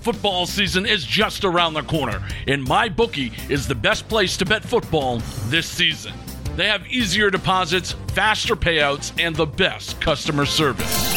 Football 0.00 0.46
season 0.46 0.86
is 0.86 1.04
just 1.04 1.44
around 1.44 1.74
the 1.74 1.82
corner, 1.82 2.22
and 2.48 2.66
MyBookie 2.66 3.50
is 3.50 3.68
the 3.68 3.74
best 3.74 4.08
place 4.08 4.38
to 4.38 4.46
bet 4.46 4.62
football 4.62 5.18
this 5.48 5.66
season. 5.66 6.14
They 6.56 6.68
have 6.68 6.86
easier 6.86 7.28
deposits, 7.30 7.92
faster 8.14 8.56
payouts, 8.56 9.12
and 9.22 9.36
the 9.36 9.44
best 9.44 10.00
customer 10.00 10.46
service. 10.46 11.14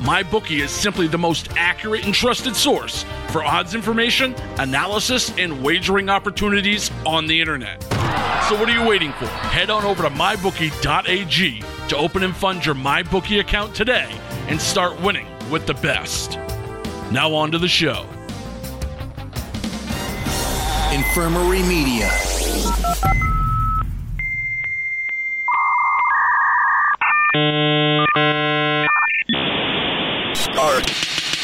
MyBookie 0.00 0.60
is 0.60 0.70
simply 0.70 1.06
the 1.06 1.16
most 1.16 1.48
accurate 1.56 2.04
and 2.04 2.12
trusted 2.12 2.54
source 2.54 3.06
for 3.30 3.42
odds 3.42 3.74
information, 3.74 4.34
analysis, 4.58 5.32
and 5.38 5.62
wagering 5.62 6.10
opportunities 6.10 6.90
on 7.06 7.26
the 7.26 7.40
internet. 7.40 7.82
So 8.48 8.58
what 8.58 8.68
are 8.68 8.78
you 8.78 8.86
waiting 8.86 9.12
for? 9.14 9.26
Head 9.26 9.70
on 9.70 9.84
over 9.84 10.02
to 10.02 10.10
mybookie.ag 10.10 11.62
to 11.88 11.96
open 11.96 12.24
and 12.24 12.36
fund 12.36 12.66
your 12.66 12.74
MyBookie 12.74 13.40
account 13.40 13.74
today 13.74 14.10
and 14.48 14.60
start 14.60 15.00
winning 15.00 15.26
with 15.50 15.66
the 15.66 15.74
best. 15.74 16.38
Now 17.12 17.34
on 17.34 17.50
to 17.50 17.58
the 17.58 17.66
show. 17.66 18.06
Infirmary 20.92 21.62
Media. 21.64 22.08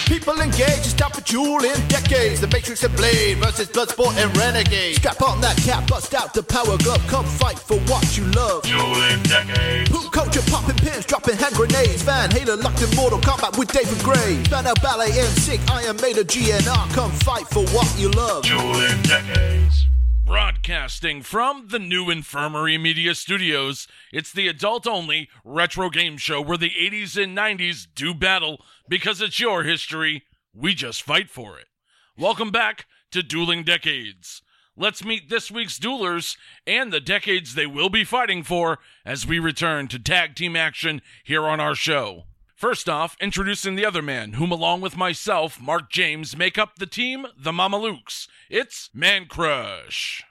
People 0.06 0.40
engaged, 0.40 0.86
stop 0.86 1.16
for 1.16 1.20
jewel 1.20 1.64
in 1.64 1.88
decades. 1.88 2.40
The 2.40 2.46
Matrix 2.46 2.84
and 2.84 2.96
Blade 2.96 3.38
versus 3.38 3.68
Bloodsport 3.68 4.16
and 4.16 4.34
Renegade. 4.36 4.94
Strap 4.94 5.20
on 5.20 5.40
that 5.40 5.56
cap, 5.58 5.88
bust 5.88 6.14
out 6.14 6.32
the 6.32 6.44
power 6.44 6.78
glove. 6.78 7.04
Come 7.08 7.24
fight 7.24 7.58
for 7.58 7.78
what 7.90 8.16
you 8.16 8.24
love. 8.26 8.62
Dueling 8.62 9.22
decades. 9.24 9.90
Poop 9.90 10.12
culture, 10.12 10.42
popping 10.48 10.76
pins, 10.76 11.04
dropping 11.06 11.36
hand 11.36 11.54
grenades. 11.54 12.02
Van 12.02 12.30
Halen 12.30 12.62
locked 12.62 12.82
in 12.82 12.94
Mortal 12.94 13.18
Kombat 13.18 13.58
with 13.58 13.72
David 13.72 13.98
Gray. 14.04 14.40
Banner 14.48 14.74
Ballet 14.80 15.10
and 15.10 15.38
Sick, 15.42 15.60
Iron 15.68 15.96
Maiden, 15.96 16.24
GNR. 16.24 16.94
Come 16.94 17.10
fight 17.10 17.48
for 17.48 17.64
what 17.74 17.92
you 17.98 18.08
love. 18.10 18.44
Dueling 18.44 19.02
decades. 19.02 19.86
Broadcasting 20.24 21.22
from 21.22 21.68
the 21.68 21.78
new 21.78 22.10
Infirmary 22.10 22.78
Media 22.78 23.14
Studios, 23.14 23.86
it's 24.12 24.32
the 24.32 24.48
adult 24.48 24.84
only 24.84 25.28
retro 25.44 25.88
game 25.88 26.16
show 26.16 26.40
where 26.40 26.58
the 26.58 26.70
80s 26.70 27.22
and 27.22 27.36
90s 27.36 27.86
do 27.94 28.12
battle 28.12 28.60
because 28.88 29.20
it's 29.20 29.40
your 29.40 29.64
history. 29.64 30.24
We 30.54 30.74
just 30.74 31.02
fight 31.02 31.30
for 31.30 31.58
it. 31.58 31.66
Welcome 32.16 32.50
back 32.50 32.86
to 33.10 33.22
Dueling 33.22 33.62
Decades. 33.62 34.42
Let's 34.76 35.04
meet 35.04 35.30
this 35.30 35.50
week's 35.50 35.78
duelers 35.78 36.36
and 36.66 36.92
the 36.92 37.00
decades 37.00 37.54
they 37.54 37.66
will 37.66 37.88
be 37.88 38.04
fighting 38.04 38.42
for 38.42 38.78
as 39.04 39.26
we 39.26 39.38
return 39.38 39.88
to 39.88 39.98
tag 39.98 40.34
team 40.34 40.54
action 40.54 41.00
here 41.24 41.46
on 41.46 41.60
our 41.60 41.74
show. 41.74 42.24
First 42.54 42.88
off, 42.88 43.16
introducing 43.20 43.76
the 43.76 43.84
other 43.84 44.02
man, 44.02 44.34
whom 44.34 44.50
along 44.50 44.80
with 44.80 44.96
myself, 44.96 45.60
Marc 45.60 45.90
James, 45.90 46.36
make 46.36 46.58
up 46.58 46.76
the 46.76 46.86
team, 46.86 47.26
the 47.38 47.52
Mamalukes. 47.52 48.28
It's 48.48 48.90
Man 48.94 49.26
Crush. 49.26 50.22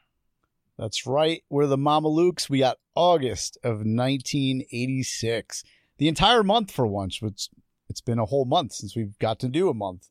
That's 0.77 1.05
right. 1.05 1.43
We're 1.49 1.67
the 1.67 1.77
Mamalukes. 1.77 2.49
We 2.49 2.59
got 2.59 2.77
August 2.95 3.57
of 3.63 3.77
1986. 3.77 5.63
The 5.97 6.07
entire 6.07 6.43
month 6.43 6.71
for 6.71 6.85
once, 6.85 7.21
which 7.21 7.49
it's 7.89 8.01
been 8.01 8.19
a 8.19 8.25
whole 8.25 8.45
month 8.45 8.73
since 8.73 8.95
we've 8.95 9.17
got 9.19 9.39
to 9.39 9.47
do 9.47 9.69
a 9.69 9.73
month. 9.73 10.09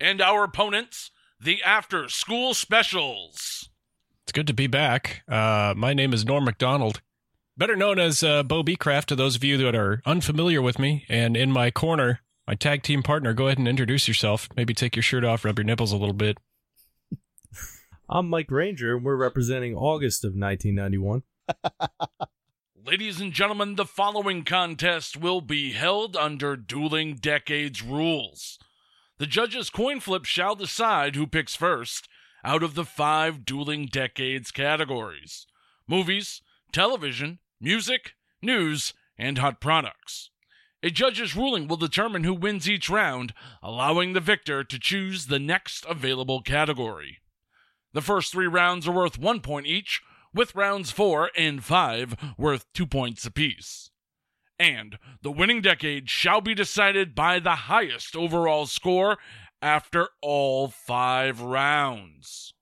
And 0.00 0.20
our 0.20 0.44
opponents, 0.44 1.10
the 1.40 1.62
After 1.62 2.08
School 2.08 2.54
Specials. 2.54 3.68
It's 4.24 4.32
good 4.32 4.46
to 4.46 4.54
be 4.54 4.66
back. 4.66 5.22
Uh, 5.28 5.74
my 5.76 5.92
name 5.92 6.12
is 6.12 6.24
Norm 6.24 6.44
Macdonald, 6.44 7.02
better 7.56 7.76
known 7.76 7.98
as 7.98 8.22
uh, 8.22 8.42
Beau 8.42 8.62
Becraft 8.62 9.06
to 9.06 9.16
those 9.16 9.36
of 9.36 9.44
you 9.44 9.56
that 9.58 9.74
are 9.74 10.00
unfamiliar 10.06 10.62
with 10.62 10.78
me. 10.78 11.04
And 11.08 11.36
in 11.36 11.52
my 11.52 11.70
corner, 11.70 12.20
my 12.46 12.54
tag 12.54 12.82
team 12.82 13.02
partner, 13.02 13.34
go 13.34 13.46
ahead 13.46 13.58
and 13.58 13.68
introduce 13.68 14.08
yourself. 14.08 14.48
Maybe 14.56 14.74
take 14.74 14.96
your 14.96 15.02
shirt 15.02 15.24
off, 15.24 15.44
rub 15.44 15.58
your 15.58 15.64
nipples 15.64 15.92
a 15.92 15.96
little 15.96 16.14
bit. 16.14 16.38
I'm 18.08 18.28
Mike 18.28 18.50
Ranger, 18.50 18.96
and 18.96 19.04
we're 19.04 19.16
representing 19.16 19.74
August 19.74 20.24
of 20.24 20.34
1991. 20.34 21.22
Ladies 22.86 23.18
and 23.18 23.32
gentlemen, 23.32 23.76
the 23.76 23.86
following 23.86 24.44
contest 24.44 25.16
will 25.16 25.40
be 25.40 25.72
held 25.72 26.18
under 26.18 26.54
Dueling 26.54 27.14
Decades 27.14 27.80
rules. 27.80 28.58
The 29.16 29.26
judges' 29.26 29.70
coin 29.70 30.00
flip 30.00 30.26
shall 30.26 30.54
decide 30.54 31.16
who 31.16 31.26
picks 31.26 31.56
first 31.56 32.10
out 32.44 32.62
of 32.62 32.74
the 32.74 32.84
five 32.84 33.46
Dueling 33.46 33.86
Decades 33.86 34.50
categories 34.50 35.46
movies, 35.88 36.42
television, 36.72 37.38
music, 37.58 38.12
news, 38.42 38.92
and 39.16 39.38
hot 39.38 39.62
products. 39.62 40.28
A 40.82 40.90
judge's 40.90 41.34
ruling 41.34 41.66
will 41.66 41.78
determine 41.78 42.24
who 42.24 42.34
wins 42.34 42.68
each 42.68 42.90
round, 42.90 43.32
allowing 43.62 44.12
the 44.12 44.20
victor 44.20 44.62
to 44.62 44.78
choose 44.78 45.28
the 45.28 45.38
next 45.38 45.86
available 45.88 46.42
category. 46.42 47.20
The 47.94 48.02
first 48.02 48.30
three 48.30 48.46
rounds 48.46 48.86
are 48.86 48.92
worth 48.92 49.18
one 49.18 49.40
point 49.40 49.66
each, 49.66 50.02
with 50.34 50.54
rounds 50.54 50.90
four 50.90 51.30
and 51.36 51.64
five 51.64 52.16
worth 52.36 52.66
two 52.74 52.86
points 52.86 53.24
apiece. 53.24 53.90
And 54.58 54.98
the 55.22 55.32
winning 55.32 55.60
decade 55.62 56.08
shall 56.08 56.40
be 56.40 56.54
decided 56.54 57.14
by 57.14 57.38
the 57.38 57.56
highest 57.56 58.14
overall 58.14 58.66
score 58.66 59.18
after 59.60 60.08
all 60.20 60.68
five 60.68 61.40
rounds. 61.40 62.52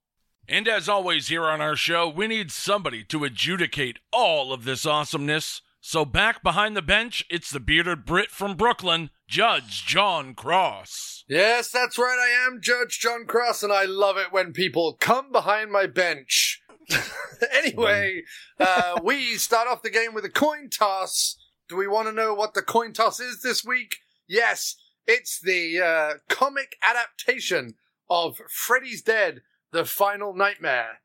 And 0.47 0.67
as 0.67 0.89
always, 0.89 1.27
here 1.27 1.45
on 1.45 1.61
our 1.61 1.75
show, 1.75 2.09
we 2.09 2.27
need 2.27 2.51
somebody 2.51 3.03
to 3.05 3.23
adjudicate 3.23 3.99
all 4.11 4.51
of 4.51 4.65
this 4.65 4.85
awesomeness. 4.85 5.61
So, 5.79 6.05
back 6.05 6.43
behind 6.43 6.77
the 6.77 6.81
bench, 6.81 7.25
it's 7.29 7.49
the 7.49 7.59
bearded 7.59 8.05
Brit 8.05 8.29
from 8.29 8.55
Brooklyn, 8.55 9.09
Judge 9.27 9.85
Jon 9.85 10.33
Cross. 10.33 11.25
Yes, 11.27 11.71
that's 11.71 11.97
right. 11.97 12.17
I 12.19 12.47
am 12.47 12.61
Judge 12.61 12.99
Jon 12.99 13.25
Cross, 13.25 13.63
and 13.63 13.73
I 13.73 13.83
love 13.83 14.17
it 14.17 14.31
when 14.31 14.53
people 14.53 14.95
come 14.99 15.31
behind 15.31 15.71
my 15.71 15.87
bench. 15.87 16.61
anyway, 17.53 18.23
uh, 18.59 18.99
we 19.03 19.35
start 19.35 19.67
off 19.67 19.81
the 19.81 19.89
game 19.89 20.13
with 20.13 20.25
a 20.25 20.29
coin 20.29 20.69
toss. 20.69 21.37
Do 21.69 21.75
we 21.75 21.87
want 21.87 22.07
to 22.07 22.13
know 22.13 22.33
what 22.33 22.53
the 22.53 22.61
coin 22.61 22.93
toss 22.93 23.19
is 23.19 23.41
this 23.41 23.63
week? 23.63 23.97
Yes, 24.27 24.75
it's 25.07 25.39
the 25.39 25.79
uh, 25.81 26.13
comic 26.29 26.77
adaptation 26.81 27.75
of 28.09 28.37
Freddy's 28.49 29.01
Dead, 29.01 29.41
The 29.71 29.85
Final 29.85 30.33
Nightmare. 30.33 30.99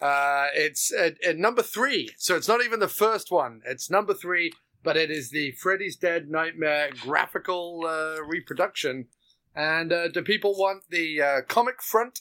Uh, 0.00 0.46
it's 0.54 0.92
at, 0.92 1.22
at 1.22 1.36
number 1.36 1.62
three, 1.62 2.10
so 2.16 2.36
it's 2.36 2.48
not 2.48 2.64
even 2.64 2.80
the 2.80 2.88
first 2.88 3.30
one. 3.30 3.60
It's 3.66 3.90
number 3.90 4.14
three, 4.14 4.52
but 4.82 4.96
it 4.96 5.10
is 5.10 5.30
the 5.30 5.52
Freddy's 5.52 5.96
Dead 5.96 6.30
Nightmare 6.30 6.90
graphical 7.02 7.84
uh, 7.86 8.22
reproduction. 8.22 9.06
And 9.54 9.92
uh, 9.92 10.08
do 10.08 10.22
people 10.22 10.54
want 10.56 10.84
the 10.90 11.20
uh, 11.20 11.40
comic 11.48 11.82
front, 11.82 12.20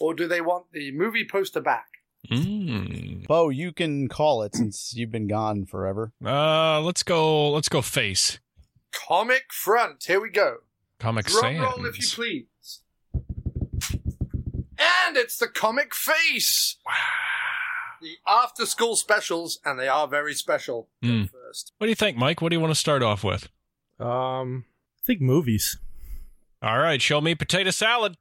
or 0.00 0.14
do 0.14 0.26
they 0.26 0.40
want 0.40 0.72
the 0.72 0.92
movie 0.92 1.26
poster 1.30 1.60
back? 1.60 1.89
Mm. 2.28 3.26
Beau, 3.26 3.48
you 3.48 3.72
can 3.72 4.08
call 4.08 4.42
it 4.42 4.54
since 4.54 4.94
you've 4.94 5.10
been 5.10 5.26
gone 5.26 5.64
forever. 5.64 6.12
Uh, 6.24 6.80
let's 6.80 7.02
go. 7.02 7.50
Let's 7.50 7.68
go 7.68 7.82
face. 7.82 8.38
Comic 8.92 9.52
front. 9.52 10.04
Here 10.04 10.20
we 10.20 10.30
go. 10.30 10.58
Comic 10.98 11.26
Drum 11.26 11.56
Sans. 11.56 11.60
roll, 11.60 11.86
if 11.86 11.98
you 11.98 12.06
please. 12.14 12.80
And 14.78 15.16
it's 15.16 15.38
the 15.38 15.48
comic 15.48 15.94
face. 15.94 16.76
Wow. 16.86 16.92
The 18.02 18.16
after 18.26 18.64
school 18.64 18.96
specials, 18.96 19.58
and 19.64 19.78
they 19.78 19.88
are 19.88 20.08
very 20.08 20.34
special. 20.34 20.88
Mm. 21.02 21.30
First. 21.30 21.72
What 21.78 21.86
do 21.86 21.90
you 21.90 21.96
think, 21.96 22.16
Mike? 22.16 22.40
What 22.40 22.50
do 22.50 22.56
you 22.56 22.60
want 22.60 22.72
to 22.72 22.78
start 22.78 23.02
off 23.02 23.24
with? 23.24 23.48
Um, 23.98 24.64
I 25.02 25.06
think 25.06 25.20
movies. 25.20 25.78
All 26.62 26.78
right, 26.78 27.00
show 27.00 27.20
me 27.20 27.34
potato 27.34 27.70
salad. 27.70 28.16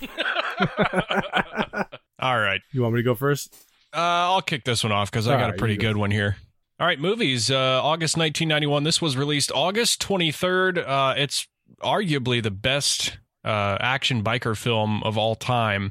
All 2.26 2.38
right. 2.40 2.60
You 2.72 2.82
want 2.82 2.94
me 2.94 3.00
to 3.00 3.04
go 3.04 3.14
first? 3.14 3.54
Uh, 3.94 3.98
I'll 4.00 4.42
kick 4.42 4.64
this 4.64 4.82
one 4.82 4.92
off 4.92 5.10
because 5.10 5.28
I 5.28 5.34
All 5.34 5.40
got 5.40 5.50
a 5.50 5.52
pretty 5.54 5.74
you 5.74 5.80
go. 5.80 5.88
good 5.88 5.96
one 5.96 6.10
here. 6.10 6.36
All 6.78 6.86
right, 6.86 6.98
movies. 6.98 7.50
Uh, 7.50 7.80
August 7.82 8.16
1991. 8.16 8.84
This 8.84 9.00
was 9.00 9.16
released 9.16 9.50
August 9.54 10.02
23rd. 10.02 10.86
Uh, 10.86 11.14
it's 11.16 11.46
arguably 11.82 12.42
the 12.42 12.50
best 12.50 13.18
uh, 13.44 13.78
action 13.80 14.22
biker 14.22 14.56
film 14.56 15.02
of 15.04 15.16
all 15.16 15.34
time. 15.34 15.90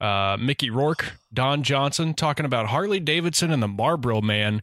Uh, 0.00 0.36
Mickey 0.38 0.70
Rourke, 0.70 1.14
Don 1.32 1.62
Johnson 1.64 2.14
talking 2.14 2.46
about 2.46 2.66
Harley 2.66 3.00
Davidson 3.00 3.50
and 3.50 3.62
the 3.62 3.68
Marlboro 3.68 4.20
Man. 4.20 4.62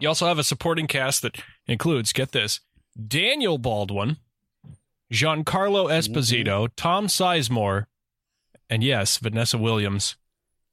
You 0.00 0.08
also 0.08 0.26
have 0.26 0.38
a 0.38 0.44
supporting 0.44 0.86
cast 0.88 1.22
that 1.22 1.40
includes, 1.66 2.12
get 2.12 2.32
this, 2.32 2.60
Daniel 3.06 3.58
Baldwin, 3.58 4.16
Giancarlo 5.12 5.88
Esposito, 5.88 6.68
Tom 6.76 7.06
Sizemore, 7.06 7.86
and 8.68 8.82
yes, 8.82 9.18
Vanessa 9.18 9.58
Williams. 9.58 10.16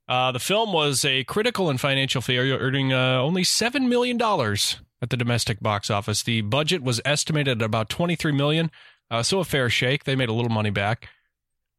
Uh, 0.08 0.32
the 0.32 0.40
film 0.40 0.74
was 0.74 1.06
a 1.06 1.24
critical 1.24 1.70
and 1.70 1.80
financial 1.80 2.22
failure, 2.22 2.58
earning 2.58 2.92
uh, 2.92 3.20
only 3.20 3.44
$7 3.44 3.88
million 3.88 4.22
at 4.22 5.10
the 5.10 5.18
domestic 5.18 5.62
box 5.62 5.90
office. 5.90 6.24
The 6.24 6.42
budget 6.42 6.84
was 6.84 7.00
estimated 7.06 7.62
at 7.62 7.66
about 7.66 7.90
23 7.90 8.32
million, 8.34 8.70
uh, 9.10 9.24
so 9.24 9.40
a 9.40 9.46
fair 9.46 9.70
shake. 9.70 10.04
They 10.04 10.16
made 10.16 10.30
a 10.30 10.34
little 10.34 10.52
money 10.52 10.72
back. 10.72 11.10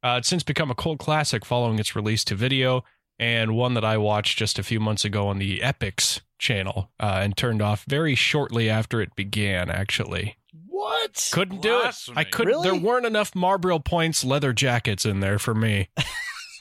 Uh, 0.02 0.16
it's 0.18 0.28
since 0.28 0.42
become 0.42 0.70
a 0.70 0.74
cult 0.74 0.98
classic 0.98 1.44
following 1.44 1.78
its 1.78 1.96
release 1.96 2.24
to 2.24 2.34
video, 2.34 2.84
and 3.18 3.56
one 3.56 3.74
that 3.74 3.84
I 3.84 3.96
watched 3.96 4.38
just 4.38 4.58
a 4.58 4.62
few 4.62 4.80
months 4.80 5.04
ago 5.04 5.28
on 5.28 5.38
the 5.38 5.60
Epix 5.60 6.20
channel 6.38 6.90
uh, 7.00 7.20
and 7.22 7.36
turned 7.36 7.62
off 7.62 7.84
very 7.88 8.14
shortly 8.14 8.68
after 8.68 9.00
it 9.00 9.14
began, 9.16 9.70
actually. 9.70 10.36
What? 10.66 11.30
Couldn't 11.32 11.62
do 11.62 11.80
it. 11.82 11.94
I 12.14 12.24
couldn't. 12.24 12.52
Really? 12.52 12.70
There 12.70 12.80
weren't 12.80 13.06
enough 13.06 13.34
Marlboro 13.34 13.78
points 13.78 14.24
leather 14.24 14.52
jackets 14.52 15.04
in 15.04 15.20
there 15.20 15.38
for 15.38 15.54
me. 15.54 15.88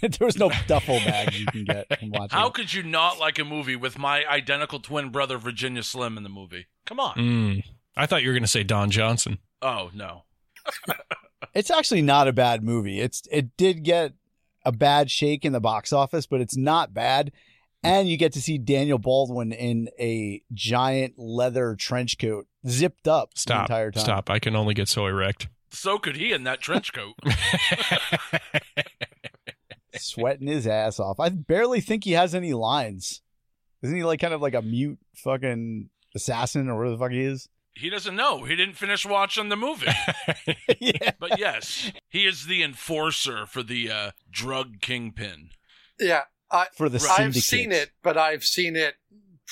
there 0.00 0.10
was 0.20 0.38
no 0.38 0.50
duffel 0.66 0.98
bag 0.98 1.34
you 1.34 1.46
can 1.46 1.64
get 1.64 1.98
from 1.98 2.10
watching. 2.10 2.38
How 2.38 2.48
it. 2.48 2.54
could 2.54 2.72
you 2.72 2.82
not 2.82 3.18
like 3.18 3.38
a 3.38 3.44
movie 3.44 3.76
with 3.76 3.98
my 3.98 4.24
identical 4.26 4.80
twin 4.80 5.10
brother 5.10 5.38
Virginia 5.38 5.82
Slim 5.82 6.16
in 6.16 6.22
the 6.22 6.28
movie? 6.28 6.66
Come 6.86 7.00
on. 7.00 7.14
Mm. 7.16 7.64
I 7.96 8.06
thought 8.06 8.22
you 8.22 8.28
were 8.28 8.34
going 8.34 8.42
to 8.42 8.48
say 8.48 8.62
Don 8.62 8.90
Johnson. 8.90 9.38
Oh 9.60 9.90
no. 9.94 10.24
It's 11.54 11.70
actually 11.70 12.02
not 12.02 12.28
a 12.28 12.32
bad 12.32 12.62
movie. 12.62 13.00
It's 13.00 13.22
it 13.30 13.56
did 13.56 13.82
get 13.82 14.12
a 14.64 14.72
bad 14.72 15.10
shake 15.10 15.44
in 15.44 15.52
the 15.52 15.60
box 15.60 15.92
office, 15.92 16.26
but 16.26 16.40
it's 16.40 16.56
not 16.56 16.94
bad. 16.94 17.32
And 17.82 18.08
you 18.08 18.16
get 18.16 18.32
to 18.34 18.40
see 18.40 18.58
Daniel 18.58 18.98
Baldwin 18.98 19.52
in 19.52 19.88
a 19.98 20.42
giant 20.52 21.18
leather 21.18 21.74
trench 21.74 22.16
coat, 22.16 22.46
zipped 22.68 23.08
up 23.08 23.34
the 23.34 23.40
Stop. 23.40 23.70
entire 23.70 23.90
time. 23.90 24.04
Stop. 24.04 24.30
I 24.30 24.38
can 24.38 24.56
only 24.56 24.74
get 24.74 24.88
so 24.88 25.06
erect. 25.06 25.48
So 25.70 25.98
could 25.98 26.16
he 26.16 26.32
in 26.32 26.44
that 26.44 26.60
trench 26.60 26.92
coat. 26.92 27.14
sweating 29.96 30.46
his 30.46 30.66
ass 30.66 30.98
off. 30.98 31.20
I 31.20 31.28
barely 31.28 31.80
think 31.80 32.04
he 32.04 32.12
has 32.12 32.34
any 32.34 32.52
lines. 32.52 33.22
Isn't 33.82 33.96
he 33.96 34.04
like 34.04 34.20
kind 34.20 34.34
of 34.34 34.40
like 34.42 34.54
a 34.54 34.62
mute 34.62 34.98
fucking 35.14 35.90
assassin 36.14 36.68
or 36.68 36.76
whatever 36.76 36.96
the 36.96 36.98
fuck 36.98 37.12
he 37.12 37.22
is? 37.22 37.48
he 37.74 37.90
doesn't 37.90 38.16
know. 38.16 38.44
He 38.44 38.54
didn't 38.54 38.76
finish 38.76 39.06
watching 39.06 39.48
the 39.48 39.56
movie. 39.56 39.86
yeah. 40.80 41.12
But 41.18 41.38
yes, 41.38 41.90
he 42.08 42.26
is 42.26 42.46
the 42.46 42.62
enforcer 42.62 43.46
for 43.46 43.62
the 43.62 43.90
uh, 43.90 44.10
drug 44.30 44.80
kingpin. 44.80 45.50
Yeah, 45.98 46.22
I, 46.50 46.66
For 46.76 46.88
the 46.88 47.04
I've 47.18 47.34
seen 47.36 47.72
it, 47.72 47.92
but 48.02 48.16
I've 48.16 48.44
seen 48.44 48.76
it 48.76 48.96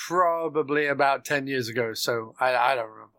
probably 0.07 0.87
about 0.87 1.25
10 1.25 1.47
years 1.47 1.67
ago, 1.67 1.93
so 1.93 2.33
I, 2.39 2.55
I 2.55 2.75
don't 2.75 2.89
remember. 2.89 3.11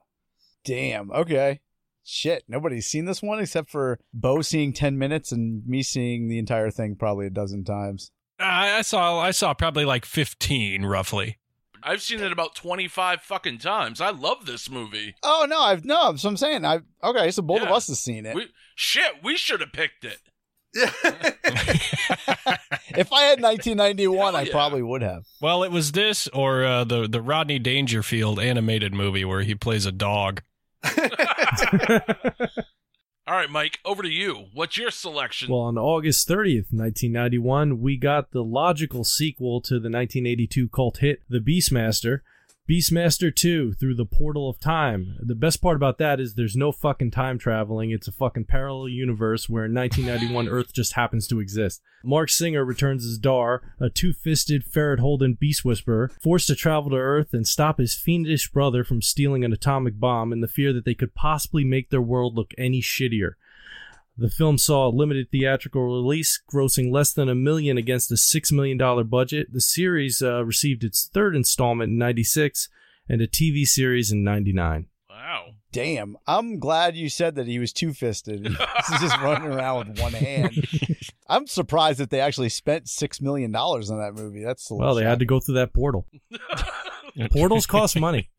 Damn. 0.65 1.11
Okay. 1.11 1.61
Shit. 2.05 2.45
Nobody's 2.49 2.87
seen 2.87 3.05
this 3.05 3.23
one 3.23 3.39
except 3.41 3.71
for 3.71 3.99
Beau 4.13 4.43
seeing 4.43 4.73
10 4.73 4.99
minutes 4.99 5.33
and 5.33 5.67
me 5.67 5.83
seeing 5.83 6.29
the 6.29 6.39
entire 6.39 6.71
thing 6.71 6.97
probably 6.97 7.27
a 7.27 7.31
dozen 7.31 7.65
times. 7.65 8.11
I, 8.39 8.79
I 8.79 8.83
saw. 8.83 9.21
I 9.21 9.31
saw 9.31 9.55
probably 9.55 9.85
like 9.85 10.05
fifteen, 10.05 10.85
roughly. 10.85 11.39
I've 11.85 12.03
seen 12.03 12.21
it 12.21 12.33
about 12.33 12.55
25 12.55 13.23
fucking 13.23 13.59
times. 13.59 14.01
I 14.01 14.11
love 14.11 14.47
this 14.47 14.71
movie. 14.71 15.17
Oh, 15.23 15.47
no. 15.49 15.61
I've, 15.61 15.85
no. 15.85 16.15
So 16.17 16.29
I'm 16.29 16.37
saying, 16.37 16.65
I, 16.65 16.81
okay. 17.03 17.31
So 17.33 17.43
both 17.43 17.61
of 17.61 17.69
us 17.69 17.89
have 17.89 17.97
seen 17.97 18.25
it. 18.25 18.37
We, 18.37 18.47
shit, 18.77 19.15
we 19.23 19.37
should 19.37 19.61
have 19.61 19.73
picked 19.73 20.05
it. 20.05 20.19
if 20.75 20.93
I 23.13 23.23
had 23.25 23.43
1991, 23.43 24.17
Hell 24.17 24.37
I 24.37 24.43
yeah. 24.43 24.53
probably 24.53 24.83
would 24.83 25.03
have. 25.03 25.25
well, 25.41 25.63
it 25.63 25.71
was 25.71 25.93
this 25.93 26.29
or 26.29 26.65
uh, 26.65 26.85
the 26.85 27.07
the 27.07 27.21
Rodney 27.21 27.59
Dangerfield 27.59 28.41
animated 28.41 28.95
movie 28.95 29.25
where 29.25 29.43
he 29.43 29.55
plays 29.55 29.87
a 29.87 29.93
dog. 29.93 30.43
All 33.25 33.37
right, 33.37 33.51
Mike, 33.51 33.79
over 33.85 34.03
to 34.03 34.09
you. 34.09 34.47
What's 34.53 34.77
your 34.77 34.91
selection? 34.91 35.49
Well, 35.51 35.61
on 35.61 35.79
August 35.79 36.29
30th, 36.29 36.73
1991, 36.73 37.81
we 37.81 37.97
got 37.97 38.33
the 38.33 38.43
logical 38.43 39.05
sequel 39.05 39.61
to 39.63 39.75
the 39.75 39.89
1982 39.89 40.69
cult 40.69 40.99
hit, 40.99 41.23
The 41.29 41.39
Beastmaster. 41.39 42.21
Beastmaster 42.71 43.35
2 43.35 43.73
Through 43.73 43.97
the 43.97 44.07
Portal 44.07 44.49
of 44.49 44.61
Time. 44.61 45.17
The 45.19 45.35
best 45.35 45.61
part 45.61 45.75
about 45.75 45.99
that 45.99 46.21
is 46.21 46.35
there's 46.35 46.55
no 46.55 46.71
fucking 46.71 47.11
time 47.11 47.37
traveling. 47.37 47.91
It's 47.91 48.07
a 48.07 48.13
fucking 48.13 48.45
parallel 48.45 48.89
universe 48.89 49.49
where 49.49 49.65
in 49.65 49.75
1991 49.75 50.49
Earth 50.49 50.73
just 50.73 50.93
happens 50.93 51.27
to 51.27 51.41
exist. 51.41 51.83
Marc 52.05 52.31
Singer 52.31 52.65
returns 52.65 53.05
as 53.05 53.19
Dar, 53.19 53.63
a 53.81 53.91
two-fisted 53.91 54.63
ferret 54.63 55.01
holding 55.01 55.35
beast 55.35 55.65
whisperer, 55.65 56.13
forced 56.23 56.47
to 56.47 56.55
travel 56.55 56.91
to 56.91 56.97
Earth 56.97 57.35
and 57.35 57.49
stop 57.49 57.79
his 57.79 57.97
fiendish 57.97 58.53
brother 58.53 58.85
from 58.85 59.03
stealing 59.03 59.45
an 59.45 59.53
atomic 59.53 59.99
bomb 59.99 60.33
in 60.33 60.41
the 60.41 60.47
fear 60.47 60.73
that 60.73 60.85
they 60.85 60.95
could 60.95 61.17
possibly 61.17 61.65
make 61.65 61.91
their 61.91 62.01
world 62.01 62.37
look 62.37 62.53
any 62.57 62.81
shittier. 62.81 63.33
The 64.17 64.29
film 64.31 64.59
saw 64.59 64.89
a 64.89 64.91
limited 64.91 65.29
theatrical 65.31 65.83
release, 65.83 66.41
grossing 66.53 66.93
less 66.93 67.13
than 67.13 67.29
a 67.29 67.35
million 67.35 67.79
against 67.79 68.11
a 68.13 68.15
$6 68.15 68.53
million 68.53 68.79
budget. 69.09 69.49
The 69.53 69.61
series 69.61 70.23
uh, 70.23 70.45
received 70.45 70.85
its 70.85 71.09
third 71.13 71.35
installment 71.35 71.91
in 71.91 71.99
96 71.99 72.69
and 73.09 73.23
a 73.23 73.27
TV 73.27 73.65
series 73.67 74.13
in 74.13 74.23
99. 74.23 74.87
wow. 75.09 75.47
Damn. 75.73 76.19
I'm 76.27 76.59
glad 76.59 76.95
you 76.97 77.09
said 77.09 77.37
that 77.37 77.47
he 77.47 77.59
was 77.59 77.73
two 77.73 77.95
fisted. 77.95 78.47
He's 78.47 78.57
just 79.01 79.19
running 79.21 79.51
around 79.51 79.89
with 79.89 80.01
one 80.01 80.13
hand. 80.13 80.67
I'm 81.27 81.47
surprised 81.47 81.99
that 81.99 82.11
they 82.11 82.21
actually 82.21 82.51
spent 82.51 82.85
$6 82.85 83.23
million 83.23 83.55
on 83.57 83.81
that 83.81 84.13
movie. 84.15 84.45
That's 84.45 84.69
a 84.69 84.75
little 84.75 84.87
Well, 84.87 84.95
they 84.95 85.05
had 85.05 85.21
to 85.21 85.25
go 85.25 85.41
through 85.41 85.55
that 85.55 85.73
portal. 85.73 86.07
Portals 87.33 87.67
cost 87.67 87.99
money. 87.99 88.31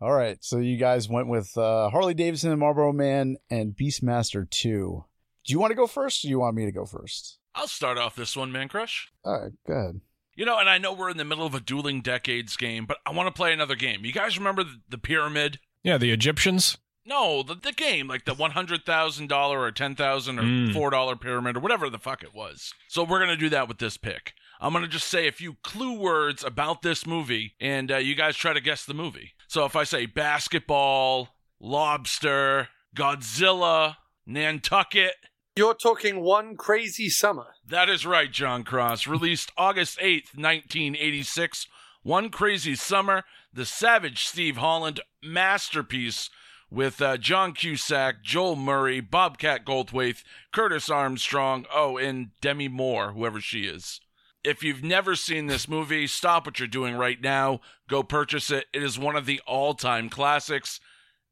All 0.00 0.12
right, 0.12 0.38
so 0.40 0.58
you 0.58 0.76
guys 0.76 1.08
went 1.08 1.26
with 1.28 1.56
uh, 1.56 1.90
Harley 1.90 2.14
Davidson 2.14 2.50
and 2.52 2.60
Marlboro 2.60 2.92
Man 2.92 3.36
and 3.50 3.74
Beastmaster 3.74 4.48
2. 4.48 5.04
Do 5.44 5.52
you 5.52 5.58
want 5.58 5.72
to 5.72 5.76
go 5.76 5.86
first 5.88 6.24
or 6.24 6.28
do 6.28 6.30
you 6.30 6.38
want 6.38 6.54
me 6.54 6.66
to 6.66 6.72
go 6.72 6.84
first? 6.86 7.38
I'll 7.54 7.66
start 7.66 7.98
off 7.98 8.14
this 8.14 8.36
one, 8.36 8.52
Man 8.52 8.68
Crush. 8.68 9.08
All 9.24 9.40
right, 9.40 9.52
go 9.66 9.72
ahead. 9.74 10.00
You 10.36 10.44
know, 10.44 10.58
and 10.58 10.68
I 10.68 10.78
know 10.78 10.92
we're 10.92 11.10
in 11.10 11.16
the 11.16 11.24
middle 11.24 11.46
of 11.46 11.54
a 11.54 11.60
dueling 11.60 12.00
decades 12.00 12.56
game, 12.56 12.86
but 12.86 12.98
I 13.04 13.10
want 13.12 13.26
to 13.26 13.36
play 13.36 13.52
another 13.52 13.74
game. 13.74 14.04
You 14.04 14.12
guys 14.12 14.38
remember 14.38 14.62
the, 14.62 14.76
the 14.88 14.98
pyramid? 14.98 15.58
Yeah, 15.82 15.98
the 15.98 16.12
Egyptians. 16.12 16.78
No, 17.04 17.42
the, 17.42 17.56
the 17.56 17.72
game, 17.72 18.06
like 18.06 18.24
the 18.24 18.34
one 18.34 18.50
hundred 18.52 18.84
thousand 18.84 19.28
dollar 19.28 19.60
or 19.62 19.72
ten 19.72 19.96
thousand 19.96 20.38
or 20.38 20.42
Mm. 20.42 20.72
four 20.74 20.90
dollar 20.90 21.16
pyramid 21.16 21.56
or 21.56 21.60
whatever 21.60 21.88
the 21.90 21.98
fuck 21.98 22.22
it 22.22 22.34
was. 22.34 22.72
So 22.86 23.02
we're 23.02 23.18
gonna 23.18 23.34
do 23.36 23.48
that 23.48 23.66
with 23.66 23.78
this 23.78 23.96
pick. 23.96 24.34
I'm 24.60 24.72
gonna 24.72 24.88
just 24.88 25.08
say 25.08 25.28
a 25.28 25.32
few 25.32 25.54
clue 25.62 25.98
words 25.98 26.42
about 26.44 26.82
this 26.82 27.06
movie, 27.06 27.54
and 27.60 27.90
uh, 27.92 27.96
you 27.96 28.14
guys 28.14 28.36
try 28.36 28.52
to 28.52 28.60
guess 28.60 28.84
the 28.84 28.94
movie. 28.94 29.32
So 29.46 29.64
if 29.64 29.76
I 29.76 29.84
say 29.84 30.06
basketball, 30.06 31.28
lobster, 31.60 32.68
Godzilla, 32.96 33.96
Nantucket, 34.26 35.14
You're 35.56 35.74
talking 35.74 36.20
one 36.20 36.56
crazy 36.56 37.08
summer. 37.08 37.54
that 37.66 37.88
is 37.88 38.04
right, 38.06 38.30
Jon 38.30 38.62
Cross. 38.64 39.06
Released 39.06 39.50
August 39.56 39.98
8th, 39.98 40.34
1986. 40.36 41.66
One 42.04 42.30
Crazy 42.30 42.74
Summer, 42.74 43.24
the 43.52 43.66
Savage 43.66 44.24
Steve 44.24 44.56
Holland 44.56 45.00
masterpiece 45.22 46.30
with 46.70 47.02
uh, 47.02 47.16
John 47.18 47.52
Cusack, 47.52 48.22
Joel 48.22 48.56
Murray, 48.56 49.00
Bobcat 49.00 49.66
Goldthwait, 49.66 50.22
Curtis 50.52 50.88
Armstrong, 50.88 51.66
oh, 51.74 51.98
and 51.98 52.28
Demi 52.40 52.68
Moore, 52.68 53.12
whoever 53.12 53.40
she 53.40 53.62
is. 53.66 54.00
If 54.48 54.62
you've 54.62 54.82
never 54.82 55.14
seen 55.14 55.46
this 55.46 55.68
movie, 55.68 56.06
stop 56.06 56.46
what 56.46 56.58
you're 56.58 56.66
doing 56.66 56.94
right 56.94 57.20
now. 57.20 57.60
Go 57.86 58.02
purchase 58.02 58.50
it. 58.50 58.64
It 58.72 58.82
is 58.82 58.98
one 58.98 59.14
of 59.14 59.26
the 59.26 59.42
all 59.46 59.74
time 59.74 60.08
classics. 60.08 60.80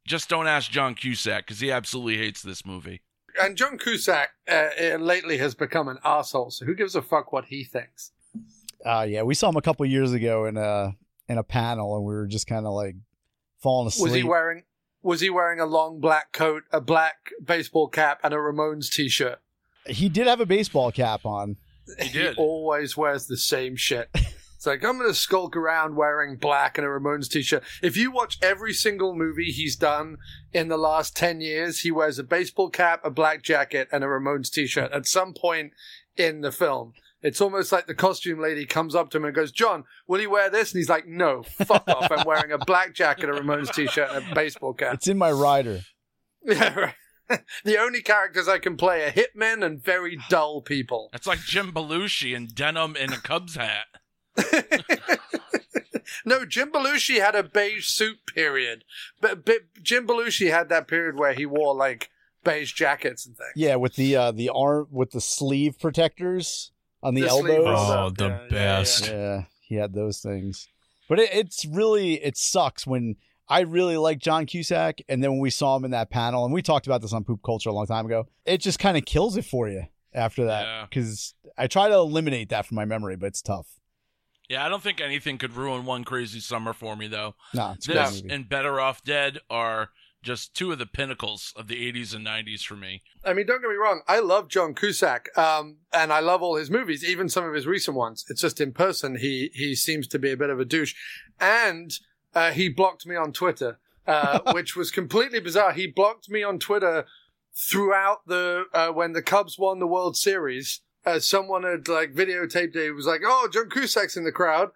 Just 0.06 0.28
don't 0.28 0.46
ask 0.46 0.70
John 0.70 0.94
Cusack 0.94 1.46
because 1.46 1.60
he 1.60 1.72
absolutely 1.72 2.18
hates 2.18 2.42
this 2.42 2.66
movie. 2.66 3.00
And 3.40 3.56
John 3.56 3.78
Cusack 3.78 4.32
uh, 4.46 4.68
uh, 4.78 4.96
lately 4.96 5.38
has 5.38 5.54
become 5.54 5.88
an 5.88 5.96
asshole. 6.04 6.50
So 6.50 6.66
who 6.66 6.74
gives 6.74 6.94
a 6.94 7.00
fuck 7.00 7.32
what 7.32 7.46
he 7.46 7.64
thinks? 7.64 8.12
Uh, 8.84 9.06
yeah, 9.08 9.22
we 9.22 9.34
saw 9.34 9.48
him 9.48 9.56
a 9.56 9.62
couple 9.62 9.86
years 9.86 10.12
ago 10.12 10.44
in 10.44 10.58
a 10.58 10.94
in 11.26 11.38
a 11.38 11.42
panel, 11.42 11.96
and 11.96 12.04
we 12.04 12.12
were 12.12 12.26
just 12.26 12.46
kind 12.46 12.66
of 12.66 12.74
like 12.74 12.96
falling 13.62 13.88
asleep. 13.88 14.12
Was 14.12 14.14
he 14.14 14.24
wearing? 14.24 14.62
Was 15.02 15.20
he 15.22 15.30
wearing 15.30 15.58
a 15.58 15.66
long 15.66 16.00
black 16.00 16.32
coat, 16.32 16.64
a 16.70 16.82
black 16.82 17.30
baseball 17.42 17.88
cap, 17.88 18.20
and 18.22 18.34
a 18.34 18.36
Ramones 18.36 18.90
t-shirt? 18.90 19.38
He 19.86 20.10
did 20.10 20.26
have 20.26 20.40
a 20.40 20.46
baseball 20.46 20.92
cap 20.92 21.24
on. 21.24 21.56
He 22.00 22.08
did. 22.10 22.36
always 22.38 22.96
wears 22.96 23.26
the 23.26 23.36
same 23.36 23.76
shit. 23.76 24.08
It's 24.14 24.66
like 24.66 24.82
I'm 24.84 24.98
gonna 24.98 25.14
skulk 25.14 25.54
around 25.56 25.96
wearing 25.96 26.36
black 26.36 26.78
and 26.78 26.86
a 26.86 26.90
Ramones 26.90 27.28
t-shirt. 27.28 27.62
If 27.82 27.96
you 27.96 28.10
watch 28.10 28.38
every 28.42 28.72
single 28.72 29.14
movie 29.14 29.52
he's 29.52 29.76
done 29.76 30.16
in 30.52 30.68
the 30.68 30.78
last 30.78 31.14
ten 31.14 31.40
years, 31.40 31.80
he 31.80 31.90
wears 31.90 32.18
a 32.18 32.24
baseball 32.24 32.70
cap, 32.70 33.00
a 33.04 33.10
black 33.10 33.42
jacket, 33.42 33.88
and 33.92 34.02
a 34.02 34.06
Ramones 34.06 34.50
t-shirt 34.50 34.90
at 34.92 35.06
some 35.06 35.34
point 35.34 35.72
in 36.16 36.40
the 36.40 36.50
film. 36.50 36.94
It's 37.22 37.40
almost 37.40 37.70
like 37.72 37.86
the 37.86 37.94
costume 37.94 38.40
lady 38.40 38.66
comes 38.66 38.94
up 38.94 39.10
to 39.10 39.18
him 39.18 39.24
and 39.26 39.34
goes, 39.34 39.52
"John, 39.52 39.84
will 40.06 40.20
you 40.20 40.30
wear 40.30 40.48
this?" 40.48 40.72
And 40.72 40.78
he's 40.78 40.88
like, 40.88 41.06
"No, 41.06 41.42
fuck 41.42 41.88
off! 41.88 42.10
I'm 42.10 42.24
wearing 42.26 42.52
a 42.52 42.58
black 42.58 42.94
jacket, 42.94 43.28
a 43.28 43.32
Ramones 43.32 43.74
t-shirt, 43.74 44.08
and 44.10 44.30
a 44.30 44.34
baseball 44.34 44.72
cap." 44.74 44.94
It's 44.94 45.06
in 45.08 45.18
my 45.18 45.30
rider. 45.32 45.80
Yeah, 46.44 46.78
right. 46.78 46.94
the 47.64 47.78
only 47.78 48.02
characters 48.02 48.48
I 48.48 48.58
can 48.58 48.76
play 48.76 49.04
are 49.04 49.10
hitmen 49.10 49.64
and 49.64 49.82
very 49.82 50.18
dull 50.28 50.60
people. 50.60 51.10
It's 51.12 51.26
like 51.26 51.40
Jim 51.40 51.72
Belushi 51.72 52.34
in 52.34 52.46
denim 52.46 52.96
and 52.98 53.12
a 53.12 53.18
Cubs 53.18 53.56
hat. 53.56 53.86
no, 56.24 56.44
Jim 56.44 56.70
Belushi 56.70 57.20
had 57.20 57.34
a 57.34 57.42
beige 57.42 57.86
suit 57.86 58.18
period, 58.26 58.84
but, 59.20 59.44
but 59.44 59.60
Jim 59.82 60.06
Belushi 60.06 60.50
had 60.50 60.68
that 60.68 60.88
period 60.88 61.18
where 61.18 61.32
he 61.32 61.46
wore 61.46 61.74
like 61.74 62.10
beige 62.44 62.72
jackets 62.72 63.26
and 63.26 63.36
things. 63.36 63.52
Yeah, 63.56 63.76
with 63.76 63.96
the 63.96 64.16
uh, 64.16 64.32
the 64.32 64.50
arm 64.50 64.88
with 64.90 65.10
the 65.10 65.20
sleeve 65.20 65.78
protectors 65.78 66.70
on 67.02 67.14
the, 67.14 67.22
The 67.22 67.28
elbows. 67.28 67.64
Oh, 67.66 68.06
up, 68.06 68.16
the 68.16 68.24
yeah, 68.24 68.30
yeah, 68.30 68.42
yeah. 68.42 68.48
best. 68.48 69.08
Yeah, 69.08 69.42
he 69.60 69.74
had 69.76 69.94
those 69.94 70.20
things. 70.20 70.68
But 71.08 71.20
it, 71.20 71.30
it's 71.32 71.64
really 71.64 72.14
it 72.22 72.36
sucks 72.36 72.86
when 72.86 73.16
I 73.48 73.60
really 73.60 73.96
like 73.96 74.18
John 74.18 74.46
Cusack, 74.46 74.98
and 75.08 75.22
then 75.22 75.30
when 75.32 75.40
we 75.40 75.50
saw 75.50 75.76
him 75.76 75.84
in 75.84 75.92
that 75.92 76.10
panel, 76.10 76.44
and 76.44 76.52
we 76.52 76.62
talked 76.62 76.86
about 76.86 77.00
this 77.02 77.12
on 77.12 77.24
Poop 77.24 77.40
Culture 77.44 77.70
a 77.70 77.72
long 77.72 77.86
time 77.86 78.06
ago, 78.06 78.26
it 78.44 78.58
just 78.58 78.78
kind 78.78 78.96
of 78.96 79.04
kills 79.04 79.36
it 79.36 79.44
for 79.44 79.68
you 79.68 79.84
after 80.12 80.46
that 80.46 80.90
because 80.90 81.34
I 81.56 81.66
try 81.66 81.88
to 81.88 81.94
eliminate 81.94 82.48
that 82.48 82.66
from 82.66 82.74
my 82.76 82.84
memory, 82.84 83.16
but 83.16 83.26
it's 83.26 83.42
tough. 83.42 83.68
Yeah, 84.48 84.64
I 84.64 84.68
don't 84.68 84.82
think 84.82 85.00
anything 85.00 85.38
could 85.38 85.54
ruin 85.54 85.84
one 85.84 86.04
crazy 86.04 86.40
summer 86.40 86.72
for 86.72 86.96
me 86.96 87.08
though. 87.08 87.34
No, 87.54 87.72
it's 87.76 87.88
a 87.88 87.92
great 87.92 88.04
This 88.04 88.22
movie. 88.22 88.34
and 88.34 88.48
Better 88.48 88.80
Off 88.80 89.02
Dead 89.04 89.38
are 89.50 89.90
just 90.22 90.54
two 90.54 90.72
of 90.72 90.78
the 90.78 90.86
pinnacles 90.86 91.52
of 91.56 91.68
the 91.68 91.92
80s 91.92 92.14
and 92.14 92.26
90s 92.26 92.62
for 92.64 92.74
me. 92.74 93.02
I 93.24 93.32
mean, 93.32 93.46
don't 93.46 93.60
get 93.60 93.70
me 93.70 93.76
wrong. 93.76 94.00
I 94.08 94.18
love 94.20 94.48
John 94.48 94.74
Cusack, 94.74 95.36
um, 95.38 95.76
and 95.92 96.12
I 96.12 96.18
love 96.20 96.42
all 96.42 96.56
his 96.56 96.70
movies, 96.70 97.04
even 97.04 97.28
some 97.28 97.44
of 97.44 97.54
his 97.54 97.66
recent 97.66 97.96
ones. 97.96 98.24
It's 98.28 98.40
just 98.40 98.60
in 98.60 98.72
person, 98.72 99.16
he 99.18 99.50
he 99.54 99.74
seems 99.74 100.06
to 100.08 100.18
be 100.18 100.32
a 100.32 100.36
bit 100.36 100.50
of 100.50 100.58
a 100.58 100.64
douche, 100.64 100.94
and 101.40 101.92
uh, 102.36 102.52
he 102.52 102.68
blocked 102.68 103.06
me 103.06 103.16
on 103.16 103.32
Twitter, 103.32 103.78
uh, 104.06 104.40
which 104.52 104.76
was 104.76 104.90
completely 104.90 105.40
bizarre. 105.40 105.72
He 105.72 105.86
blocked 105.86 106.28
me 106.28 106.42
on 106.44 106.58
Twitter 106.58 107.06
throughout 107.56 108.18
the 108.26 108.64
uh, 108.74 108.88
when 108.88 109.14
the 109.14 109.22
Cubs 109.22 109.58
won 109.58 109.78
the 109.80 109.86
World 109.86 110.16
Series. 110.16 110.82
Uh, 111.06 111.18
someone 111.18 111.62
had 111.62 111.88
like 111.88 112.12
videotaped 112.12 112.76
it. 112.76 112.88
It 112.88 112.92
was 112.92 113.06
like, 113.06 113.22
"Oh, 113.24 113.48
John 113.50 113.70
Cusack's 113.70 114.18
in 114.18 114.24
the 114.24 114.32
crowd," 114.32 114.70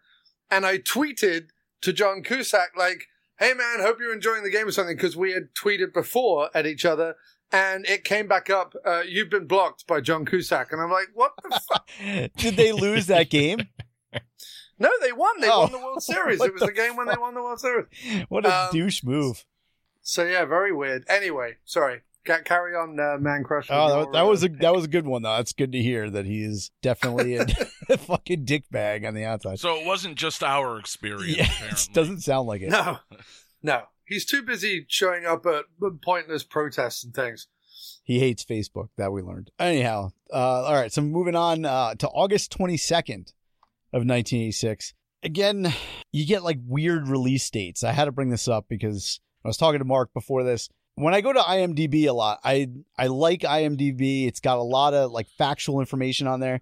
and 0.50 0.64
I 0.64 0.78
tweeted 0.78 1.48
to 1.82 1.92
John 1.92 2.22
Cusack 2.22 2.70
like, 2.76 3.08
"Hey 3.38 3.52
man, 3.52 3.80
hope 3.80 3.98
you're 4.00 4.14
enjoying 4.14 4.42
the 4.42 4.50
game 4.50 4.66
or 4.66 4.72
something," 4.72 4.96
because 4.96 5.16
we 5.16 5.32
had 5.32 5.54
tweeted 5.54 5.92
before 5.92 6.48
at 6.54 6.66
each 6.66 6.84
other. 6.84 7.16
And 7.52 7.84
it 7.84 8.04
came 8.04 8.28
back 8.28 8.48
up. 8.48 8.74
Uh, 8.86 9.02
you've 9.04 9.28
been 9.28 9.48
blocked 9.48 9.84
by 9.88 10.00
John 10.00 10.24
Cusack, 10.24 10.72
and 10.72 10.80
I'm 10.80 10.90
like, 10.90 11.08
"What 11.12 11.32
the 11.42 11.60
fuck?" 11.68 11.90
Did 12.36 12.56
they 12.56 12.72
lose 12.72 13.06
that 13.08 13.28
game? 13.28 13.68
No, 14.80 14.90
they 15.02 15.12
won. 15.12 15.40
They 15.40 15.48
Oh. 15.50 15.60
won 15.60 15.72
the 15.72 15.78
World 15.78 16.02
Series. 16.02 16.40
It 16.40 16.52
was 16.52 16.60
the 16.60 16.66
the 16.66 16.72
game 16.72 16.96
when 16.96 17.06
they 17.06 17.16
won 17.16 17.34
the 17.34 17.42
World 17.42 17.60
Series. 17.60 17.86
What 18.28 18.44
a 18.46 18.54
Um, 18.64 18.68
douche 18.72 19.04
move. 19.04 19.44
So 20.02 20.24
yeah, 20.24 20.44
very 20.46 20.72
weird. 20.72 21.04
Anyway, 21.08 21.56
sorry. 21.64 22.00
Ca- 22.26 22.42
carry 22.42 22.74
on, 22.74 22.98
uh, 23.00 23.16
man 23.18 23.44
crush. 23.44 23.68
Oh, 23.70 24.00
that, 24.04 24.12
that 24.12 24.22
was 24.26 24.42
a 24.44 24.48
that 24.48 24.74
was 24.74 24.84
a 24.84 24.88
good 24.88 25.06
one 25.06 25.22
though. 25.22 25.36
That's 25.36 25.52
good 25.54 25.72
to 25.72 25.78
hear 25.82 26.10
that 26.10 26.26
he 26.26 26.42
is 26.42 26.70
definitely 26.82 27.36
a, 27.36 27.46
a 27.88 27.96
fucking 27.98 28.44
dick 28.44 28.64
bag 28.70 29.04
on 29.04 29.14
the 29.14 29.24
outside. 29.24 29.58
So 29.58 29.76
it 29.76 29.86
wasn't 29.86 30.16
just 30.16 30.42
our 30.42 30.78
experience. 30.78 31.36
Yeah, 31.36 31.44
apparently. 31.44 31.78
it 31.90 31.94
doesn't 31.94 32.20
sound 32.20 32.46
like 32.48 32.62
it. 32.62 32.70
no, 32.70 32.98
no. 33.62 33.82
He's 34.04 34.24
too 34.26 34.42
busy 34.42 34.84
showing 34.88 35.24
up 35.24 35.46
at 35.46 35.64
pointless 36.02 36.42
protests 36.42 37.04
and 37.04 37.14
things. 37.14 37.46
He 38.02 38.18
hates 38.18 38.44
Facebook. 38.44 38.88
That 38.96 39.12
we 39.12 39.22
learned. 39.22 39.50
Anyhow, 39.58 40.10
uh, 40.32 40.36
all 40.64 40.74
right. 40.74 40.92
So 40.92 41.00
moving 41.00 41.36
on 41.36 41.64
uh, 41.64 41.94
to 41.96 42.08
August 42.08 42.50
twenty 42.50 42.76
second 42.76 43.32
of 43.92 44.04
nineteen 44.04 44.42
eighty 44.42 44.52
six. 44.52 44.94
Again, 45.22 45.72
you 46.12 46.26
get 46.26 46.42
like 46.42 46.58
weird 46.66 47.08
release 47.08 47.48
dates. 47.50 47.84
I 47.84 47.92
had 47.92 48.06
to 48.06 48.12
bring 48.12 48.30
this 48.30 48.48
up 48.48 48.66
because 48.68 49.20
I 49.44 49.48
was 49.48 49.56
talking 49.56 49.78
to 49.78 49.84
Marc 49.84 50.12
before 50.14 50.42
this. 50.44 50.68
When 50.94 51.14
I 51.14 51.20
go 51.20 51.32
to 51.32 51.40
IMDb 51.40 52.06
a 52.06 52.12
lot, 52.12 52.40
I 52.44 52.68
I 52.98 53.06
like 53.06 53.40
IMDb. 53.40 54.26
It's 54.26 54.40
got 54.40 54.58
a 54.58 54.62
lot 54.62 54.94
of 54.94 55.10
like 55.12 55.28
factual 55.38 55.80
information 55.80 56.26
on 56.26 56.40
there. 56.40 56.60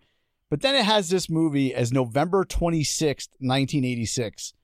But 0.50 0.62
then 0.62 0.74
it 0.74 0.84
has 0.84 1.10
this 1.10 1.28
movie 1.28 1.74
as 1.74 1.92
November 1.92 2.44
26th, 2.44 3.28
1986. 3.38 4.54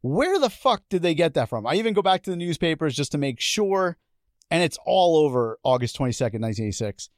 Where 0.00 0.38
the 0.38 0.50
fuck 0.50 0.82
did 0.88 1.02
they 1.02 1.14
get 1.14 1.34
that 1.34 1.48
from? 1.48 1.66
I 1.66 1.74
even 1.74 1.94
go 1.94 2.02
back 2.02 2.22
to 2.24 2.30
the 2.30 2.36
newspapers 2.36 2.94
just 2.94 3.12
to 3.12 3.18
make 3.18 3.40
sure, 3.40 3.96
and 4.50 4.62
it's 4.62 4.78
all 4.84 5.16
over 5.16 5.58
August 5.62 5.96
22nd, 5.96 6.40
1986. 6.40 7.10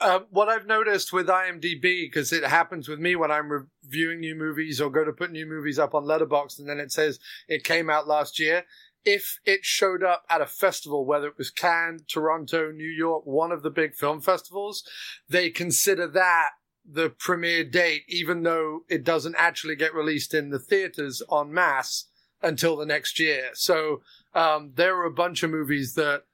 Uh, 0.00 0.20
what 0.30 0.48
I've 0.48 0.66
noticed 0.66 1.12
with 1.12 1.28
IMDb, 1.28 1.80
because 1.80 2.32
it 2.32 2.44
happens 2.44 2.88
with 2.88 2.98
me 2.98 3.14
when 3.16 3.30
I'm 3.30 3.68
reviewing 3.84 4.20
new 4.20 4.34
movies 4.34 4.80
or 4.80 4.90
go 4.90 5.04
to 5.04 5.12
put 5.12 5.30
new 5.30 5.46
movies 5.46 5.78
up 5.78 5.94
on 5.94 6.04
Letterboxd, 6.04 6.58
and 6.58 6.68
then 6.68 6.80
it 6.80 6.92
says 6.92 7.20
it 7.48 7.64
came 7.64 7.88
out 7.88 8.08
last 8.08 8.38
year. 8.38 8.64
If 9.04 9.38
it 9.44 9.64
showed 9.64 10.02
up 10.02 10.24
at 10.28 10.40
a 10.40 10.46
festival, 10.46 11.04
whether 11.04 11.28
it 11.28 11.38
was 11.38 11.50
Cannes, 11.50 12.04
Toronto, 12.08 12.72
New 12.72 12.88
York, 12.88 13.24
one 13.24 13.52
of 13.52 13.62
the 13.62 13.70
big 13.70 13.94
film 13.94 14.20
festivals, 14.20 14.82
they 15.28 15.50
consider 15.50 16.06
that 16.08 16.50
the 16.84 17.10
premiere 17.10 17.64
date, 17.64 18.02
even 18.08 18.42
though 18.42 18.80
it 18.88 19.04
doesn't 19.04 19.36
actually 19.38 19.76
get 19.76 19.94
released 19.94 20.34
in 20.34 20.50
the 20.50 20.58
theaters 20.58 21.22
en 21.32 21.52
masse 21.52 22.06
until 22.42 22.76
the 22.76 22.86
next 22.86 23.18
year. 23.18 23.50
So 23.54 24.02
um, 24.34 24.72
there 24.74 24.96
are 24.96 25.06
a 25.06 25.10
bunch 25.10 25.42
of 25.42 25.50
movies 25.50 25.94
that 25.94 26.24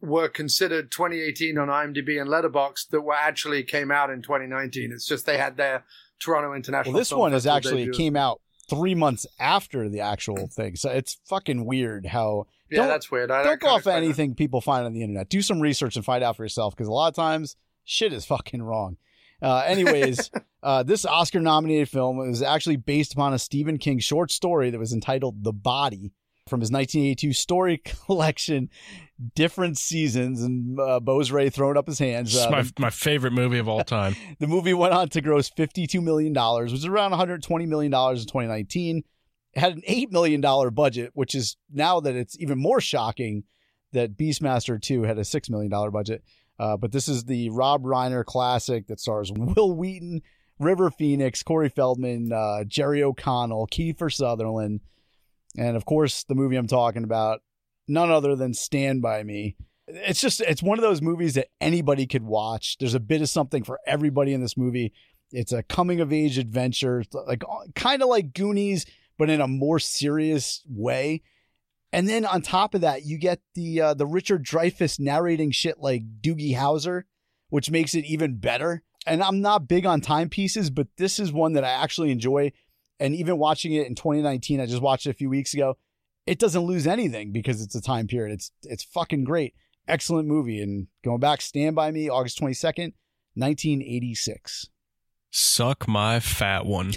were 0.00 0.28
considered 0.28 0.90
2018 0.90 1.58
on 1.58 1.68
IMDb 1.68 2.20
and 2.20 2.30
Letterboxd 2.30 2.88
that 2.90 3.00
were 3.00 3.14
actually 3.14 3.62
came 3.62 3.90
out 3.90 4.10
in 4.10 4.22
2019. 4.22 4.92
It's 4.92 5.06
just 5.06 5.26
they 5.26 5.38
had 5.38 5.56
their 5.56 5.84
Toronto 6.20 6.52
International. 6.54 6.92
Well, 6.92 7.00
this 7.00 7.08
Film 7.10 7.20
one 7.20 7.34
is 7.34 7.46
actually 7.46 7.86
debut. 7.86 7.92
came 7.92 8.16
out 8.16 8.40
three 8.68 8.94
months 8.94 9.26
after 9.40 9.88
the 9.88 10.00
actual 10.00 10.46
thing, 10.48 10.76
so 10.76 10.90
it's 10.90 11.18
fucking 11.28 11.64
weird 11.64 12.06
how. 12.06 12.46
Yeah, 12.70 12.86
that's 12.86 13.10
weird. 13.10 13.30
I, 13.30 13.42
Don't 13.42 13.60
go 13.60 13.68
off 13.68 13.78
explain 13.78 13.94
that. 13.94 14.04
anything 14.04 14.34
people 14.34 14.60
find 14.60 14.84
on 14.84 14.92
the 14.92 15.02
internet. 15.02 15.30
Do 15.30 15.40
some 15.40 15.60
research 15.60 15.96
and 15.96 16.04
find 16.04 16.22
out 16.22 16.36
for 16.36 16.44
yourself 16.44 16.76
because 16.76 16.88
a 16.88 16.92
lot 16.92 17.08
of 17.08 17.14
times 17.14 17.56
shit 17.84 18.12
is 18.12 18.26
fucking 18.26 18.62
wrong. 18.62 18.98
Uh, 19.40 19.62
anyways, 19.66 20.30
uh, 20.62 20.82
this 20.82 21.06
Oscar 21.06 21.40
nominated 21.40 21.88
film 21.88 22.18
was 22.18 22.42
actually 22.42 22.76
based 22.76 23.14
upon 23.14 23.32
a 23.32 23.38
Stephen 23.38 23.78
King 23.78 24.00
short 24.00 24.30
story 24.30 24.70
that 24.70 24.78
was 24.78 24.92
entitled 24.92 25.44
The 25.44 25.52
Body 25.52 26.12
from 26.48 26.60
his 26.60 26.70
1982 26.70 27.32
story 27.32 27.78
collection, 28.06 28.68
Different 29.34 29.78
Seasons. 29.78 30.42
And 30.42 30.78
uh, 30.78 31.00
Beau's 31.00 31.30
Ray 31.32 31.50
throwing 31.50 31.76
up 31.76 31.86
his 31.86 31.98
hands. 31.98 32.34
It's 32.34 32.44
Uh, 32.44 32.50
my, 32.50 32.64
my 32.78 32.90
favorite 32.90 33.32
movie 33.32 33.58
of 33.58 33.68
all 33.68 33.84
time. 33.84 34.14
the 34.38 34.46
movie 34.46 34.74
went 34.74 34.94
on 34.94 35.08
to 35.10 35.20
gross 35.20 35.50
$52 35.50 36.02
million, 36.02 36.32
which 36.62 36.72
is 36.72 36.84
around 36.86 37.12
$120 37.12 37.66
million 37.66 37.92
in 37.92 38.16
2019. 38.18 39.02
It 39.54 39.60
had 39.60 39.74
an 39.74 39.82
$8 39.88 40.10
million 40.12 40.40
budget, 40.74 41.10
which 41.14 41.34
is 41.34 41.56
now 41.72 42.00
that 42.00 42.14
it's 42.14 42.38
even 42.38 42.58
more 42.58 42.80
shocking 42.80 43.44
that 43.92 44.16
Beastmaster 44.16 44.80
2 44.80 45.02
had 45.04 45.18
a 45.18 45.22
$6 45.22 45.50
million 45.50 45.70
budget. 45.90 46.22
Uh, 46.58 46.76
but 46.76 46.92
this 46.92 47.08
is 47.08 47.24
the 47.24 47.50
Rob 47.50 47.82
Reiner 47.84 48.24
classic 48.24 48.88
that 48.88 49.00
stars 49.00 49.32
Wil 49.34 49.74
Wheaton, 49.76 50.22
River 50.58 50.90
Phoenix, 50.90 51.42
Corey 51.42 51.68
Feldman, 51.68 52.32
uh, 52.32 52.64
Jerry 52.64 53.02
O'Connell, 53.02 53.68
Kiefer 53.68 54.12
Sutherland, 54.12 54.80
and 55.58 55.76
of 55.76 55.84
course, 55.84 56.24
the 56.24 56.34
movie 56.34 56.56
I'm 56.56 56.66
talking 56.66 57.04
about, 57.04 57.40
none 57.86 58.10
other 58.10 58.36
than 58.36 58.54
Stand 58.54 59.02
By 59.02 59.22
Me. 59.22 59.56
It's 59.86 60.20
just, 60.20 60.40
it's 60.40 60.62
one 60.62 60.78
of 60.78 60.82
those 60.82 61.02
movies 61.02 61.34
that 61.34 61.48
anybody 61.60 62.06
could 62.06 62.22
watch. 62.22 62.76
There's 62.78 62.94
a 62.94 63.00
bit 63.00 63.22
of 63.22 63.28
something 63.28 63.64
for 63.64 63.80
everybody 63.86 64.32
in 64.32 64.40
this 64.40 64.56
movie. 64.56 64.92
It's 65.32 65.52
a 65.52 65.62
coming 65.62 66.00
of 66.00 66.12
age 66.12 66.38
adventure, 66.38 67.02
like 67.26 67.42
kind 67.74 68.02
of 68.02 68.08
like 68.08 68.34
Goonies, 68.34 68.86
but 69.18 69.30
in 69.30 69.40
a 69.40 69.48
more 69.48 69.78
serious 69.78 70.62
way. 70.68 71.22
And 71.92 72.08
then 72.08 72.24
on 72.24 72.42
top 72.42 72.74
of 72.74 72.82
that, 72.82 73.04
you 73.04 73.18
get 73.18 73.40
the 73.54 73.80
uh, 73.80 73.94
the 73.94 74.06
Richard 74.06 74.44
Dreyfuss 74.44 75.00
narrating 75.00 75.50
shit 75.50 75.78
like 75.80 76.20
Doogie 76.20 76.54
Howser, 76.54 77.04
which 77.48 77.70
makes 77.70 77.94
it 77.94 78.04
even 78.04 78.36
better. 78.36 78.82
And 79.06 79.22
I'm 79.22 79.40
not 79.40 79.68
big 79.68 79.86
on 79.86 80.02
timepieces, 80.02 80.68
but 80.68 80.88
this 80.98 81.18
is 81.18 81.32
one 81.32 81.54
that 81.54 81.64
I 81.64 81.70
actually 81.70 82.10
enjoy. 82.10 82.52
And 83.00 83.14
even 83.14 83.38
watching 83.38 83.72
it 83.72 83.86
in 83.86 83.94
2019, 83.94 84.60
I 84.60 84.66
just 84.66 84.82
watched 84.82 85.06
it 85.06 85.10
a 85.10 85.14
few 85.14 85.30
weeks 85.30 85.54
ago. 85.54 85.76
It 86.26 86.38
doesn't 86.38 86.62
lose 86.62 86.86
anything 86.86 87.32
because 87.32 87.62
it's 87.62 87.74
a 87.74 87.80
time 87.80 88.06
period. 88.06 88.34
It's 88.34 88.50
it's 88.62 88.84
fucking 88.84 89.24
great, 89.24 89.54
excellent 89.86 90.28
movie. 90.28 90.60
And 90.60 90.88
going 91.04 91.20
back, 91.20 91.40
Stand 91.40 91.74
by 91.74 91.90
Me, 91.90 92.08
August 92.08 92.40
22nd, 92.40 92.92
1986. 93.34 94.68
Suck 95.30 95.86
my 95.86 96.20
fat 96.20 96.66
one. 96.66 96.94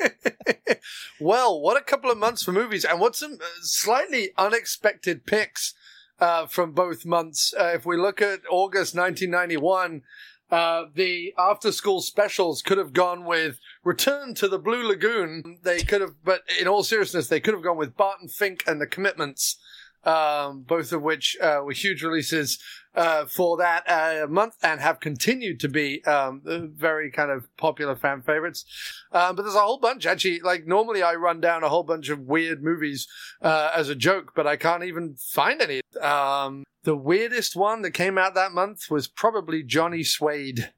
well, 1.20 1.60
what 1.60 1.76
a 1.76 1.84
couple 1.84 2.10
of 2.10 2.18
months 2.18 2.42
for 2.42 2.52
movies, 2.52 2.84
and 2.84 3.00
what 3.00 3.16
some 3.16 3.34
uh, 3.34 3.44
slightly 3.62 4.30
unexpected 4.36 5.26
picks 5.26 5.74
uh, 6.20 6.46
from 6.46 6.72
both 6.72 7.04
months. 7.04 7.54
Uh, 7.58 7.72
if 7.74 7.86
we 7.86 7.96
look 7.96 8.20
at 8.20 8.40
August 8.50 8.94
1991, 8.94 10.02
uh, 10.50 10.84
the 10.94 11.34
after 11.38 11.72
school 11.72 12.00
specials 12.00 12.62
could 12.62 12.78
have 12.78 12.92
gone 12.92 13.24
with 13.24 13.58
Return 13.84 14.34
to 14.34 14.48
the 14.48 14.58
Blue 14.58 14.86
Lagoon. 14.86 15.58
They 15.62 15.82
could 15.82 16.00
have, 16.00 16.14
but 16.24 16.42
in 16.60 16.68
all 16.68 16.82
seriousness, 16.82 17.28
they 17.28 17.40
could 17.40 17.54
have 17.54 17.62
gone 17.62 17.76
with 17.76 17.96
Barton 17.96 18.28
Fink 18.28 18.64
and 18.66 18.80
the 18.80 18.86
Commitments. 18.86 19.56
Um, 20.04 20.62
both 20.62 20.92
of 20.92 21.02
which 21.02 21.36
uh, 21.42 21.60
were 21.64 21.72
huge 21.72 22.04
releases 22.04 22.58
uh, 22.94 23.26
for 23.26 23.56
that 23.58 23.84
uh, 23.88 24.26
month 24.28 24.54
and 24.62 24.80
have 24.80 25.00
continued 25.00 25.60
to 25.60 25.68
be 25.68 26.04
um, 26.04 26.40
very 26.74 27.10
kind 27.10 27.30
of 27.30 27.54
popular 27.56 27.94
fan 27.94 28.22
favorites. 28.22 28.64
Um, 29.12 29.36
but 29.36 29.42
there's 29.42 29.54
a 29.54 29.60
whole 29.60 29.78
bunch 29.78 30.06
actually. 30.06 30.40
Like 30.40 30.66
normally, 30.66 31.02
I 31.02 31.14
run 31.14 31.40
down 31.40 31.62
a 31.62 31.68
whole 31.68 31.82
bunch 31.82 32.08
of 32.08 32.20
weird 32.20 32.62
movies 32.62 33.06
uh, 33.42 33.70
as 33.74 33.88
a 33.88 33.94
joke, 33.94 34.32
but 34.34 34.46
I 34.46 34.56
can't 34.56 34.84
even 34.84 35.16
find 35.16 35.60
any. 35.60 35.80
Um, 36.00 36.64
the 36.84 36.96
weirdest 36.96 37.54
one 37.54 37.82
that 37.82 37.90
came 37.90 38.18
out 38.18 38.34
that 38.34 38.52
month 38.52 38.90
was 38.90 39.08
probably 39.08 39.62
Johnny 39.62 40.02
Suede. 40.02 40.72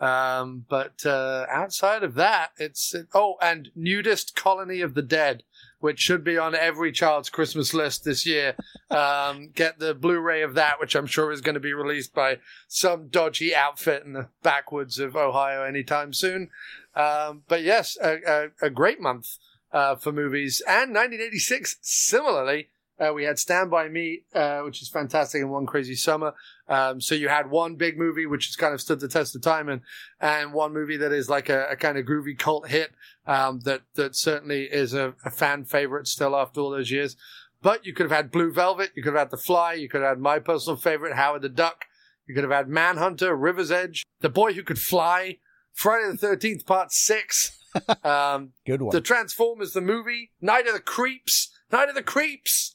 Um, 0.00 0.64
but 0.68 1.06
uh, 1.06 1.46
outside 1.48 2.02
of 2.02 2.14
that, 2.14 2.50
it's 2.58 2.94
oh, 3.14 3.36
and 3.40 3.70
Nudist 3.76 4.34
Colony 4.34 4.80
of 4.80 4.94
the 4.94 5.02
Dead, 5.02 5.44
which 5.78 6.00
should 6.00 6.24
be 6.24 6.36
on 6.36 6.54
every 6.54 6.90
child's 6.90 7.30
Christmas 7.30 7.72
list 7.72 8.04
this 8.04 8.26
year. 8.26 8.54
Um, 8.90 9.50
get 9.54 9.78
the 9.78 9.94
Blu-ray 9.94 10.42
of 10.42 10.54
that, 10.54 10.80
which 10.80 10.94
I'm 10.94 11.06
sure 11.06 11.30
is 11.30 11.40
going 11.40 11.54
to 11.54 11.60
be 11.60 11.72
released 11.72 12.12
by 12.12 12.38
some 12.66 13.08
dodgy 13.08 13.54
outfit 13.54 14.04
in 14.04 14.12
the 14.14 14.28
backwoods 14.42 14.98
of 14.98 15.16
Ohio 15.16 15.62
anytime 15.62 16.12
soon. 16.12 16.50
Um, 16.94 17.42
but 17.48 17.62
yes, 17.62 17.96
a, 18.02 18.50
a, 18.62 18.66
a 18.66 18.70
great 18.70 19.00
month 19.00 19.38
uh, 19.72 19.96
for 19.96 20.12
movies, 20.12 20.60
and 20.66 20.92
1986 20.94 21.76
similarly 21.82 22.68
Uh, 22.98 23.12
we 23.12 23.24
had 23.24 23.38
Stand 23.38 23.70
By 23.70 23.88
Me, 23.88 24.22
uh, 24.34 24.60
which 24.60 24.80
is 24.80 24.88
fantastic, 24.88 25.40
and 25.42 25.50
One 25.50 25.66
Crazy 25.66 25.96
Summer. 25.96 26.34
Um, 26.68 27.00
so 27.00 27.14
you 27.14 27.28
had 27.28 27.50
one 27.50 27.76
big 27.76 27.98
movie 27.98 28.26
which 28.26 28.46
has 28.46 28.56
kind 28.56 28.72
of 28.72 28.80
stood 28.80 29.00
the 29.00 29.08
test 29.08 29.36
of 29.36 29.42
time, 29.42 29.68
and 29.68 29.82
and 30.20 30.52
one 30.52 30.72
movie 30.72 30.96
that 30.96 31.12
is 31.12 31.28
like 31.28 31.48
a, 31.48 31.66
a 31.70 31.76
kind 31.76 31.98
of 31.98 32.06
groovy 32.06 32.38
cult 32.38 32.68
hit 32.68 32.92
um, 33.26 33.60
that 33.60 33.82
that 33.94 34.16
certainly 34.16 34.64
is 34.64 34.94
a, 34.94 35.14
a 35.24 35.30
fan 35.30 35.64
favorite 35.64 36.06
still 36.06 36.34
after 36.34 36.60
all 36.60 36.70
those 36.70 36.90
years. 36.90 37.16
But 37.62 37.86
you 37.86 37.94
could 37.94 38.04
have 38.04 38.16
had 38.16 38.30
Blue 38.30 38.52
Velvet, 38.52 38.92
you 38.94 39.02
could 39.02 39.14
have 39.14 39.20
had 39.20 39.30
The 39.30 39.38
Fly, 39.38 39.72
you 39.74 39.88
could 39.88 40.02
have 40.02 40.10
had 40.10 40.18
my 40.18 40.38
personal 40.38 40.76
favorite, 40.76 41.14
Howard 41.14 41.42
the 41.42 41.48
Duck. 41.48 41.86
You 42.26 42.34
could 42.34 42.44
have 42.44 42.52
had 42.52 42.68
Manhunter, 42.68 43.36
River's 43.36 43.70
Edge, 43.70 44.04
The 44.20 44.28
Boy 44.30 44.54
Who 44.54 44.62
Could 44.62 44.78
Fly, 44.78 45.38
Friday 45.72 46.10
the 46.10 46.16
Thirteenth 46.16 46.64
Part 46.66 46.92
Six, 46.92 47.58
um, 48.04 48.52
Good 48.66 48.82
one. 48.82 48.92
The 48.92 49.00
Transformers 49.00 49.72
the 49.72 49.80
movie, 49.80 50.30
Night 50.40 50.66
of 50.66 50.74
the 50.74 50.80
Creeps, 50.80 51.50
Night 51.72 51.88
of 51.88 51.94
the 51.94 52.02
Creeps, 52.02 52.73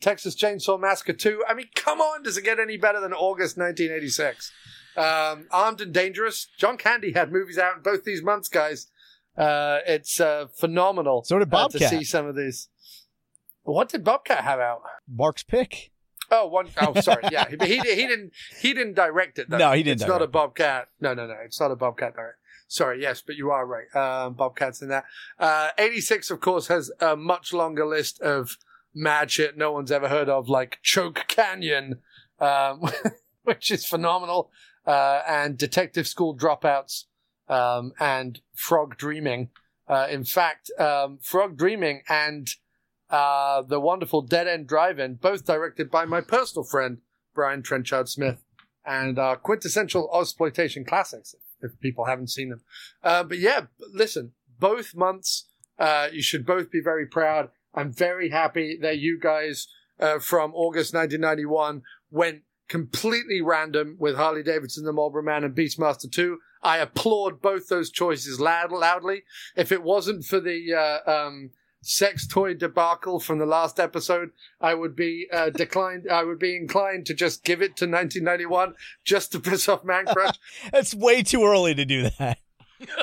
Texas 0.00 0.34
Chainsaw 0.34 0.78
Massacre 0.80 1.12
2. 1.12 1.44
I 1.48 1.54
mean, 1.54 1.66
come 1.74 2.00
on, 2.00 2.22
does 2.22 2.36
it 2.36 2.44
get 2.44 2.58
any 2.60 2.76
better 2.76 3.00
than 3.00 3.12
August 3.12 3.56
1986? 3.56 4.52
Um, 4.96 5.46
Armed 5.50 5.80
and 5.80 5.92
Dangerous. 5.92 6.48
John 6.58 6.76
Candy 6.76 7.12
had 7.12 7.32
movies 7.32 7.58
out 7.58 7.76
in 7.76 7.82
both 7.82 8.04
these 8.04 8.22
months, 8.22 8.48
guys. 8.48 8.88
Uh, 9.36 9.78
it's 9.86 10.20
uh, 10.20 10.46
phenomenal. 10.56 11.22
So 11.24 11.38
did 11.38 11.52
uh, 11.54 11.68
to 11.68 11.88
see 11.88 12.04
some 12.04 12.26
of 12.26 12.34
these. 12.34 12.68
What 13.62 13.88
did 13.88 14.02
Bobcat 14.02 14.42
have 14.44 14.58
out? 14.58 14.82
Marc's 15.08 15.42
pick. 15.42 15.92
Oh, 16.30 16.46
one 16.46 16.68
oh 16.80 17.00
sorry. 17.00 17.24
Yeah, 17.30 17.46
but 17.56 17.68
he, 17.68 17.78
he 17.78 18.06
didn't 18.06 18.32
he 18.60 18.74
didn't 18.74 18.94
direct 18.94 19.38
it. 19.38 19.48
Though. 19.48 19.58
No, 19.58 19.72
he 19.72 19.82
didn't 19.82 20.02
It's 20.02 20.08
not 20.08 20.22
a 20.22 20.26
Bobcat. 20.26 20.88
No, 21.00 21.14
no, 21.14 21.26
no. 21.26 21.36
It's 21.44 21.60
not 21.60 21.70
a 21.70 21.76
Bobcat 21.76 22.14
direct. 22.14 22.38
Sorry, 22.66 23.00
yes, 23.00 23.22
but 23.26 23.36
you 23.36 23.50
are 23.50 23.66
right. 23.66 23.94
Um, 23.96 24.34
Bobcat's 24.34 24.82
in 24.82 24.88
that. 24.88 25.04
Uh, 25.38 25.70
86, 25.78 26.30
of 26.30 26.40
course, 26.40 26.66
has 26.66 26.90
a 27.00 27.16
much 27.16 27.54
longer 27.54 27.86
list 27.86 28.20
of 28.20 28.58
mad 28.94 29.30
shit 29.30 29.56
no 29.56 29.72
one's 29.72 29.92
ever 29.92 30.08
heard 30.08 30.28
of, 30.28 30.48
like 30.48 30.78
Choke 30.82 31.24
Canyon, 31.28 32.00
um, 32.40 32.82
which 33.44 33.70
is 33.70 33.86
phenomenal, 33.86 34.50
uh, 34.86 35.22
and 35.26 35.56
Detective 35.58 36.06
School 36.06 36.36
Dropouts, 36.36 37.04
um, 37.48 37.92
and 37.98 38.40
Frog 38.54 38.96
Dreaming. 38.96 39.50
Uh, 39.86 40.06
in 40.10 40.24
fact, 40.24 40.70
um, 40.78 41.18
Frog 41.22 41.56
Dreaming 41.56 42.02
and 42.08 42.48
uh, 43.10 43.62
the 43.62 43.80
wonderful 43.80 44.20
Dead 44.22 44.46
End 44.46 44.66
Drive-In, 44.66 45.14
both 45.14 45.46
directed 45.46 45.90
by 45.90 46.04
my 46.04 46.20
personal 46.20 46.64
friend 46.64 46.98
Brian 47.34 47.62
Trenchard 47.62 48.08
Smith, 48.08 48.44
and 48.84 49.18
uh, 49.18 49.36
quintessential 49.36 50.10
exploitation 50.18 50.84
classics. 50.84 51.34
If 51.60 51.78
people 51.80 52.04
haven't 52.04 52.30
seen 52.30 52.50
them, 52.50 52.60
uh, 53.02 53.24
but 53.24 53.38
yeah, 53.38 53.62
listen, 53.92 54.32
both 54.60 54.94
months, 54.94 55.48
uh, 55.78 56.08
you 56.12 56.22
should 56.22 56.46
both 56.46 56.70
be 56.70 56.80
very 56.80 57.06
proud. 57.06 57.50
I'm 57.74 57.92
very 57.92 58.30
happy 58.30 58.78
that 58.80 58.98
you 58.98 59.18
guys 59.20 59.68
uh, 60.00 60.18
from 60.18 60.52
August 60.54 60.94
1991 60.94 61.82
went 62.10 62.42
completely 62.68 63.40
random 63.40 63.96
with 63.98 64.16
Harley 64.16 64.42
Davidson, 64.42 64.84
The 64.84 64.92
Marlboro 64.92 65.22
Man, 65.22 65.44
and 65.44 65.54
Beastmaster 65.54 66.10
2. 66.10 66.38
I 66.62 66.78
applaud 66.78 67.40
both 67.40 67.68
those 67.68 67.90
choices 67.90 68.40
loud, 68.40 68.72
loudly. 68.72 69.22
If 69.56 69.72
it 69.72 69.82
wasn't 69.82 70.24
for 70.24 70.40
the 70.40 70.74
uh, 70.74 71.10
um, 71.10 71.50
sex 71.82 72.26
toy 72.26 72.54
debacle 72.54 73.20
from 73.20 73.38
the 73.38 73.46
last 73.46 73.78
episode, 73.78 74.30
I 74.60 74.74
would 74.74 74.96
be 74.96 75.26
uh, 75.32 75.50
declined. 75.54 76.06
I 76.10 76.24
would 76.24 76.38
be 76.38 76.56
inclined 76.56 77.06
to 77.06 77.14
just 77.14 77.44
give 77.44 77.62
it 77.62 77.76
to 77.76 77.86
1991 77.86 78.74
just 79.04 79.32
to 79.32 79.40
piss 79.40 79.68
off 79.68 79.84
Man 79.84 80.06
Crush. 80.06 80.38
It's 80.72 80.94
way 80.94 81.22
too 81.22 81.44
early 81.44 81.74
to 81.74 81.84
do 81.84 82.10
that. 82.18 82.38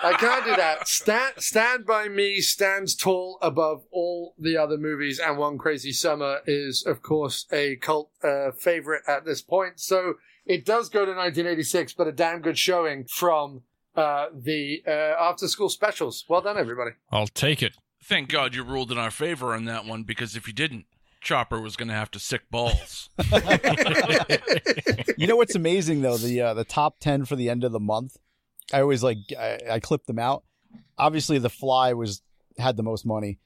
I 0.03 0.13
can't 0.13 0.45
do 0.45 0.55
that. 0.55 0.87
Stand, 0.87 1.33
Stand 1.37 1.85
by 1.85 2.07
Me 2.07 2.39
stands 2.41 2.95
tall 2.95 3.37
above 3.41 3.83
all 3.91 4.35
the 4.37 4.57
other 4.57 4.77
movies, 4.77 5.19
and 5.19 5.37
One 5.37 5.57
Crazy 5.57 5.91
Summer 5.91 6.39
is, 6.45 6.83
of 6.85 7.01
course, 7.01 7.45
a 7.51 7.75
cult 7.77 8.11
uh, 8.23 8.51
favorite 8.51 9.03
at 9.07 9.25
this 9.25 9.41
point. 9.41 9.79
So 9.79 10.15
it 10.45 10.65
does 10.65 10.89
go 10.89 11.05
to 11.05 11.11
1986, 11.11 11.93
but 11.93 12.07
a 12.07 12.11
damn 12.11 12.41
good 12.41 12.57
showing 12.57 13.05
from 13.05 13.63
uh, 13.95 14.27
the 14.33 14.83
uh, 14.87 14.91
after 14.91 15.47
school 15.47 15.69
specials. 15.69 16.25
Well 16.27 16.41
done, 16.41 16.57
everybody. 16.57 16.91
I'll 17.11 17.27
take 17.27 17.63
it. 17.63 17.77
Thank 18.03 18.29
God 18.29 18.53
you 18.53 18.63
ruled 18.63 18.91
in 18.91 18.97
our 18.97 19.11
favor 19.11 19.53
on 19.53 19.65
that 19.65 19.85
one 19.85 20.03
because 20.03 20.35
if 20.35 20.47
you 20.47 20.53
didn't, 20.53 20.85
Chopper 21.21 21.59
was 21.59 21.75
going 21.75 21.87
to 21.87 21.95
have 21.95 22.11
to 22.11 22.19
sick 22.19 22.43
balls. 22.51 23.09
You 25.17 25.27
know 25.27 25.37
what's 25.37 25.55
amazing 25.55 26.01
though 26.01 26.17
the 26.17 26.41
uh, 26.41 26.53
the 26.53 26.65
top 26.65 26.99
ten 26.99 27.25
for 27.25 27.35
the 27.35 27.49
end 27.49 27.63
of 27.63 27.71
the 27.71 27.79
month. 27.79 28.17
I 28.73 28.81
always 28.81 29.03
like 29.03 29.17
I, 29.37 29.59
I 29.71 29.79
clip 29.79 30.05
them 30.05 30.19
out. 30.19 30.43
Obviously, 30.97 31.37
The 31.37 31.49
Fly 31.49 31.93
was 31.93 32.21
had 32.57 32.77
the 32.77 32.83
most 32.83 33.05
money. 33.05 33.39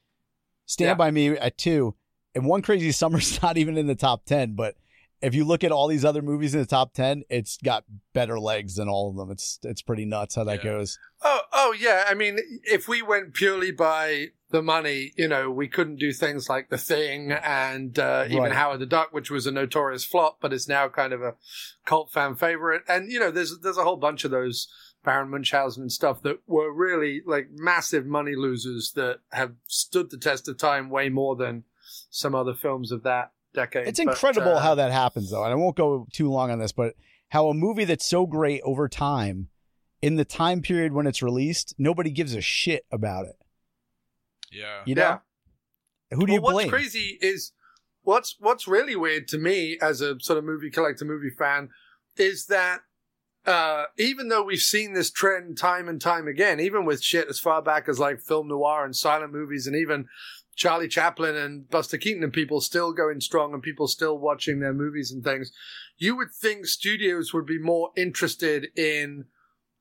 Stand 0.66 0.90
Yeah. 0.90 0.94
by 0.96 1.12
Me 1.12 1.30
at 1.30 1.58
two, 1.58 1.96
and 2.36 2.46
One 2.46 2.62
Crazy 2.62 2.92
Summer's 2.94 3.42
not 3.42 3.58
even 3.58 3.78
in 3.78 3.88
the 3.88 3.96
top 3.96 4.26
ten. 4.26 4.54
But 4.56 4.76
if 5.22 5.36
you 5.36 5.44
look 5.44 5.64
at 5.66 5.72
all 5.72 5.88
these 5.88 6.06
other 6.06 6.22
movies 6.22 6.54
in 6.54 6.62
the 6.62 6.66
top 6.66 6.94
ten, 6.94 7.24
it's 7.30 7.58
got 7.58 7.84
better 8.14 8.40
legs 8.40 8.76
than 8.76 8.88
all 8.88 9.10
of 9.10 9.16
them. 9.18 9.32
It's 9.32 9.60
it's 9.64 9.82
pretty 9.82 10.06
nuts 10.06 10.36
how 10.36 10.44
that 10.46 10.64
Yeah. 10.64 10.72
goes. 10.72 10.98
Oh, 11.22 11.42
oh 11.52 11.76
yeah. 11.78 12.06
I 12.08 12.14
mean, 12.14 12.38
if 12.64 12.88
we 12.88 13.02
went 13.02 13.34
purely 13.34 13.72
by 13.72 14.28
the 14.52 14.62
money, 14.64 15.12
you 15.18 15.28
know, 15.28 15.52
we 15.52 15.68
couldn't 15.68 15.98
do 15.98 16.12
things 16.14 16.50
like 16.50 16.70
The 16.70 16.78
Thing 16.78 17.32
and 17.32 18.00
uh, 18.00 18.24
even 18.28 18.44
Right. 18.44 18.52
Howard 18.52 18.80
the 18.80 18.86
Duck, 18.88 19.10
which 19.12 19.30
was 19.30 19.46
a 19.46 19.52
notorious 19.52 20.04
flop, 20.06 20.38
but 20.42 20.54
is 20.54 20.68
now 20.68 20.88
kind 20.88 21.14
of 21.14 21.22
a 21.22 21.36
cult 21.86 22.12
fan 22.12 22.36
favorite. 22.36 22.82
And 22.88 23.12
you 23.12 23.20
know, 23.20 23.30
there's 23.32 23.60
there's 23.62 23.78
a 23.78 23.84
whole 23.84 23.98
bunch 23.98 24.24
of 24.24 24.32
those 24.32 24.68
Baron 25.04 25.30
Munchausen 25.30 25.84
and 25.84 25.92
stuff 25.92 26.22
that 26.24 26.40
were 26.48 26.72
really 26.74 27.22
like 27.26 27.48
massive 27.52 28.06
money 28.06 28.36
losers 28.36 28.92
that 28.96 29.20
have 29.32 29.54
stood 29.68 30.12
the 30.12 30.18
test 30.18 30.48
of 30.48 30.58
time 30.58 30.90
way 30.90 31.10
more 31.10 31.36
than 31.36 31.64
some 32.10 32.36
other 32.36 32.54
films 32.54 32.92
of 32.92 33.04
that 33.04 33.32
decade. 33.54 33.88
It's 33.88 34.00
But, 34.00 34.12
incredible 34.12 34.56
uh, 34.56 34.60
how 34.60 34.76
that 34.76 34.92
happens, 34.92 35.32
though. 35.32 35.44
And 35.44 35.52
I 35.52 35.56
won't 35.56 35.76
go 35.76 36.08
too 36.14 36.30
long 36.30 36.52
on 36.52 36.60
this, 36.60 36.72
but 36.72 36.96
how 37.30 37.48
a 37.50 37.54
movie 37.54 37.86
that's 37.86 38.06
so 38.06 38.26
great 38.26 38.62
over 38.64 38.88
time, 38.90 39.50
in 40.02 40.16
the 40.16 40.26
time 40.26 40.62
period 40.62 40.94
when 40.94 41.08
it's 41.08 41.22
released, 41.24 41.74
nobody 41.78 42.10
gives 42.10 42.34
a 42.36 42.42
shit 42.42 42.86
about 42.92 43.26
it. 43.26 43.36
yeah. 44.52 44.82
You 44.86 44.96
know? 44.96 45.02
Yeah. 45.02 46.18
Who 46.18 46.26
do 46.26 46.34
you 46.34 46.42
well, 46.42 46.56
what's 46.56 46.70
crazy 46.70 47.20
is 47.22 47.52
what's 48.02 48.36
what's 48.40 48.68
really 48.68 48.96
weird 48.96 49.28
to 49.28 49.38
me 49.38 49.78
as 49.80 50.02
a 50.02 50.20
sort 50.20 50.40
of 50.40 50.44
movie 50.44 50.72
collector, 50.72 51.06
movie 51.06 51.30
fan, 51.30 51.70
is 52.18 52.48
that 52.48 52.80
uh, 53.46 53.86
even 53.98 54.28
though 54.28 54.44
we've 54.44 54.60
seen 54.60 54.94
this 54.94 55.12
trend 55.12 55.58
time 55.58 55.88
and 55.88 56.00
time 56.02 56.28
again, 56.28 56.60
even 56.60 56.86
with 56.86 57.04
shit 57.04 57.28
as 57.30 57.40
far 57.40 57.62
back 57.62 57.88
as 57.88 58.00
like 58.00 58.22
film 58.22 58.48
noir 58.48 58.86
and 58.86 58.96
silent 58.96 59.34
movies, 59.34 59.66
and 59.66 59.76
even 59.76 60.08
Charlie 60.56 60.90
Chaplin 60.90 61.38
and 61.38 61.70
Buster 61.70 61.98
Keaton 61.98 62.24
and 62.24 62.34
people 62.34 62.60
still 62.60 62.92
going 62.92 63.22
strong 63.22 63.54
and 63.54 63.64
people 63.64 63.88
still 63.88 64.18
watching 64.18 64.60
their 64.60 64.74
movies 64.74 65.12
and 65.12 65.24
things, 65.24 65.52
you 65.98 66.16
would 66.18 66.32
think 66.32 66.66
studios 66.66 67.34
would 67.34 67.46
be 67.46 67.60
more 67.60 67.92
interested 67.96 68.68
in 68.76 69.26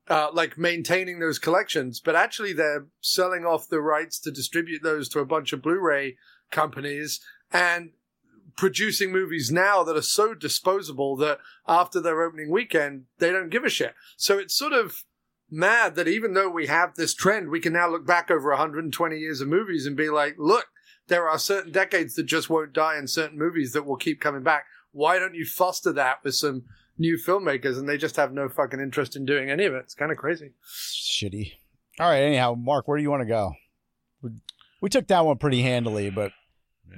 uh, 0.08 0.28
like 0.32 0.56
maintaining 0.56 1.18
those 1.18 1.38
collections, 1.38 2.00
but 2.00 2.16
actually 2.16 2.52
they're 2.52 2.86
selling 3.00 3.44
off 3.44 3.68
the 3.68 3.80
rights 3.80 4.18
to 4.20 4.30
distribute 4.30 4.82
those 4.82 5.08
to 5.08 5.18
a 5.18 5.26
bunch 5.26 5.52
of 5.52 5.60
Blu-ray 5.60 6.16
companies 6.50 7.20
and 7.52 7.90
producing 8.58 9.10
movies 9.10 9.50
now 9.50 9.82
that 9.84 9.96
are 9.96 10.02
so 10.02 10.34
disposable 10.34 11.16
that 11.16 11.38
after 11.66 12.00
their 12.00 12.20
opening 12.22 12.50
weekend, 12.50 13.04
they 13.18 13.30
don't 13.30 13.48
give 13.48 13.64
a 13.64 13.70
shit. 13.70 13.94
So 14.18 14.36
it's 14.38 14.52
sort 14.54 14.74
of 14.74 15.04
mad 15.50 15.94
that 15.94 16.08
even 16.08 16.34
though 16.34 16.50
we 16.50 16.66
have 16.66 16.94
this 16.96 17.14
trend, 17.14 17.48
we 17.48 17.60
can 17.60 17.72
now 17.72 17.88
look 17.88 18.04
back 18.06 18.30
over 18.30 18.50
120 18.50 19.16
years 19.16 19.40
of 19.40 19.48
movies 19.48 19.86
and 19.86 19.96
be 19.96 20.10
like, 20.10 20.34
look, 20.38 20.66
there 21.06 21.26
are 21.28 21.38
certain 21.38 21.72
decades 21.72 22.14
that 22.16 22.24
just 22.24 22.50
won't 22.50 22.74
die 22.74 22.96
and 22.96 23.08
certain 23.08 23.38
movies 23.38 23.72
that 23.72 23.86
will 23.86 23.96
keep 23.96 24.20
coming 24.20 24.42
back. 24.42 24.64
Why 24.92 25.18
don't 25.18 25.34
you 25.36 25.46
foster 25.46 25.92
that 25.92 26.18
with 26.24 26.34
some 26.34 26.64
new 26.98 27.16
filmmakers? 27.16 27.78
And 27.78 27.88
they 27.88 27.96
just 27.96 28.16
have 28.16 28.32
no 28.32 28.48
fucking 28.48 28.80
interest 28.80 29.14
in 29.16 29.24
doing 29.24 29.48
any 29.50 29.64
of 29.64 29.72
it. 29.72 29.84
It's 29.84 29.94
kind 29.94 30.10
of 30.12 30.18
crazy. 30.18 30.50
Shitty. 30.68 31.52
All 32.00 32.10
right. 32.10 32.22
Anyhow, 32.22 32.54
Marc, 32.58 32.88
where 32.88 32.98
do 32.98 33.02
you 33.02 33.10
want 33.10 33.22
to 33.22 33.26
go? 33.28 33.52
We- 34.20 34.32
We 34.80 34.88
took 34.90 35.06
that 35.08 35.24
one 35.24 35.38
pretty 35.38 35.62
handily, 35.62 36.10
but 36.10 36.32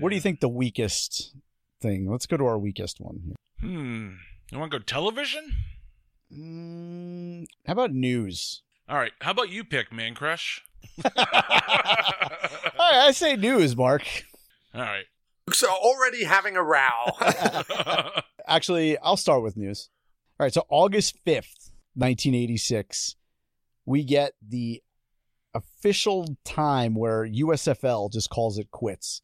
what 0.01 0.09
do 0.09 0.15
you 0.15 0.21
think 0.21 0.41
the 0.41 0.49
weakest 0.49 1.35
thing? 1.81 2.11
Let's 2.11 2.27
go 2.27 2.37
to 2.37 2.47
our 2.47 2.59
weakest 2.59 3.01
one. 3.01 3.21
here. 3.25 3.35
Hmm. 3.61 4.11
You 4.51 4.59
want 4.59 4.73
to 4.73 4.79
go 4.79 4.85
television? 4.85 5.55
Mm, 6.33 7.47
how 7.67 7.73
about 7.73 7.93
news? 7.93 8.63
All 8.89 8.97
right. 8.97 9.13
How 9.21 9.31
about 9.33 9.51
you 9.51 9.65
pick 9.65 9.93
Man 9.93 10.15
Crush? 10.15 10.63
All 11.05 11.11
right, 11.15 13.07
I 13.07 13.11
say 13.13 13.37
news, 13.37 13.77
Marc. 13.77 14.03
All 14.75 14.81
right. 14.81 15.05
So 15.53 15.69
already 15.69 16.25
having 16.25 16.57
a 16.57 16.63
row. 16.63 16.81
Actually, 18.47 18.99
I'll 18.99 19.17
start 19.17 19.43
with 19.43 19.57
news. 19.57 19.89
All 20.39 20.45
right, 20.45 20.55
so 20.55 20.65
August 20.69 21.17
5th, 21.27 21.71
1986, 21.95 23.17
we 23.85 24.05
get 24.05 24.33
the 24.47 24.83
official 25.55 26.37
time 26.45 26.95
where 26.95 27.27
USFL 27.27 28.11
just 28.13 28.31
calls 28.31 28.59
it 28.59 28.71
quits. 28.71 29.23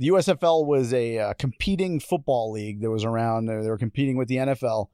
The 0.00 0.08
USFL 0.08 0.64
was 0.64 0.94
a 0.94 1.18
uh, 1.18 1.34
competing 1.34 2.00
football 2.00 2.50
league 2.50 2.80
that 2.80 2.90
was 2.90 3.04
around. 3.04 3.50
uh, 3.50 3.60
They 3.60 3.68
were 3.68 3.76
competing 3.76 4.16
with 4.16 4.28
the 4.28 4.36
NFL. 4.36 4.86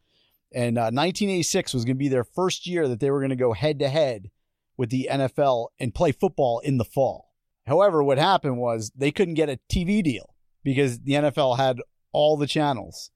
And 0.52 0.76
uh, 0.76 0.90
1986 0.90 1.74
was 1.74 1.84
going 1.84 1.94
to 1.94 1.98
be 1.98 2.08
their 2.08 2.24
first 2.24 2.66
year 2.66 2.88
that 2.88 2.98
they 2.98 3.12
were 3.12 3.20
going 3.20 3.30
to 3.30 3.36
go 3.36 3.52
head 3.52 3.78
to 3.78 3.88
head 3.88 4.32
with 4.76 4.90
the 4.90 5.08
NFL 5.08 5.68
and 5.78 5.94
play 5.94 6.10
football 6.10 6.58
in 6.58 6.78
the 6.78 6.84
fall. 6.84 7.30
However, 7.68 8.02
what 8.02 8.18
happened 8.18 8.58
was 8.58 8.90
they 8.96 9.12
couldn't 9.12 9.34
get 9.34 9.48
a 9.48 9.60
TV 9.70 10.02
deal 10.02 10.34
because 10.64 10.98
the 10.98 11.12
NFL 11.12 11.56
had 11.56 11.78
all 12.10 12.36
the 12.36 12.48
channels. 12.48 13.12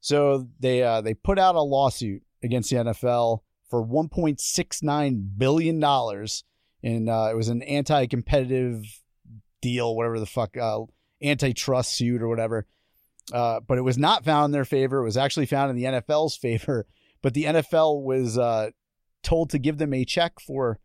So 0.00 0.48
they 0.58 0.82
uh, 0.82 1.02
they 1.02 1.14
put 1.14 1.38
out 1.38 1.54
a 1.54 1.62
lawsuit 1.62 2.22
against 2.42 2.70
the 2.70 2.76
NFL 2.76 3.42
for 3.70 3.86
1.69 3.86 5.38
billion 5.38 5.78
dollars, 5.78 6.42
and 6.82 7.08
uh, 7.08 7.28
it 7.30 7.36
was 7.36 7.48
an 7.48 7.62
anti-competitive 7.62 8.82
deal, 9.60 9.96
whatever 9.96 10.20
the 10.20 10.26
fuck, 10.26 10.56
uh, 10.56 10.82
antitrust 11.22 11.94
suit 11.94 12.22
or 12.22 12.28
whatever. 12.28 12.66
Uh, 13.32 13.60
but 13.60 13.78
it 13.78 13.82
was 13.82 13.98
not 13.98 14.24
found 14.24 14.46
in 14.46 14.50
their 14.52 14.64
favor. 14.64 14.98
It 14.98 15.04
was 15.04 15.16
actually 15.16 15.46
found 15.46 15.70
in 15.70 15.76
the 15.76 15.84
NFL's 15.84 16.36
favor. 16.40 16.86
But 17.22 17.34
the 17.34 17.44
NFL 17.44 18.02
was 18.02 18.38
uh, 18.38 18.70
told 19.22 19.50
to 19.50 19.58
give 19.58 19.78
them 19.78 19.92
a 19.92 20.04
check 20.04 20.38
for 20.40 20.78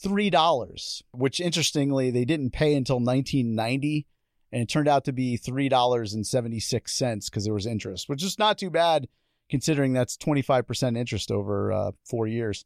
three 0.00 0.30
dollars, 0.30 1.02
which 1.12 1.40
interestingly 1.40 2.10
they 2.10 2.24
didn't 2.24 2.50
pay 2.50 2.74
until 2.74 2.96
1990, 2.96 4.06
and 4.52 4.62
it 4.62 4.68
turned 4.68 4.88
out 4.88 5.04
to 5.06 5.12
be 5.12 5.36
three 5.36 5.68
dollars 5.68 6.14
and 6.14 6.26
seventy 6.26 6.60
six 6.60 6.94
cents 6.94 7.28
because 7.28 7.44
there 7.44 7.54
was 7.54 7.66
interest, 7.66 8.08
which 8.08 8.22
is 8.22 8.38
not 8.38 8.58
too 8.58 8.70
bad 8.70 9.08
considering 9.50 9.94
that's 9.94 10.16
25 10.16 10.66
percent 10.66 10.96
interest 10.96 11.30
over 11.30 11.72
uh, 11.72 11.90
four 12.08 12.26
years. 12.26 12.64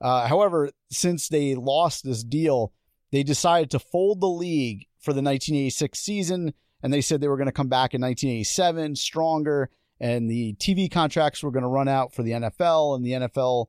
Uh, 0.00 0.28
however, 0.28 0.70
since 0.90 1.28
they 1.28 1.54
lost 1.54 2.04
this 2.04 2.22
deal, 2.22 2.72
they 3.10 3.22
decided 3.22 3.70
to 3.70 3.78
fold 3.78 4.20
the 4.20 4.28
league 4.28 4.86
for 4.98 5.12
the 5.12 5.22
1986 5.22 5.98
season, 5.98 6.54
and 6.82 6.92
they 6.92 7.00
said 7.00 7.20
they 7.20 7.28
were 7.28 7.36
going 7.36 7.46
to 7.46 7.52
come 7.52 7.68
back 7.68 7.94
in 7.94 8.00
1987 8.00 8.96
stronger, 8.96 9.70
and 10.00 10.30
the 10.30 10.54
TV 10.54 10.90
contracts 10.90 11.42
were 11.42 11.50
going 11.50 11.62
to 11.62 11.68
run 11.68 11.88
out 11.88 12.14
for 12.14 12.22
the 12.22 12.32
NFL, 12.32 12.96
and 12.96 13.04
the 13.04 13.12
NFL 13.12 13.66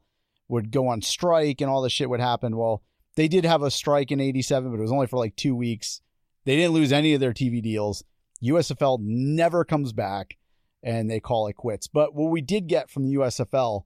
would 0.47 0.71
go 0.71 0.87
on 0.87 1.01
strike, 1.01 1.61
and 1.61 1.69
all 1.69 1.81
this 1.81 1.93
shit 1.93 2.09
would 2.09 2.19
happen. 2.19 2.57
Well, 2.57 2.83
they 3.15 3.27
did 3.27 3.45
have 3.45 3.61
a 3.61 3.71
strike 3.71 4.11
in 4.11 4.19
87, 4.19 4.71
but 4.71 4.77
it 4.77 4.81
was 4.81 4.91
only 4.91 5.07
for 5.07 5.17
like 5.17 5.35
two 5.35 5.55
weeks. 5.55 6.01
They 6.45 6.55
didn't 6.55 6.73
lose 6.73 6.91
any 6.91 7.13
of 7.13 7.19
their 7.19 7.33
TV 7.33 7.61
deals. 7.61 8.03
USFL 8.43 8.99
never 9.01 9.65
comes 9.65 9.93
back, 9.93 10.37
and 10.81 11.09
they 11.09 11.19
call 11.19 11.47
it 11.47 11.55
quits. 11.55 11.87
But 11.87 12.15
what 12.15 12.31
we 12.31 12.41
did 12.41 12.67
get 12.67 12.89
from 12.89 13.03
the 13.03 13.15
USFL 13.15 13.83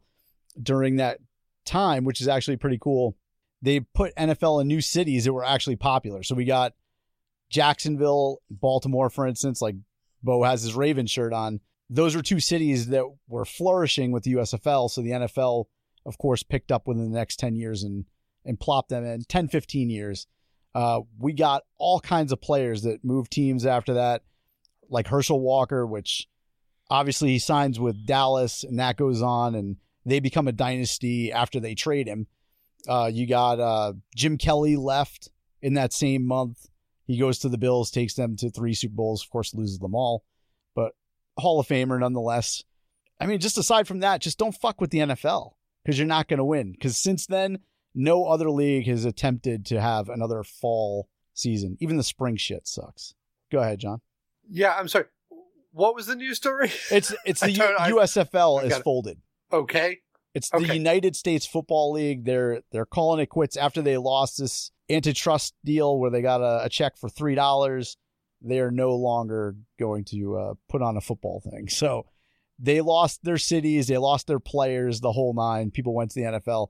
during 0.62 0.98
that 0.98 1.20
time, 1.66 2.04
which 2.04 2.22
is 2.22 2.28
actually 2.28 2.58
pretty 2.58 2.78
cool, 2.78 3.18
they 3.62 3.80
put 3.80 4.16
NFL 4.16 4.62
in 4.62 4.68
new 4.68 4.82
cities 4.82 5.26
that 5.26 5.34
were 5.34 5.46
actually 5.46 5.78
popular. 5.78 6.24
So 6.24 6.36
we 6.36 6.46
got 6.46 6.74
Jacksonville, 7.54 8.42
Baltimore, 8.50 9.12
for 9.12 9.28
instance, 9.28 9.62
like 9.62 9.76
Beau 10.24 10.42
has 10.42 10.64
his 10.64 10.74
Raven 10.74 11.06
shirt 11.06 11.34
on. 11.34 11.60
Those 11.88 12.16
were 12.16 12.24
two 12.24 12.40
cities 12.40 12.88
that 12.88 13.06
were 13.28 13.46
flourishing 13.46 14.12
with 14.12 14.24
the 14.24 14.34
USFL. 14.34 14.90
So 14.90 15.02
the 15.02 15.12
NFL, 15.12 15.66
of 16.06 16.18
course, 16.18 16.42
picked 16.42 16.72
up 16.72 16.88
within 16.88 17.12
the 17.12 17.18
next 17.18 17.38
10 17.38 17.56
years 17.56 17.84
and, 17.84 18.06
and 18.44 18.60
plopped 18.60 18.90
them 18.90 19.06
in 19.06 19.24
10, 19.26 19.50
15 19.50 19.92
years. 19.92 20.26
Uh, 20.74 21.02
we 21.20 21.34
got 21.34 21.64
all 21.78 22.00
kinds 22.00 22.32
of 22.32 22.42
players 22.42 22.82
that 22.82 23.06
moved 23.06 23.32
teams 23.32 23.68
after 23.68 23.94
that, 23.94 24.24
like 24.90 25.08
Herschel 25.08 25.40
Walker, 25.40 25.86
which 25.86 26.28
obviously 26.90 27.30
he 27.30 27.40
signs 27.40 27.80
with 27.80 28.08
Dallas 28.08 28.64
and 28.64 28.80
that 28.80 28.98
goes 28.98 29.22
on 29.22 29.54
and 29.54 29.76
they 30.08 30.20
become 30.20 30.48
a 30.48 30.52
dynasty 30.52 31.32
after 31.32 31.60
they 31.60 31.76
trade 31.76 32.08
him. 32.08 32.26
Uh, 32.88 33.12
you 33.14 33.28
got 33.28 33.60
uh, 33.60 33.94
Jim 34.16 34.40
Kelly 34.40 34.76
left 34.76 35.30
in 35.62 35.76
that 35.76 35.94
same 35.94 36.26
month. 36.26 36.68
He 37.06 37.18
goes 37.20 37.40
to 37.40 37.50
the 37.50 37.58
Bills, 37.58 37.92
takes 37.92 38.14
them 38.14 38.36
to 38.38 38.50
three 38.50 38.74
Super 38.74 38.96
Bowls, 38.96 39.24
of 39.24 39.30
course, 39.30 39.54
loses 39.54 39.80
them 39.80 39.94
all, 39.96 40.24
but 40.76 40.94
Hall 41.38 41.60
of 41.60 41.68
Famer 41.68 42.00
nonetheless. 42.00 42.64
I 43.20 43.26
mean, 43.26 43.40
just 43.40 43.58
aside 43.58 43.88
from 43.88 44.00
that, 44.00 44.22
just 44.22 44.38
don't 44.38 44.56
fuck 44.56 44.80
with 44.82 44.90
the 44.90 45.00
NFL 45.00 45.52
because 45.84 45.98
you're 46.00 46.08
not 46.08 46.28
going 46.28 46.38
to 46.40 46.44
win. 46.46 46.72
Because 46.72 46.98
since 46.98 47.26
then, 47.26 47.60
no 47.94 48.26
other 48.26 48.50
league 48.50 48.88
has 48.88 49.06
attempted 49.06 49.66
to 49.68 49.80
have 49.82 50.10
another 50.10 50.44
fall 50.44 51.08
season. 51.34 51.78
Even 51.80 51.98
the 51.98 52.04
spring 52.04 52.38
shit 52.38 52.68
sucks. 52.68 53.14
Go 53.52 53.60
ahead, 53.60 53.80
Jon. 53.80 54.02
Yeah, 54.50 54.76
I'm 54.78 54.88
sorry. 54.88 55.06
What 55.72 55.96
was 55.96 56.06
the 56.08 56.16
news 56.16 56.38
story? 56.38 56.72
It's 56.92 57.14
it's 57.26 57.42
the 57.46 57.54
don't- 57.54 57.80
I- 57.80 57.88
U- 57.90 57.98
USFL 57.98 58.62
I 58.62 58.66
is 58.66 58.78
it. 58.78 58.84
folded. 58.84 59.18
Okay. 59.52 60.00
It's 60.34 60.50
the 60.50 60.58
Okay. 60.58 60.74
United 60.74 61.16
States 61.16 61.46
Football 61.46 61.92
League. 61.94 62.26
They're 62.26 62.62
they're 62.72 62.86
calling 62.86 63.20
it 63.20 63.28
quits 63.28 63.56
after 63.56 63.82
they 63.82 63.98
lost 63.98 64.40
this 64.40 64.72
antitrust 64.90 65.54
deal 65.64 65.98
where 65.98 66.10
they 66.10 66.22
got 66.22 66.42
a, 66.42 66.66
a 66.66 66.70
check 66.70 66.98
for 66.98 67.10
three 67.10 67.36
dollars. 67.36 67.98
They 68.42 68.60
are 68.60 68.72
no 68.72 68.96
longer 68.96 69.56
going 69.80 70.04
to 70.06 70.38
uh, 70.38 70.54
put 70.68 70.82
on 70.82 70.98
a 70.98 71.02
football 71.02 71.40
thing. 71.40 71.70
So 71.70 72.08
they 72.60 72.82
lost 72.82 73.24
their 73.24 73.38
cities, 73.38 73.88
they 73.88 73.98
lost 73.98 74.28
their 74.28 74.40
players, 74.40 75.00
the 75.02 75.12
whole 75.12 75.34
nine. 75.34 75.72
People 75.72 75.94
went 75.94 76.12
to 76.12 76.20
the 76.20 76.26
NFL. 76.40 76.70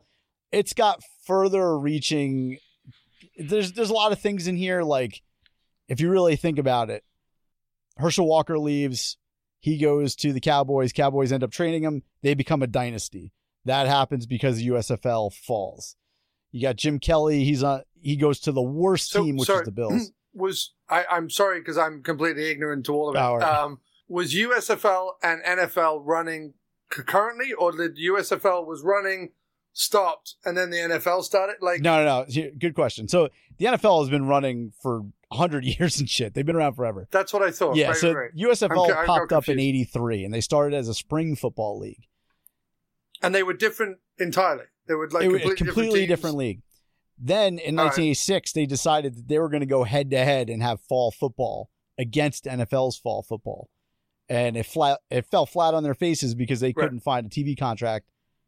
It's 0.51 0.73
got 0.73 1.01
further 1.25 1.77
reaching. 1.79 2.57
There's 3.37 3.71
there's 3.71 3.89
a 3.89 3.93
lot 3.93 4.11
of 4.11 4.19
things 4.19 4.47
in 4.47 4.55
here. 4.57 4.83
Like 4.83 5.21
if 5.87 5.99
you 6.01 6.09
really 6.09 6.35
think 6.35 6.59
about 6.59 6.89
it, 6.89 7.03
Herschel 7.97 8.27
Walker 8.27 8.59
leaves. 8.59 9.17
He 9.59 9.77
goes 9.77 10.15
to 10.17 10.33
the 10.33 10.41
Cowboys. 10.41 10.91
Cowboys 10.91 11.31
end 11.31 11.43
up 11.43 11.51
trading 11.51 11.83
him. 11.83 12.03
They 12.21 12.33
become 12.33 12.61
a 12.61 12.67
dynasty. 12.67 13.31
That 13.65 13.87
happens 13.87 14.25
because 14.25 14.57
the 14.57 14.67
USFL 14.67 15.33
falls. 15.33 15.95
You 16.51 16.61
got 16.61 16.75
Jim 16.75 16.99
Kelly. 16.99 17.43
He's 17.43 17.63
on. 17.63 17.83
He 18.01 18.15
goes 18.15 18.39
to 18.41 18.51
the 18.51 18.61
worst 18.61 19.09
So, 19.11 19.23
team, 19.23 19.37
which 19.37 19.47
sorry. 19.47 19.61
is 19.61 19.65
the 19.65 19.71
Bills. 19.71 20.11
Was 20.35 20.73
I, 20.89 21.05
I'm 21.11 21.29
sorry 21.29 21.59
because 21.59 21.77
I'm 21.77 22.01
completely 22.01 22.49
ignorant 22.49 22.87
to 22.87 22.93
all 22.93 23.09
of 23.09 23.15
it. 23.15 23.43
Um, 23.47 23.79
was 24.07 24.33
USFL 24.33 25.11
and 25.21 25.43
NFL 25.43 26.01
running 26.03 26.55
concurrently, 26.89 27.53
or 27.53 27.71
did 27.71 27.97
USFL 27.97 28.65
was 28.65 28.81
running, 28.83 29.33
stopped, 29.73 30.35
and 30.43 30.57
then 30.57 30.71
the 30.71 30.77
NFL 30.77 31.23
started? 31.23 31.57
Like, 31.61 31.81
no, 31.81 32.03
no, 32.03 32.25
no. 32.27 32.49
Good 32.57 32.73
question. 32.73 33.07
So 33.07 33.29
the 33.59 33.65
NFL 33.65 34.01
has 34.01 34.09
been 34.09 34.25
running 34.25 34.73
for 34.81 35.03
hundred 35.31 35.65
years 35.79 35.99
and 35.99 36.09
shit. 36.09 36.33
They've 36.33 36.45
been 36.45 36.55
around 36.55 36.73
forever. 36.73 37.07
that's 37.11 37.31
what 37.31 37.43
I 37.43 37.51
thought. 37.51 37.75
yeah. 37.75 37.89
Right, 37.89 37.97
so 37.97 38.13
right. 38.13 38.31
USFL 38.35 38.87
I'm- 38.89 38.97
I'm 38.97 39.05
popped 39.05 39.33
up 39.33 39.47
in 39.49 39.59
'83, 39.59 40.25
and 40.25 40.33
they 40.33 40.41
started 40.41 40.75
as 40.75 40.87
a 40.87 40.93
spring 40.95 41.35
football 41.35 41.77
league. 41.79 42.05
And 43.23 43.33
they 43.33 43.43
were 43.43 43.53
different 43.53 43.97
entirely. 44.19 44.65
They 44.87 44.95
were 44.95 45.09
like 45.09 45.23
it 45.23 45.29
completely, 45.29 45.55
completely 45.55 45.99
different, 46.01 46.07
different, 46.07 46.37
league. 46.37 46.61
Then 47.17 47.57
in 47.57 47.79
All 47.79 47.85
right. 47.85 47.97
1986, 47.97 48.51
they 48.51 48.65
decided 48.65 49.15
that 49.15 49.27
they 49.27 49.39
were 49.39 49.49
going 49.49 49.61
to 49.61 49.65
go 49.65 49.83
head 49.83 50.11
to 50.11 50.17
head 50.17 50.49
and 50.49 50.61
have 50.61 50.81
fall 50.81 51.11
football 51.11 51.69
against 51.97 52.45
NFL's 52.45 52.97
fall 52.97 53.23
football, 53.23 53.69
and 54.27 54.57
it 54.57 54.65
flat 54.65 54.99
it 55.09 55.25
fell 55.25 55.45
flat 55.45 55.73
on 55.73 55.83
their 55.83 55.93
faces 55.93 56.35
because 56.35 56.59
they 56.59 56.73
couldn't 56.73 56.99
find 56.99 57.25
a 57.25 57.29
TV 57.29 57.57
contract 57.57 58.05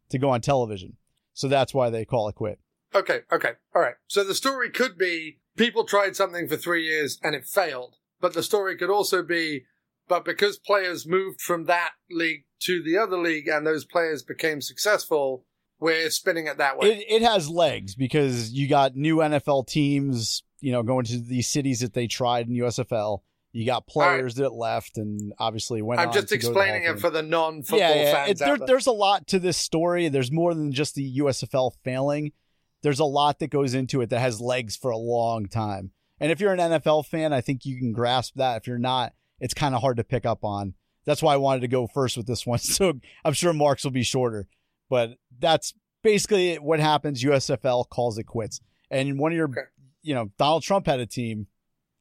to 0.09 0.19
go 0.19 0.29
on 0.29 0.41
television. 0.41 0.97
So 1.33 1.47
that's 1.47 1.73
why 1.73 1.89
they 1.89 2.05
call 2.05 2.27
it 2.27 2.35
quit. 2.35 2.59
Okay, 2.93 3.21
okay, 3.31 3.53
all 3.75 3.81
right. 3.81 3.95
So 4.07 4.23
the 4.23 4.35
story 4.35 4.69
could 4.69 4.97
be 4.97 5.39
people 5.57 5.83
tried 5.83 6.15
something 6.15 6.47
for 6.47 6.55
three 6.55 6.85
years 6.85 7.19
and 7.23 7.35
it 7.35 7.45
failed, 7.45 7.95
but 8.21 8.33
the 8.33 8.43
story 8.43 8.77
could 8.77 8.89
also 8.89 9.21
be, 9.21 9.65
but 10.07 10.23
because 10.23 10.57
players 10.57 11.05
moved 11.05 11.41
from 11.41 11.65
that 11.65 11.91
league 12.09 12.44
to 12.61 12.81
the 12.83 12.97
other 12.97 13.17
league 13.17 13.47
and 13.47 13.65
those 13.65 13.85
players 13.85 14.23
became 14.23 14.61
successful, 14.61 15.45
we're 15.79 16.09
spinning 16.09 16.47
it 16.47 16.57
that 16.57 16.77
way. 16.77 16.87
It 16.89 17.21
it 17.21 17.21
has 17.21 17.49
legs 17.49 17.95
because 17.95 18.51
you 18.51 18.67
got 18.67 18.95
new 18.95 19.17
NFL 19.17 19.67
teams, 19.67 20.43
you 20.61 20.71
know, 20.71 20.83
going 20.83 21.05
to 21.05 21.19
these 21.19 21.47
cities 21.49 21.79
that 21.81 21.93
they 21.93 22.07
tried 22.07 22.47
in 22.47 22.53
USFL. 22.55 23.19
You 23.51 23.65
got 23.65 23.87
players 23.87 24.35
that 24.35 24.53
left 24.53 24.97
and 24.97 25.33
obviously 25.39 25.81
went. 25.81 26.01
I'm 26.01 26.11
just 26.11 26.27
to 26.27 26.37
go 26.37 26.41
to 26.41 26.47
explaining 26.47 26.83
it 26.83 26.99
for 26.99 27.09
the 27.09 27.21
non-football 27.21 27.79
It- 27.89 28.11
fans 28.11 28.39
there- 28.39 28.49
out 28.49 28.57
there. 28.59 28.67
there's 28.67 28.87
a 28.87 28.91
lot 28.91 29.27
to 29.27 29.39
this 29.39 29.57
story. 29.57 30.09
There's 30.09 30.29
more 30.31 30.53
than 30.53 30.73
just 30.73 30.95
the 30.95 31.03
USFL 31.19 31.71
failing. 31.83 32.33
There's 32.81 32.99
a 32.99 33.05
lot 33.05 33.39
that 33.39 33.47
goes 33.47 33.73
into 33.73 34.01
it 34.01 34.09
that 34.09 34.19
has 34.19 34.41
legs 34.41 34.75
for 34.75 34.91
a 34.91 34.97
long 34.97 35.45
time. 35.47 35.91
And 36.19 36.31
if 36.31 36.39
you're 36.41 36.51
an 36.53 36.59
NFL 36.59 37.03
fan, 37.05 37.31
I 37.31 37.39
think 37.41 37.65
you 37.65 37.77
can 37.79 37.93
grasp 37.93 38.35
that. 38.35 38.57
If 38.57 38.67
you're 38.67 38.77
not, 38.77 39.13
it's 39.39 39.53
kind 39.53 39.73
of 39.73 39.81
hard 39.81 39.97
to 39.97 40.03
pick 40.03 40.25
up 40.25 40.43
on. 40.43 40.73
That's 41.05 41.21
why 41.21 41.33
I 41.33 41.37
wanted 41.37 41.61
to 41.61 41.67
go 41.67 41.87
first 41.87 42.17
with 42.17 42.27
this 42.27 42.45
one. 42.45 42.59
So 42.63 42.93
I'm 43.23 43.33
sure 43.33 43.53
Marc's 43.53 43.83
will 43.83 43.91
be 43.91 44.03
shorter. 44.03 44.47
But 44.89 45.11
that's 45.39 45.73
basically 46.03 46.55
what 46.55 46.79
happens. 46.79 47.23
USFL 47.23 47.89
calls 47.89 48.17
it 48.17 48.25
quits. 48.25 48.59
And 48.91 49.17
one 49.19 49.31
of 49.31 49.35
your, 49.35 49.49
Okay. 49.49 49.61
you 50.01 50.13
know, 50.15 50.31
Donald 50.37 50.63
Trump 50.63 50.85
had 50.87 50.99
a 50.99 51.05
team. 51.05 51.47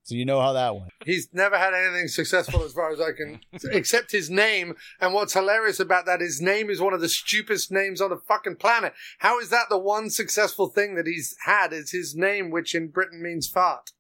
So 0.07 0.15
you 0.15 0.27
know 0.27 0.39
how 0.39 0.53
that 0.53 0.75
went. 0.77 0.91
He's 1.07 1.29
never 1.33 1.57
had 1.57 1.73
anything 1.73 2.09
successful 2.09 2.63
as 2.63 2.75
far 2.75 2.93
as 2.93 3.01
I 3.01 3.13
can, 3.13 3.41
except 3.73 4.13
his 4.13 4.29
name. 4.29 4.75
And 5.01 5.15
what's 5.15 5.33
hilarious 5.33 5.81
about 5.81 6.05
that, 6.05 6.21
his 6.21 6.43
name 6.43 6.69
is 6.69 6.79
one 6.79 6.93
of 6.93 7.01
the 7.01 7.09
stupidest 7.09 7.73
names 7.73 8.03
on 8.03 8.11
the 8.11 8.19
fucking 8.19 8.57
planet. 8.57 8.93
How 9.21 9.41
is 9.41 9.49
that 9.49 9.71
the 9.71 9.79
one 9.79 10.11
successful 10.11 10.69
thing 10.69 10.95
that 10.97 11.07
he's 11.07 11.35
had? 11.47 11.73
Is 11.73 11.93
his 11.93 12.15
name, 12.15 12.51
which 12.51 12.75
in 12.75 12.89
Britain 12.89 13.23
means 13.23 13.49
fart. 13.49 13.93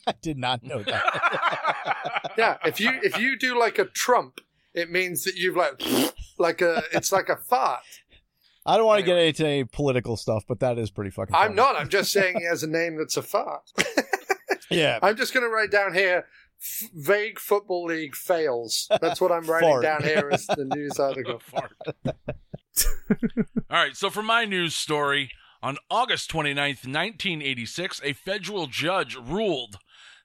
I 0.06 0.14
did 0.20 0.38
not 0.38 0.62
know 0.62 0.82
that. 0.82 2.30
Yeah, 2.36 2.56
if 2.64 2.80
you 2.80 2.90
if 3.02 3.16
you 3.18 3.38
do 3.38 3.56
like 3.58 3.78
a 3.78 3.84
Trump, 3.84 4.40
it 4.74 4.90
means 4.90 5.22
that 5.24 5.36
you've 5.36 5.56
like 5.56 5.80
like 6.38 6.60
a 6.60 6.82
it's 6.92 7.12
like 7.12 7.28
a 7.28 7.36
fart. 7.36 7.82
I 8.66 8.76
don't 8.76 8.86
want 8.86 8.98
to 9.00 9.06
get 9.06 9.18
into 9.18 9.46
any 9.46 9.64
political 9.64 10.16
stuff, 10.16 10.42
but 10.48 10.58
that 10.60 10.76
is 10.78 10.90
pretty 10.90 11.10
fucking 11.10 11.34
I'm 11.34 11.54
not. 11.54 11.76
I'm 11.76 11.88
just 11.88 12.10
saying 12.10 12.38
he 12.40 12.44
has 12.46 12.62
a 12.64 12.66
name 12.66 12.96
that's 12.98 13.16
a 13.16 13.22
fart. 13.22 13.70
Yeah. 14.70 14.98
I'm 15.02 15.16
just 15.16 15.32
going 15.32 15.44
to 15.44 15.50
write 15.50 15.70
down 15.70 15.94
here. 15.94 16.26
F- 16.60 16.90
vague 16.94 17.38
football 17.38 17.84
league 17.84 18.16
fails. 18.16 18.88
That's 19.00 19.20
what 19.20 19.30
I'm 19.30 19.44
writing 19.44 19.68
Fart. 19.68 19.82
down 19.82 20.02
here 20.02 20.30
as 20.32 20.46
the 20.46 20.64
news 20.64 20.98
article. 20.98 21.40
All 22.06 22.12
right, 23.70 23.96
so 23.96 24.10
for 24.10 24.22
my 24.22 24.44
news 24.44 24.74
story, 24.74 25.30
on 25.62 25.76
August 25.90 26.30
29th, 26.30 26.86
1986, 26.86 28.00
a 28.04 28.12
federal 28.14 28.66
judge 28.66 29.16
ruled 29.16 29.78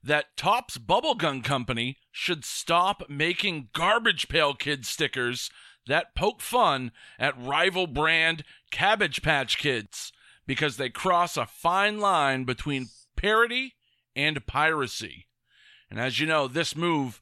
that 0.04 0.38
Topps 0.38 0.78
Bubblegum 0.78 1.44
Company 1.44 1.98
should 2.12 2.46
stop 2.46 3.10
making 3.10 3.70
Garbage 3.74 4.30
Pail 4.30 4.54
Kid 4.54 4.86
stickers 4.86 5.50
that 5.88 6.16
poke 6.16 6.42
fun 6.42 6.92
at 7.18 7.40
rival 7.40 7.88
brand 7.88 8.44
Cabbage 8.72 9.22
Patch 9.22 9.58
Kids 9.58 10.12
because 10.46 10.78
they 10.78 10.90
cross 10.90 11.36
a 11.38 11.46
fine 11.46 12.00
line 12.00 12.44
between 12.44 12.90
parody 13.16 13.76
and 14.16 14.46
piracy. 14.46 15.28
And 15.90 16.00
as 16.00 16.20
you 16.20 16.28
know, 16.28 16.48
this 16.48 16.76
move 16.76 17.20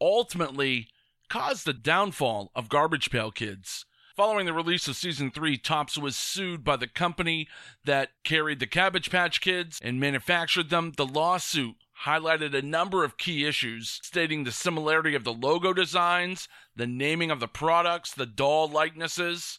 ultimately 0.00 0.88
caused 1.28 1.64
the 1.64 1.72
downfall 1.72 2.50
of 2.54 2.68
Garbage 2.68 3.10
Pail 3.10 3.30
Kids. 3.30 3.84
Following 4.16 4.46
the 4.46 4.52
release 4.52 4.88
of 4.88 4.96
season 4.96 5.30
three, 5.30 5.56
Topps 5.56 5.96
was 5.96 6.16
sued 6.16 6.64
by 6.64 6.74
the 6.74 6.88
company 6.88 7.46
that 7.84 8.10
carried 8.24 8.58
the 8.58 8.66
Cabbage 8.66 9.10
Patch 9.10 9.40
Kids 9.40 9.78
and 9.80 10.00
manufactured 10.00 10.70
them. 10.70 10.92
The 10.96 11.06
lawsuit 11.06 11.76
highlighted 12.04 12.54
a 12.54 12.62
number 12.62 13.04
of 13.04 13.18
key 13.18 13.46
issues, 13.46 14.00
stating 14.02 14.44
the 14.44 14.52
similarity 14.52 15.14
of 15.14 15.24
the 15.24 15.32
logo 15.32 15.72
designs, 15.72 16.48
the 16.76 16.86
naming 16.86 17.30
of 17.30 17.40
the 17.40 17.48
products, 17.48 18.12
the 18.12 18.26
doll 18.26 18.68
likenesses. 18.68 19.58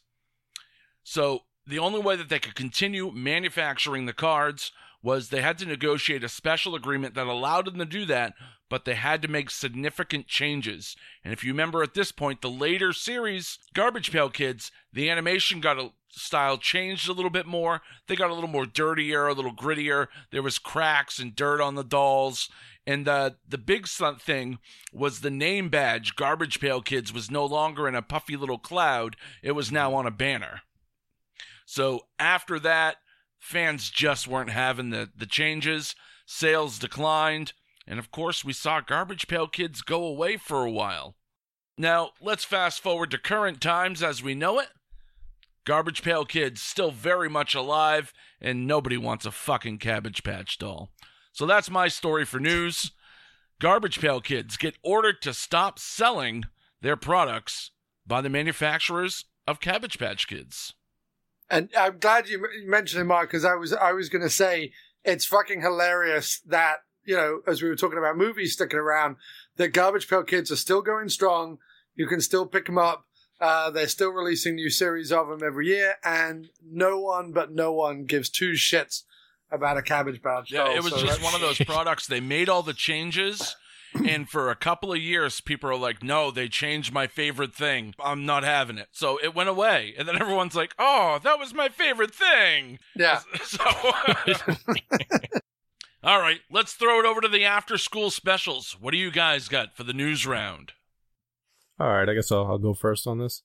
So, 1.03 1.43
the 1.67 1.79
only 1.79 1.99
way 1.99 2.15
that 2.15 2.29
they 2.29 2.39
could 2.39 2.55
continue 2.55 3.11
manufacturing 3.11 4.05
the 4.05 4.13
cards 4.13 4.71
was 5.01 5.29
they 5.29 5.41
had 5.41 5.57
to 5.59 5.65
negotiate 5.65 6.23
a 6.23 6.29
special 6.29 6.75
agreement 6.75 7.15
that 7.15 7.27
allowed 7.27 7.65
them 7.65 7.77
to 7.77 7.85
do 7.85 8.05
that, 8.05 8.33
but 8.69 8.85
they 8.85 8.95
had 8.95 9.21
to 9.21 9.27
make 9.27 9.49
significant 9.49 10.27
changes. 10.27 10.95
And 11.23 11.33
if 11.33 11.43
you 11.43 11.51
remember 11.51 11.81
at 11.81 11.93
this 11.93 12.11
point, 12.11 12.41
the 12.41 12.49
later 12.49 12.93
series, 12.93 13.59
Garbage 13.73 14.11
Pail 14.11 14.29
Kids, 14.29 14.71
the 14.91 15.09
animation 15.09 15.61
got 15.61 15.79
a 15.79 15.91
style 16.11 16.57
changed 16.57 17.07
a 17.07 17.13
little 17.13 17.29
bit 17.29 17.45
more. 17.45 17.81
They 18.07 18.15
got 18.15 18.31
a 18.31 18.33
little 18.33 18.49
more 18.49 18.65
dirtier, 18.65 19.27
a 19.27 19.33
little 19.33 19.53
grittier. 19.53 20.07
There 20.31 20.41
was 20.41 20.59
cracks 20.59 21.19
and 21.19 21.35
dirt 21.35 21.61
on 21.61 21.75
the 21.75 21.83
dolls. 21.83 22.49
And 22.85 23.05
the 23.05 23.35
the 23.47 23.57
big 23.57 23.87
thing 23.87 24.57
was 24.91 25.21
the 25.21 25.29
name 25.29 25.69
badge. 25.69 26.15
Garbage 26.15 26.59
Pail 26.59 26.81
Kids 26.81 27.13
was 27.13 27.29
no 27.29 27.45
longer 27.45 27.87
in 27.87 27.95
a 27.95 28.01
puffy 28.01 28.35
little 28.35 28.57
cloud. 28.57 29.15
It 29.43 29.51
was 29.51 29.71
now 29.71 29.93
on 29.93 30.07
a 30.07 30.11
banner. 30.11 30.61
So 31.65 32.07
after 32.17 32.59
that, 32.61 32.97
fans 33.39 33.89
just 33.89 34.27
weren't 34.27 34.51
having 34.51 34.89
the, 34.89 35.09
the 35.15 35.25
changes. 35.25 35.95
Sales 36.25 36.77
declined. 36.77 37.53
And 37.87 37.97
of 37.97 38.11
course, 38.11 38.45
we 38.45 38.53
saw 38.53 38.81
Garbage 38.81 39.27
Pail 39.27 39.47
Kids 39.47 39.81
go 39.81 40.05
away 40.05 40.37
for 40.37 40.63
a 40.63 40.71
while. 40.71 41.15
Now, 41.77 42.11
let's 42.21 42.43
fast 42.43 42.81
forward 42.81 43.09
to 43.11 43.17
current 43.17 43.61
times 43.61 44.03
as 44.03 44.21
we 44.21 44.35
know 44.35 44.59
it. 44.59 44.67
Garbage 45.65 46.03
Pail 46.03 46.25
Kids 46.25 46.61
still 46.61 46.91
very 46.91 47.29
much 47.29 47.55
alive, 47.55 48.13
and 48.41 48.67
nobody 48.67 48.97
wants 48.97 49.25
a 49.25 49.31
fucking 49.31 49.77
Cabbage 49.77 50.23
Patch 50.23 50.57
doll. 50.57 50.89
So 51.31 51.45
that's 51.45 51.69
my 51.69 51.87
story 51.87 52.25
for 52.25 52.39
news. 52.39 52.91
Garbage 53.59 53.99
Pail 53.99 54.21
Kids 54.21 54.57
get 54.57 54.77
ordered 54.83 55.21
to 55.21 55.33
stop 55.33 55.79
selling 55.79 56.45
their 56.81 56.95
products 56.95 57.71
by 58.05 58.21
the 58.21 58.29
manufacturers 58.29 59.25
of 59.47 59.59
Cabbage 59.59 59.99
Patch 59.99 60.27
Kids. 60.27 60.73
And 61.49 61.69
I'm 61.77 61.97
glad 61.97 62.29
you 62.29 62.45
mentioned 62.65 63.01
it, 63.01 63.05
Marc, 63.05 63.29
because 63.29 63.45
I 63.45 63.55
was 63.55 63.73
I 63.73 63.91
was 63.93 64.09
going 64.09 64.21
to 64.21 64.29
say 64.29 64.71
it's 65.03 65.25
fucking 65.25 65.61
hilarious 65.61 66.41
that 66.45 66.77
you 67.05 67.15
know 67.15 67.41
as 67.47 67.61
we 67.61 67.69
were 67.69 67.75
talking 67.75 67.97
about 67.97 68.17
movies 68.17 68.53
sticking 68.53 68.79
around, 68.79 69.15
that 69.57 69.69
Garbage 69.69 70.07
Pail 70.07 70.23
Kids 70.23 70.51
are 70.51 70.55
still 70.55 70.81
going 70.81 71.09
strong. 71.09 71.57
You 71.95 72.07
can 72.07 72.21
still 72.21 72.45
pick 72.45 72.65
them 72.65 72.77
up. 72.77 73.05
Uh, 73.41 73.69
they're 73.71 73.87
still 73.87 74.09
releasing 74.09 74.55
new 74.55 74.69
series 74.69 75.11
of 75.11 75.27
them 75.27 75.41
every 75.43 75.67
year, 75.67 75.95
and 76.03 76.49
no 76.63 76.99
one 76.99 77.31
but 77.31 77.51
no 77.51 77.71
one 77.71 78.05
gives 78.05 78.29
two 78.29 78.51
shits 78.51 79.03
about 79.51 79.77
a 79.77 79.81
Cabbage 79.81 80.21
Patch. 80.21 80.51
Yeah, 80.51 80.73
it 80.75 80.83
was 80.83 80.93
so 80.93 80.99
just 81.05 81.23
one 81.23 81.33
of 81.33 81.41
those 81.41 81.57
products. 81.65 82.05
They 82.05 82.19
made 82.19 82.49
all 82.49 82.63
the 82.63 82.73
changes, 82.73 83.55
and 84.07 84.29
for 84.29 84.49
a 84.49 84.55
couple 84.55 84.91
of 84.91 84.99
years, 84.99 85.41
people 85.41 85.69
are 85.69 85.75
like, 85.77 86.03
"No, 86.03 86.31
they 86.31 86.47
changed 86.47 86.93
my 86.93 87.07
favorite 87.07 87.53
thing. 87.53 87.93
I'm 87.99 88.25
not 88.25 88.43
having 88.43 88.77
it." 88.77 88.87
So 88.91 89.19
it 89.21 89.35
went 89.35 89.49
away, 89.49 89.93
and 89.97 90.07
then 90.07 90.21
everyone's 90.21 90.55
like, 90.55 90.73
"Oh, 90.77 91.19
that 91.23 91.39
was 91.39 91.53
my 91.53 91.69
favorite 91.69 92.13
thing." 92.13 92.79
Yeah. 92.95 93.21
So, 93.43 93.63
all 96.03 96.19
right, 96.19 96.39
let's 96.51 96.73
throw 96.73 96.99
it 96.99 97.05
over 97.05 97.21
to 97.21 97.27
the 97.27 97.43
after-school 97.45 98.11
specials. 98.11 98.77
What 98.79 98.91
do 98.91 98.97
you 98.97 99.11
guys 99.11 99.47
got 99.47 99.75
for 99.75 99.83
the 99.83 99.93
news 99.93 100.25
round? 100.27 100.73
All 101.79 101.87
right, 101.87 102.07
I 102.07 102.13
guess 102.13 102.31
I'll, 102.31 102.45
I'll 102.45 102.57
go 102.57 102.73
first 102.73 103.07
on 103.07 103.19
this. 103.19 103.43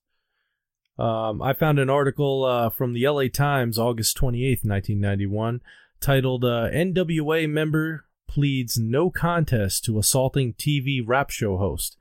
Um, 0.99 1.43
I 1.43 1.53
found 1.53 1.79
an 1.79 1.91
article 1.91 2.45
uh, 2.45 2.71
from 2.71 2.93
the 2.93 3.09
LA 3.09 3.29
Times, 3.33 3.79
August 3.79 4.17
28th, 4.19 4.65
1991, 4.65 5.61
titled 6.01 6.45
uh, 6.45 6.69
NWA 6.73 7.49
Member 7.49 8.05
Pleads 8.35 8.77
No 8.81 9.11
Contest 9.11 9.85
to 9.85 9.97
Assaulting 9.97 10.55
TV 10.55 11.01
Rap 11.07 11.31
Show 11.31 11.57
Host. 11.57 11.97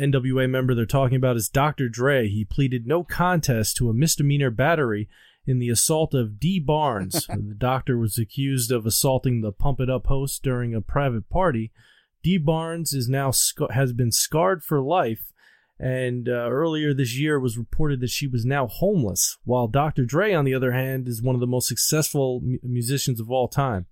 NWA 0.00 0.48
member 0.48 0.74
they're 0.74 0.86
talking 0.86 1.16
about 1.16 1.36
is 1.36 1.50
Dr. 1.50 1.90
Dre. 1.90 2.26
He 2.26 2.42
pleaded 2.42 2.86
no 2.86 3.04
contest 3.04 3.76
to 3.76 3.90
a 3.90 3.92
misdemeanor 3.92 4.48
battery 4.50 5.10
in 5.46 5.58
the 5.58 5.68
assault 5.68 6.14
of 6.14 6.40
Dee 6.40 6.58
Barnes. 6.58 7.26
the 7.28 7.54
doctor 7.58 7.98
was 7.98 8.16
accused 8.16 8.72
of 8.72 8.86
assaulting 8.86 9.42
the 9.42 9.52
Pump 9.52 9.78
It 9.78 9.90
Up 9.90 10.06
host 10.06 10.42
during 10.42 10.74
a 10.74 10.80
private 10.80 11.28
party. 11.28 11.70
Dee 12.22 12.38
Barnes 12.38 12.94
is 12.94 13.06
now 13.06 13.30
sc- 13.30 13.70
has 13.70 13.92
been 13.92 14.10
scarred 14.10 14.64
for 14.64 14.80
life 14.80 15.34
and 15.78 16.30
uh, 16.30 16.48
earlier 16.48 16.94
this 16.94 17.14
year 17.18 17.36
it 17.36 17.42
was 17.42 17.58
reported 17.58 18.00
that 18.00 18.08
she 18.08 18.26
was 18.26 18.46
now 18.46 18.66
homeless, 18.66 19.36
while 19.44 19.66
Dr. 19.66 20.06
Dre, 20.06 20.32
on 20.32 20.46
the 20.46 20.54
other 20.54 20.72
hand, 20.72 21.08
is 21.08 21.20
one 21.20 21.34
of 21.34 21.42
the 21.42 21.46
most 21.46 21.68
successful 21.68 22.40
mu- 22.42 22.58
musicians 22.62 23.20
of 23.20 23.30
all 23.30 23.48
time. 23.48 23.84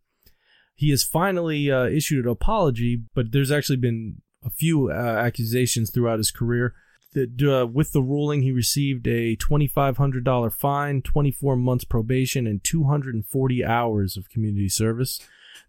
He 0.83 0.91
has 0.91 1.05
finally 1.05 1.71
uh, 1.71 1.85
issued 1.85 2.25
an 2.25 2.33
apology, 2.33 3.01
but 3.15 3.31
there's 3.31 3.53
actually 3.53 3.77
been 3.77 4.21
a 4.45 4.51
few 4.51 4.91
uh, 4.91 4.95
accusations 4.95 5.91
throughout 5.93 6.19
his 6.19 6.33
career. 6.33 6.75
That, 7.13 7.41
uh, 7.41 7.69
with 7.69 7.93
the 7.93 8.03
ruling, 8.03 8.43
he 8.43 8.51
received 8.51 9.07
a 9.07 9.37
$2,500 9.37 10.53
fine, 10.53 11.01
24 11.03 11.55
months 11.55 11.85
probation, 11.85 12.49
and 12.49 12.65
240 12.65 13.65
hours 13.65 14.17
of 14.17 14.29
community 14.29 14.69
service. 14.69 15.21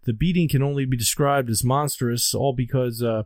The 0.02 0.12
beating 0.12 0.48
can 0.48 0.64
only 0.64 0.84
be 0.84 0.96
described 0.96 1.48
as 1.48 1.62
monstrous, 1.62 2.34
all 2.34 2.52
because 2.52 3.00
uh, 3.00 3.22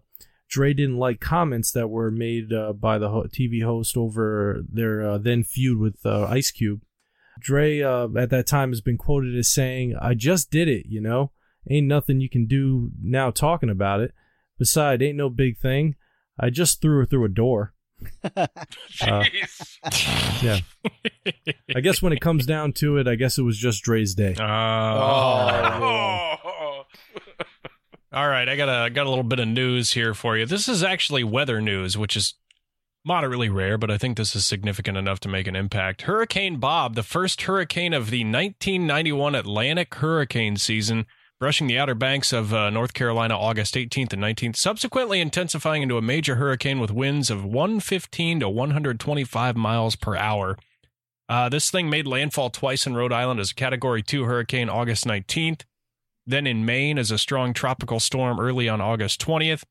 Dre 0.47 0.75
didn't 0.75 0.99
like 0.99 1.21
comments 1.21 1.73
that 1.73 1.89
were 1.89 2.11
made 2.11 2.53
uh, 2.53 2.75
by 2.75 2.99
the 2.99 3.09
TV 3.09 3.65
host 3.65 3.97
over 3.97 4.63
their 4.71 5.09
uh, 5.09 5.17
then 5.17 5.43
feud 5.43 5.79
with 5.79 6.05
uh, 6.05 6.27
Ice 6.27 6.51
Cube. 6.51 6.83
Dre 7.41 7.81
uh, 7.81 8.09
at 8.15 8.29
that 8.29 8.47
time 8.47 8.73
has 8.73 8.83
been 8.83 8.99
quoted 8.99 9.35
as 9.39 9.49
saying, 9.49 9.97
"I 9.99 10.13
just 10.13 10.51
did 10.51 10.69
it, 10.69 10.85
you 10.85 11.01
know. 11.01 11.31
Ain't 11.71 11.87
nothing 11.87 12.21
you 12.21 12.29
can 12.29 12.47
do 12.47 12.91
now 13.03 13.31
talking 13.31 13.71
about 13.71 14.01
it. 14.01 14.13
Besides, 14.59 15.03
ain't 15.03 15.17
no 15.17 15.29
big 15.29 15.59
thing. 15.59 15.97
I 16.39 16.51
just 16.51 16.81
threw 16.81 16.99
her 16.99 17.07
through 17.07 17.25
a 17.25 17.29
door." 17.29 17.75
Jeez. 18.91 20.43
Yeah. 20.43 20.61
I 21.75 21.81
guess 21.81 22.01
when 22.01 22.13
it 22.13 22.21
comes 22.21 22.47
down 22.47 22.73
to 22.75 22.97
it, 22.97 23.09
I 23.09 23.17
guess 23.17 23.39
it 23.39 23.43
was 23.43 23.59
just 23.59 23.83
Dre's 23.83 24.15
day. 24.15 24.37
Uh, 24.39 24.45
oh. 24.45 26.85
All 28.11 28.29
right, 28.29 28.49
I 28.49 28.57
got 28.57 28.87
a 28.87 28.91
got 28.91 29.07
a 29.07 29.11
little 29.11 29.25
bit 29.25 29.39
of 29.39 29.49
news 29.49 29.93
here 29.93 30.15
for 30.15 30.37
you. 30.37 30.47
This 30.47 30.69
is 30.69 30.83
actually 30.83 31.25
weather 31.25 31.61
news, 31.61 31.99
which 31.99 32.17
is 32.17 32.35
moderately 33.05 33.49
rare, 33.49 33.77
but 33.77 33.91
I 33.91 33.99
think 33.99 34.17
this 34.17 34.35
is 34.35 34.47
significant 34.47 34.97
enough 34.97 35.21
to 35.21 35.29
make 35.29 35.47
an 35.47 35.55
impact. 35.55 36.03
Hurricane 36.03 36.57
Bob, 36.57 36.95
the 36.95 37.03
first 37.03 37.43
hurricane 37.43 37.93
of 37.93 38.11
the 38.11 38.25
1991 38.25 39.35
Atlantic 39.35 39.95
hurricane 39.95 40.57
season, 40.57 41.07
brushing 41.39 41.67
the 41.67 41.79
outer 41.79 41.95
banks 41.95 42.33
of 42.33 42.53
uh, 42.53 42.71
North 42.71 42.95
Carolina 42.95 43.39
August 43.39 43.75
18th 43.75 44.13
and 44.13 44.23
19th, 44.23 44.57
subsequently 44.57 45.21
intensifying 45.21 45.83
into 45.83 45.97
a 45.97 46.03
major 46.03 46.37
hurricane 46.37 46.81
with 46.81 46.91
winds 46.91 47.31
of 47.31 47.45
115 47.45 48.41
to 48.41 48.49
125 48.49 49.57
miles 49.57 49.97
per 49.97 50.17
hour. 50.17 50.57
Uh, 51.29 51.49
this 51.49 51.71
thing 51.71 51.91
made 51.91 52.07
landfall 52.07 52.51
twice 52.51 52.87
in 52.87 52.95
Rhode 52.95 53.13
Island 53.13 53.39
as 53.39 53.51
a 53.51 53.55
Category 53.55 54.03
2 54.03 54.25
hurricane 54.25 54.69
August 54.69 55.05
19th 55.05 55.63
then 56.29 56.47
in 56.47 56.67
Maine 56.67 56.99
as 56.99 57.11
a 57.11 57.19
strong 57.19 57.55
tropical 57.55 57.99
storm 57.99 58.39
early 58.39 58.69
on 58.69 58.83
August 58.83 59.21
20th. 59.25 59.65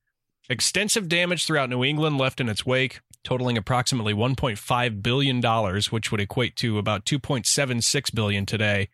Extensive 0.49 1.07
damage 1.07 1.45
throughout 1.45 1.69
New 1.69 1.83
England 1.83 2.17
left 2.17 2.41
in 2.41 2.49
its 2.49 2.65
wake, 2.65 2.99
totaling 3.23 3.57
approximately 3.57 4.13
1.5 4.13 5.03
billion 5.03 5.39
dollars, 5.39 5.91
which 5.91 6.11
would 6.11 6.19
equate 6.19 6.55
to 6.55 6.79
about 6.79 7.05
2.76 7.05 8.13
billion 8.13 8.45
today. 8.45 8.89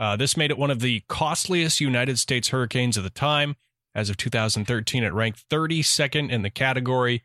Uh, 0.00 0.16
this 0.16 0.34
made 0.34 0.50
it 0.50 0.58
one 0.58 0.70
of 0.70 0.80
the 0.80 1.02
costliest 1.08 1.78
United 1.78 2.18
States 2.18 2.48
hurricanes 2.48 2.96
of 2.96 3.04
the 3.04 3.10
time. 3.10 3.54
As 3.94 4.08
of 4.08 4.16
2013, 4.16 5.04
it 5.04 5.12
ranked 5.12 5.46
32nd 5.50 6.30
in 6.30 6.40
the 6.40 6.48
category. 6.48 7.22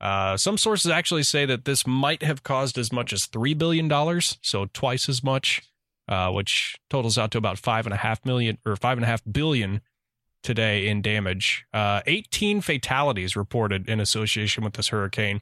Uh, 0.00 0.36
some 0.36 0.56
sources 0.56 0.90
actually 0.90 1.24
say 1.24 1.44
that 1.44 1.64
this 1.64 1.86
might 1.86 2.22
have 2.22 2.44
caused 2.44 2.78
as 2.78 2.92
much 2.92 3.12
as 3.12 3.26
$3 3.26 3.58
billion, 3.58 3.90
so 4.40 4.68
twice 4.72 5.08
as 5.08 5.24
much 5.24 5.62
uh, 6.08 6.30
which 6.30 6.76
totals 6.90 7.18
out 7.18 7.30
to 7.32 7.38
about 7.38 7.58
five 7.58 7.86
and 7.86 7.94
a 7.94 7.98
half 7.98 8.24
million 8.24 8.58
or 8.66 8.76
five 8.76 8.98
and 8.98 9.04
a 9.04 9.08
half 9.08 9.22
billion 9.30 9.80
today 10.42 10.86
in 10.86 11.02
damage. 11.02 11.64
Uh, 11.72 12.02
18 12.06 12.60
fatalities 12.60 13.36
reported 13.36 13.88
in 13.88 14.00
association 14.00 14.64
with 14.64 14.74
this 14.74 14.88
hurricane. 14.88 15.40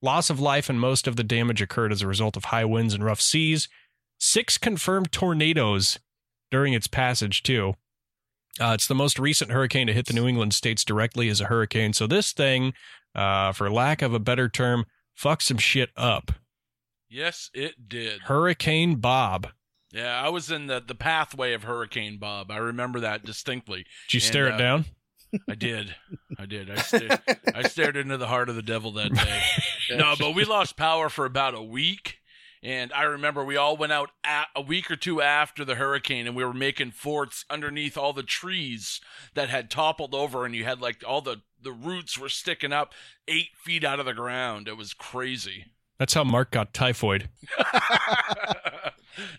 Loss 0.00 0.30
of 0.30 0.40
life 0.40 0.68
and 0.68 0.80
most 0.80 1.06
of 1.06 1.16
the 1.16 1.24
damage 1.24 1.62
occurred 1.62 1.92
as 1.92 2.02
a 2.02 2.06
result 2.06 2.36
of 2.36 2.46
high 2.46 2.64
winds 2.64 2.94
and 2.94 3.04
rough 3.04 3.20
seas. 3.20 3.68
Six 4.18 4.58
confirmed 4.58 5.12
tornadoes 5.12 5.98
during 6.52 6.72
its 6.74 6.86
passage, 6.86 7.42
too. 7.42 7.74
Uh, 8.60 8.72
it's 8.74 8.86
the 8.86 8.94
most 8.94 9.18
recent 9.18 9.50
hurricane 9.50 9.86
to 9.88 9.92
hit 9.92 10.06
the 10.06 10.12
New 10.12 10.28
England 10.28 10.54
states 10.54 10.84
directly 10.84 11.28
as 11.28 11.40
a 11.40 11.46
hurricane. 11.46 11.92
So 11.92 12.06
this 12.06 12.32
thing, 12.32 12.74
uh, 13.14 13.52
for 13.52 13.70
lack 13.70 14.02
of 14.02 14.14
a 14.14 14.20
better 14.20 14.48
term, 14.48 14.84
fucked 15.14 15.42
some 15.42 15.58
shit 15.58 15.90
up. 15.96 16.32
Yes, 17.08 17.50
it 17.54 17.88
did. 17.88 18.22
Hurricane 18.22 18.96
Bob. 18.96 19.48
Yeah, 19.92 20.22
I 20.22 20.30
was 20.30 20.50
in 20.50 20.68
the, 20.68 20.82
the 20.86 20.94
pathway 20.94 21.52
of 21.52 21.64
Hurricane 21.64 22.18
Bob. 22.18 22.50
I 22.50 22.56
remember 22.58 23.00
that 23.00 23.24
distinctly. 23.24 23.84
Did 24.08 24.14
you 24.14 24.20
stare 24.20 24.46
it 24.48 24.54
uh, 24.54 24.58
down? 24.58 24.84
I 25.48 25.54
did. 25.54 25.94
I 26.38 26.46
did. 26.46 26.70
I 26.70 26.76
stared, 26.76 27.20
I 27.54 27.62
stared 27.68 27.96
into 27.96 28.16
the 28.18 28.26
heart 28.26 28.48
of 28.48 28.54
the 28.54 28.62
devil 28.62 28.92
that 28.92 29.12
day. 29.12 29.42
No, 29.90 30.14
but 30.18 30.34
we 30.34 30.44
lost 30.44 30.76
power 30.76 31.10
for 31.10 31.26
about 31.26 31.54
a 31.54 31.62
week. 31.62 32.21
And 32.62 32.92
I 32.92 33.02
remember 33.02 33.44
we 33.44 33.56
all 33.56 33.76
went 33.76 33.92
out 33.92 34.10
at, 34.22 34.46
a 34.54 34.60
week 34.60 34.90
or 34.90 34.96
two 34.96 35.20
after 35.20 35.64
the 35.64 35.74
hurricane 35.74 36.28
and 36.28 36.36
we 36.36 36.44
were 36.44 36.52
making 36.52 36.92
forts 36.92 37.44
underneath 37.50 37.98
all 37.98 38.12
the 38.12 38.22
trees 38.22 39.00
that 39.34 39.50
had 39.50 39.70
toppled 39.70 40.14
over. 40.14 40.46
And 40.46 40.54
you 40.54 40.64
had 40.64 40.80
like 40.80 41.02
all 41.06 41.20
the, 41.20 41.42
the 41.60 41.72
roots 41.72 42.16
were 42.16 42.28
sticking 42.28 42.72
up 42.72 42.92
eight 43.26 43.50
feet 43.64 43.82
out 43.82 43.98
of 43.98 44.06
the 44.06 44.14
ground. 44.14 44.68
It 44.68 44.76
was 44.76 44.94
crazy. 44.94 45.66
That's 45.98 46.14
how 46.14 46.22
Marc 46.24 46.52
got 46.52 46.72
typhoid. 46.72 47.28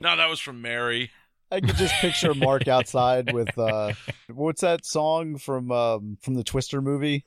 no, 0.02 0.18
that 0.18 0.30
was 0.30 0.40
from 0.40 0.62
Mary. 0.62 1.12
I 1.50 1.62
could 1.62 1.76
just 1.76 1.94
picture 1.96 2.34
Marc 2.34 2.68
outside 2.68 3.32
with 3.32 3.58
uh 3.58 3.94
what's 4.28 4.62
that 4.62 4.86
song 4.86 5.38
from 5.38 5.72
um 5.72 6.18
from 6.22 6.34
the 6.34 6.44
Twister 6.44 6.82
movie? 6.82 7.26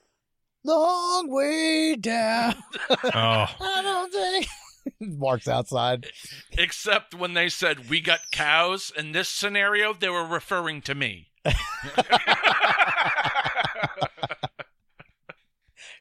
Long 0.65 1.31
way 1.31 1.95
down. 1.95 2.57
Oh, 2.91 2.99
I 3.15 3.83
don't 3.83 4.13
think 4.13 4.49
Marc's 5.01 5.49
outside. 5.49 6.07
Except 6.53 7.15
when 7.15 7.35
they 7.35 7.49
said 7.49 7.89
we 7.91 8.01
got 8.01 8.21
cows 8.33 8.93
in 8.97 9.13
this 9.13 9.29
scenario, 9.29 9.93
they 9.93 10.09
were 10.09 10.27
referring 10.27 10.83
to 10.83 10.95
me. 10.95 11.29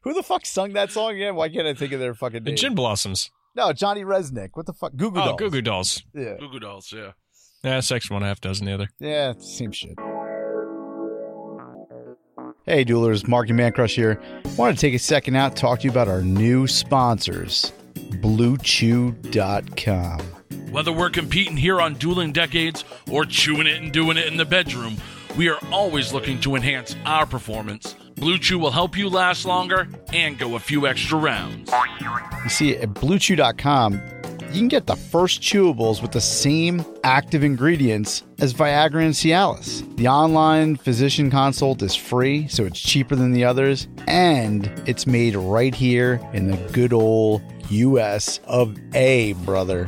Who 0.04 0.14
the 0.14 0.24
fuck 0.24 0.46
sung 0.46 0.74
that 0.74 0.92
song 0.92 1.16
again? 1.16 1.36
Why 1.36 1.50
can't 1.50 1.68
I 1.68 1.74
think 1.74 1.92
of 1.92 2.00
their 2.00 2.14
fucking 2.14 2.44
the 2.44 2.52
name? 2.52 2.58
Gin 2.58 2.76
Blossoms. 2.76 3.32
no, 3.56 3.74
Johnny 3.74 4.04
Rzeznik. 4.04 4.50
What 4.54 4.68
the 4.68 4.74
fuck? 4.74 4.96
Goo 4.96 5.10
Goo 5.12 5.20
Oh, 5.20 5.26
Dolls. 5.26 5.40
Goo 5.40 5.50
Goo 5.50 5.62
Dolls. 5.62 6.04
Yeah. 6.14 6.36
Goo 6.40 6.50
Goo 6.50 6.60
Dolls, 6.60 6.94
yeah. 6.96 7.12
Yeah, 7.64 7.80
section 7.80 8.14
one, 8.14 8.22
half 8.24 8.40
dozen 8.40 8.68
the 8.68 8.74
other. 8.74 8.90
Yeah, 9.00 9.34
same 9.40 9.72
shit. 9.72 9.96
Hey, 12.68 12.86
duelers, 12.86 13.28
Marky 13.28 13.54
Man 13.54 13.72
Crush 13.72 13.96
here. 13.96 14.22
I 14.46 14.50
Want 14.56 14.76
to 14.78 14.82
take 14.82 14.94
a 14.94 15.00
second 15.00 15.36
out 15.36 15.56
to 15.56 15.62
talk 15.62 15.80
to 15.80 15.86
you 15.86 15.90
about 15.92 16.08
our 16.08 16.22
new 16.22 16.68
sponsors, 16.68 17.72
BlueChew.com. 18.22 20.20
Whether 20.72 20.92
we're 20.92 21.10
competing 21.10 21.58
here 21.58 21.80
on 21.80 21.94
Dueling 21.96 22.32
Decades 22.34 22.84
or 23.10 23.26
chewing 23.26 23.68
it 23.68 23.82
and 23.82 23.92
doing 23.92 24.18
it 24.18 24.28
in 24.28 24.38
the 24.38 24.46
bedroom, 24.46 24.98
we 25.38 25.50
are 25.50 25.60
always 25.72 26.14
looking 26.14 26.40
to 26.42 26.56
enhance 26.56 26.96
our 27.06 27.26
performance. 27.26 27.96
Blue 28.16 28.38
Chew 28.38 28.60
will 28.60 28.72
help 28.72 28.98
you 28.98 29.10
last 29.10 29.46
longer 29.46 29.88
and 30.14 30.38
go 30.38 30.56
a 30.56 30.60
few 30.60 30.88
extra 30.88 31.18
rounds. 31.18 31.72
You 32.44 32.50
see, 32.50 32.78
at 32.78 32.90
BlueChew.com, 32.90 34.02
you 34.56 34.62
can 34.62 34.68
get 34.70 34.88
the 34.88 34.96
first 34.96 35.42
chewables 35.42 36.02
with 36.02 36.14
the 36.14 36.22
same 36.22 36.86
active 37.04 37.44
ingredients 37.44 38.24
as 38.40 38.54
Viagra 38.54 39.04
and 39.04 39.14
Cialis. 39.14 39.84
The 39.98 40.08
online 40.08 40.78
physician 40.78 41.30
consult 41.30 41.82
is 41.82 41.94
free, 41.94 42.48
so 42.48 42.64
it's 42.64 42.80
cheaper 42.80 43.18
than 43.18 43.34
the 43.34 43.44
others, 43.44 43.90
and 44.08 44.72
it's 44.86 45.06
made 45.06 45.36
right 45.36 45.76
here 45.76 46.22
in 46.32 46.48
the 46.48 46.56
good 46.72 46.94
old 46.94 47.42
US 47.70 48.40
of 48.46 48.78
A, 48.94 49.34
brother. 49.34 49.88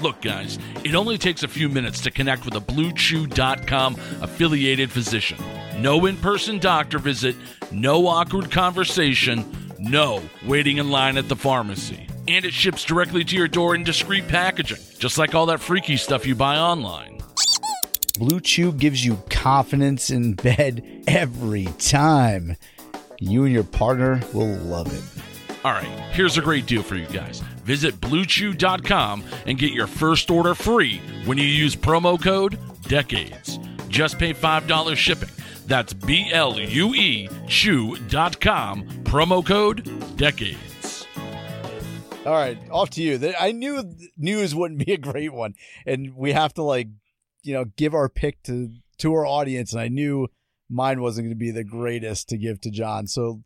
Look, 0.00 0.22
guys, 0.22 0.58
it 0.82 0.94
only 0.94 1.18
takes 1.18 1.42
a 1.42 1.48
few 1.48 1.68
minutes 1.68 2.00
to 2.02 2.10
connect 2.10 2.46
with 2.46 2.54
a 2.54 2.60
BlueChew.com 2.60 3.96
affiliated 4.22 4.90
physician. 4.90 5.36
No 5.76 6.06
in 6.06 6.16
person 6.16 6.58
doctor 6.58 6.98
visit, 6.98 7.36
no 7.70 8.06
awkward 8.06 8.50
conversation, 8.50 9.44
no 9.78 10.22
waiting 10.46 10.78
in 10.78 10.90
line 10.90 11.18
at 11.18 11.28
the 11.28 11.36
pharmacy. 11.36 12.07
And 12.28 12.44
it 12.44 12.52
ships 12.52 12.84
directly 12.84 13.24
to 13.24 13.36
your 13.36 13.48
door 13.48 13.74
in 13.74 13.84
discreet 13.84 14.28
packaging, 14.28 14.76
just 14.98 15.16
like 15.16 15.34
all 15.34 15.46
that 15.46 15.60
freaky 15.60 15.96
stuff 15.96 16.26
you 16.26 16.34
buy 16.34 16.58
online. 16.58 17.20
Blue 18.18 18.38
Chew 18.38 18.72
gives 18.72 19.02
you 19.02 19.16
confidence 19.30 20.10
in 20.10 20.34
bed 20.34 21.04
every 21.06 21.64
time. 21.78 22.56
You 23.18 23.44
and 23.44 23.52
your 23.54 23.64
partner 23.64 24.20
will 24.34 24.54
love 24.56 24.92
it. 24.92 25.24
All 25.64 25.72
right, 25.72 25.88
here's 26.12 26.36
a 26.36 26.42
great 26.42 26.66
deal 26.66 26.82
for 26.82 26.96
you 26.96 27.06
guys. 27.06 27.40
Visit 27.64 27.98
bluechew.com 27.98 29.24
and 29.46 29.58
get 29.58 29.72
your 29.72 29.86
first 29.86 30.30
order 30.30 30.54
free 30.54 31.00
when 31.24 31.38
you 31.38 31.44
use 31.44 31.74
promo 31.74 32.22
code 32.22 32.58
DECADES. 32.82 33.88
Just 33.88 34.18
pay 34.18 34.34
$5 34.34 34.96
shipping. 34.96 35.30
That's 35.66 35.94
B 35.94 36.28
L 36.32 36.58
U 36.60 36.94
E 36.94 37.28
Chew.com, 37.46 38.84
promo 39.04 39.44
code 39.46 39.84
DECADES. 40.16 40.67
All 42.26 42.32
right, 42.32 42.58
off 42.70 42.90
to 42.90 43.02
you. 43.02 43.18
Th- 43.18 43.34
I 43.38 43.52
knew 43.52 43.82
news 44.16 44.54
wouldn't 44.54 44.84
be 44.84 44.92
a 44.92 44.98
great 44.98 45.32
one, 45.32 45.54
and 45.86 46.14
we 46.14 46.32
have 46.32 46.52
to 46.54 46.62
like, 46.62 46.88
you 47.42 47.54
know, 47.54 47.64
give 47.76 47.94
our 47.94 48.08
pick 48.08 48.42
to 48.44 48.70
to 48.98 49.14
our 49.14 49.24
audience. 49.24 49.72
And 49.72 49.80
I 49.80 49.88
knew 49.88 50.28
mine 50.68 51.00
wasn't 51.00 51.26
going 51.26 51.36
to 51.36 51.38
be 51.38 51.50
the 51.50 51.64
greatest 51.64 52.28
to 52.28 52.36
give 52.36 52.60
to 52.62 52.70
Jon. 52.70 53.06
So 53.06 53.42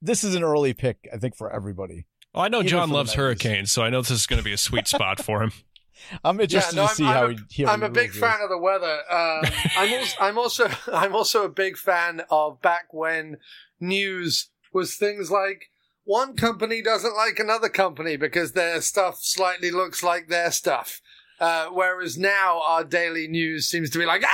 this 0.00 0.24
is 0.24 0.34
an 0.34 0.42
early 0.42 0.74
pick, 0.74 1.08
I 1.12 1.18
think, 1.18 1.36
for 1.36 1.50
everybody. 1.50 2.06
Oh, 2.34 2.40
I 2.40 2.48
know 2.48 2.58
Even 2.58 2.68
Jon 2.68 2.90
loves 2.90 3.14
hurricanes, 3.14 3.70
so 3.70 3.82
I 3.82 3.90
know 3.90 4.00
this 4.00 4.10
is 4.10 4.26
going 4.26 4.40
to 4.40 4.44
be 4.44 4.52
a 4.52 4.58
sweet 4.58 4.88
spot 4.88 5.22
for 5.22 5.42
him. 5.42 5.52
I'm 6.24 6.40
interested 6.40 6.76
no, 6.76 6.88
to 6.88 6.94
see 6.94 7.04
I'm, 7.04 7.12
how 7.12 7.24
I'm 7.26 7.36
he. 7.48 7.62
a, 7.62 7.66
how 7.66 7.72
I'm 7.72 7.80
he 7.80 7.86
a 7.86 7.90
big 7.90 8.10
rules 8.10 8.20
fan 8.20 8.40
of 8.42 8.50
the 8.50 8.58
weather. 8.58 8.98
Um, 9.08 9.44
I'm 9.76 9.92
also 9.92 10.16
I'm 10.20 10.38
also 10.38 10.70
I'm 10.92 11.14
also 11.14 11.44
a 11.44 11.48
big 11.48 11.76
fan 11.76 12.22
of 12.30 12.60
back 12.60 12.92
when 12.92 13.38
news 13.80 14.50
was 14.72 14.96
things 14.96 15.30
like 15.30 15.70
one 16.04 16.36
company 16.36 16.82
doesn't 16.82 17.14
like 17.16 17.38
another 17.38 17.68
company 17.68 18.16
because 18.16 18.52
their 18.52 18.80
stuff 18.80 19.18
slightly 19.22 19.70
looks 19.70 20.02
like 20.02 20.28
their 20.28 20.50
stuff, 20.52 21.00
uh, 21.40 21.66
whereas 21.72 22.16
now 22.18 22.60
our 22.66 22.84
daily 22.84 23.26
news 23.26 23.66
seems 23.66 23.90
to 23.90 23.98
be 23.98 24.06
like 24.06 24.22
ah. 24.24 24.30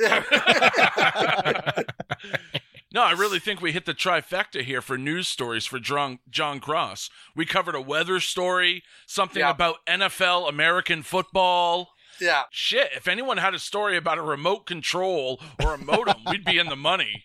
No, 2.90 3.02
I 3.02 3.12
really 3.12 3.38
think 3.38 3.60
we 3.60 3.72
hit 3.72 3.84
the 3.84 3.92
trifecta 3.92 4.62
here 4.62 4.80
for 4.80 4.96
news 4.96 5.28
stories 5.28 5.66
for 5.66 5.78
Jon, 5.78 6.20
Jon 6.30 6.58
Cross. 6.58 7.10
We 7.36 7.44
covered 7.44 7.74
a 7.74 7.82
weather 7.82 8.18
story, 8.18 8.82
something 9.06 9.40
Yeah. 9.40 9.50
about 9.50 9.84
NFL, 9.86 10.48
American 10.48 11.02
football. 11.02 11.90
yeah. 12.18 12.44
Shit, 12.50 12.88
if 12.96 13.06
anyone 13.06 13.36
had 13.36 13.52
a 13.54 13.58
story 13.58 13.96
about 13.98 14.16
a 14.16 14.22
remote 14.22 14.64
control 14.66 15.38
or 15.62 15.74
a 15.74 15.78
modem, 15.78 16.16
we'd 16.30 16.44
be 16.46 16.58
in 16.58 16.68
the 16.68 16.76
money. 16.76 17.24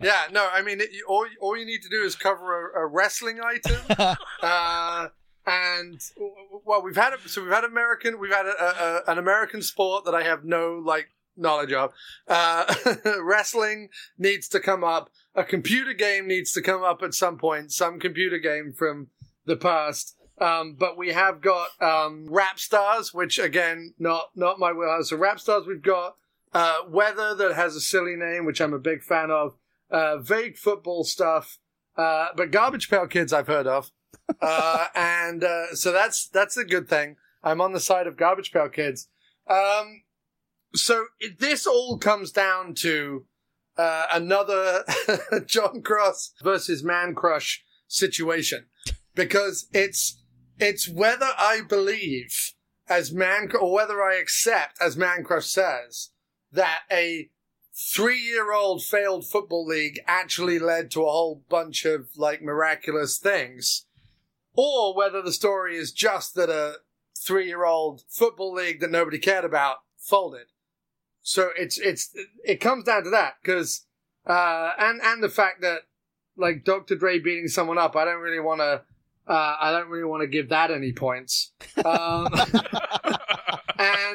Yeah, 0.00 0.24
no, 0.32 0.48
I 0.52 0.62
mean, 0.62 0.80
it, 0.80 0.90
all, 1.08 1.26
all 1.40 1.56
you 1.56 1.66
need 1.66 1.82
to 1.82 1.88
do 1.88 2.02
is 2.02 2.14
cover 2.16 2.70
a, 2.70 2.82
a 2.82 2.86
wrestling 2.86 3.40
item. 3.44 3.80
uh, 4.42 5.08
and, 5.46 6.00
well, 6.64 6.82
we've 6.82 6.96
had, 6.96 7.12
a, 7.12 7.28
so 7.28 7.42
we've 7.42 7.52
had 7.52 7.64
American, 7.64 8.18
we've 8.18 8.32
had 8.32 8.46
a, 8.46 9.04
a, 9.08 9.12
an 9.12 9.18
American 9.18 9.62
sport 9.62 10.04
that 10.04 10.14
I 10.14 10.22
have 10.22 10.44
no, 10.44 10.80
like, 10.84 11.08
knowledge 11.36 11.72
of. 11.72 11.92
Uh, 12.28 12.72
wrestling 13.22 13.88
needs 14.18 14.48
to 14.48 14.60
come 14.60 14.84
up. 14.84 15.10
A 15.34 15.44
computer 15.44 15.92
game 15.92 16.26
needs 16.26 16.52
to 16.52 16.62
come 16.62 16.82
up 16.82 17.02
at 17.02 17.14
some 17.14 17.38
point, 17.38 17.72
some 17.72 17.98
computer 17.98 18.38
game 18.38 18.72
from 18.76 19.08
the 19.46 19.56
past. 19.56 20.16
Um, 20.40 20.74
but 20.78 20.96
we 20.96 21.12
have 21.12 21.40
got 21.40 21.68
um, 21.80 22.26
rap 22.28 22.58
stars, 22.58 23.12
which 23.12 23.38
again, 23.38 23.94
not 23.98 24.30
not 24.34 24.58
my 24.58 24.72
wheelhouse. 24.72 25.10
So 25.10 25.16
rap 25.16 25.38
stars, 25.38 25.66
we've 25.66 25.82
got 25.82 26.16
uh, 26.54 26.78
weather 26.88 27.34
that 27.34 27.54
has 27.54 27.76
a 27.76 27.80
silly 27.80 28.16
name, 28.16 28.46
which 28.46 28.60
I'm 28.60 28.72
a 28.72 28.78
big 28.78 29.02
fan 29.02 29.30
of. 29.30 29.54
Uh, 29.90 30.18
vague 30.18 30.56
football 30.56 31.04
stuff, 31.04 31.58
uh, 31.96 32.28
but 32.36 32.52
garbage 32.52 32.88
pail 32.88 33.06
kids 33.06 33.32
I've 33.32 33.48
heard 33.48 33.66
of, 33.66 33.90
uh, 34.40 34.86
and 34.94 35.42
uh, 35.42 35.74
so 35.74 35.92
that's 35.92 36.28
that's 36.28 36.56
a 36.56 36.64
good 36.64 36.88
thing. 36.88 37.16
I'm 37.42 37.60
on 37.60 37.72
the 37.72 37.80
side 37.80 38.06
of 38.06 38.16
garbage 38.16 38.52
pail 38.52 38.68
kids. 38.68 39.08
Um, 39.48 40.02
so 40.74 41.06
it, 41.18 41.40
this 41.40 41.66
all 41.66 41.98
comes 41.98 42.30
down 42.30 42.74
to 42.76 43.26
uh, 43.76 44.06
another 44.12 44.84
Jon 45.46 45.82
Cross 45.82 46.34
versus 46.42 46.84
Man 46.84 47.14
Crush 47.14 47.64
situation 47.88 48.66
because 49.14 49.66
it's 49.72 50.22
it's 50.58 50.88
whether 50.88 51.30
I 51.38 51.62
believe 51.68 52.52
as 52.88 53.12
Man 53.12 53.50
or 53.58 53.72
whether 53.72 54.02
I 54.02 54.16
accept 54.16 54.76
as 54.80 54.96
Man 54.96 55.24
Crush 55.24 55.46
says 55.46 56.10
that 56.52 56.80
a 56.90 57.30
three-year-old 57.94 58.82
failed 58.82 59.26
football 59.26 59.64
league 59.64 60.00
actually 60.06 60.58
led 60.58 60.90
to 60.90 61.02
a 61.02 61.10
whole 61.10 61.42
bunch 61.48 61.84
of 61.84 62.08
like 62.16 62.42
miraculous 62.42 63.18
things, 63.18 63.86
or 64.54 64.94
whether 64.94 65.22
the 65.22 65.32
story 65.32 65.76
is 65.76 65.92
just 65.92 66.34
that 66.34 66.50
a 66.50 66.76
three-year-old 67.16 68.02
football 68.08 68.52
league 68.52 68.80
that 68.80 68.90
nobody 68.90 69.18
cared 69.18 69.44
about 69.44 69.78
folded. 69.98 70.46
So 71.22 71.50
it's 71.56 71.78
it's 71.78 72.14
it 72.44 72.60
comes 72.60 72.84
down 72.84 73.04
to 73.04 73.10
that 73.10 73.34
because 73.42 73.86
uh, 74.26 74.72
and 74.78 75.00
and 75.02 75.22
the 75.22 75.28
fact 75.28 75.60
that 75.62 75.82
like 76.36 76.64
Dr. 76.64 76.96
Dre 76.96 77.18
beating 77.18 77.48
someone 77.48 77.78
up, 77.78 77.96
I 77.96 78.04
don't 78.04 78.20
really 78.20 78.40
want 78.40 78.60
to. 78.60 78.82
Uh, 79.28 79.56
I 79.60 79.70
don't 79.70 79.88
really 79.88 80.04
want 80.04 80.22
to 80.22 80.26
give 80.26 80.48
that 80.48 80.72
any 80.72 80.92
points. 80.92 81.52
Um, 81.84 82.26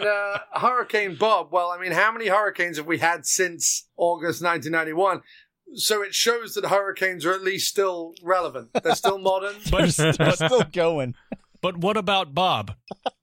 and 0.06 0.36
uh, 0.36 0.60
Hurricane 0.60 1.16
Bob, 1.16 1.52
well, 1.52 1.70
I 1.70 1.80
mean, 1.80 1.92
how 1.92 2.12
many 2.12 2.28
hurricanes 2.28 2.78
have 2.78 2.86
we 2.86 3.00
had 3.00 3.26
since 3.26 3.88
August 3.98 4.42
1991? 4.44 5.22
So 5.76 6.04
it 6.04 6.14
shows 6.14 6.54
that 6.54 6.66
hurricanes 6.66 7.26
are 7.26 7.34
at 7.34 7.42
least 7.42 7.68
still 7.68 8.14
relevant. 8.22 8.70
They're 8.84 8.96
still 8.96 9.18
modern. 9.18 9.56
But, 9.72 9.90
They're 9.92 10.14
but, 10.18 10.36
still 10.36 10.64
going. 10.72 11.16
but 11.62 11.78
what 11.78 11.98
about 11.98 12.34
Bob? 12.34 12.76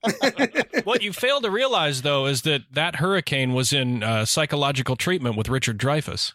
what 0.85 1.03
you 1.03 1.13
fail 1.13 1.41
to 1.41 1.51
realize, 1.51 2.03
though, 2.03 2.27
is 2.27 2.43
that 2.43 2.63
that 2.73 2.97
hurricane 2.97 3.55
was 3.55 3.73
in 3.73 4.03
uh, 4.03 4.25
psychological 4.25 4.97
treatment 4.97 5.37
with 5.37 5.49
Richard 5.49 5.79
Dreyfuss. 5.79 6.33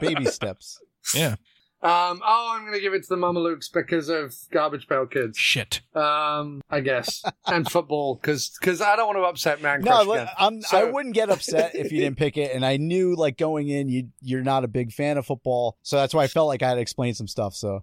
Baby 0.00 0.24
steps. 0.26 0.80
Yeah. 1.14 1.36
Um, 1.82 2.20
oh, 2.22 2.52
I'm 2.54 2.62
going 2.62 2.74
to 2.74 2.80
give 2.80 2.92
it 2.92 3.04
to 3.04 3.08
the 3.08 3.16
Mamalukes 3.16 3.72
because 3.72 4.10
of 4.10 4.34
Garbage 4.50 4.86
Pail 4.86 5.06
Kids. 5.06 5.38
Shit. 5.38 5.80
Um, 5.94 6.60
I 6.68 6.80
guess. 6.80 7.22
and 7.46 7.70
football 7.70 8.16
because 8.16 8.82
I 8.82 8.96
don't 8.96 9.06
want 9.06 9.18
to 9.18 9.22
upset 9.22 9.62
Man 9.62 9.80
No, 9.80 9.92
Crush 9.92 10.06
look, 10.06 10.16
again. 10.16 10.28
I'm, 10.38 10.60
I 10.72 10.84
wouldn't 10.84 11.14
get 11.14 11.30
upset 11.30 11.74
if 11.74 11.90
you 11.90 12.00
didn't 12.00 12.18
pick 12.18 12.36
it. 12.36 12.54
And 12.54 12.66
I 12.66 12.76
knew, 12.76 13.16
like, 13.16 13.38
going 13.38 13.68
in, 13.68 13.88
you 13.88 14.08
you're 14.20 14.42
not 14.42 14.64
a 14.64 14.68
big 14.68 14.92
fan 14.92 15.16
of 15.16 15.24
football, 15.24 15.78
so 15.82 15.96
that's 15.96 16.12
why 16.12 16.24
I 16.24 16.26
felt 16.28 16.48
like 16.48 16.62
I 16.62 16.68
had 16.68 16.74
to 16.74 16.80
explain 16.82 17.14
some 17.14 17.26
stuff. 17.26 17.54
So 17.54 17.82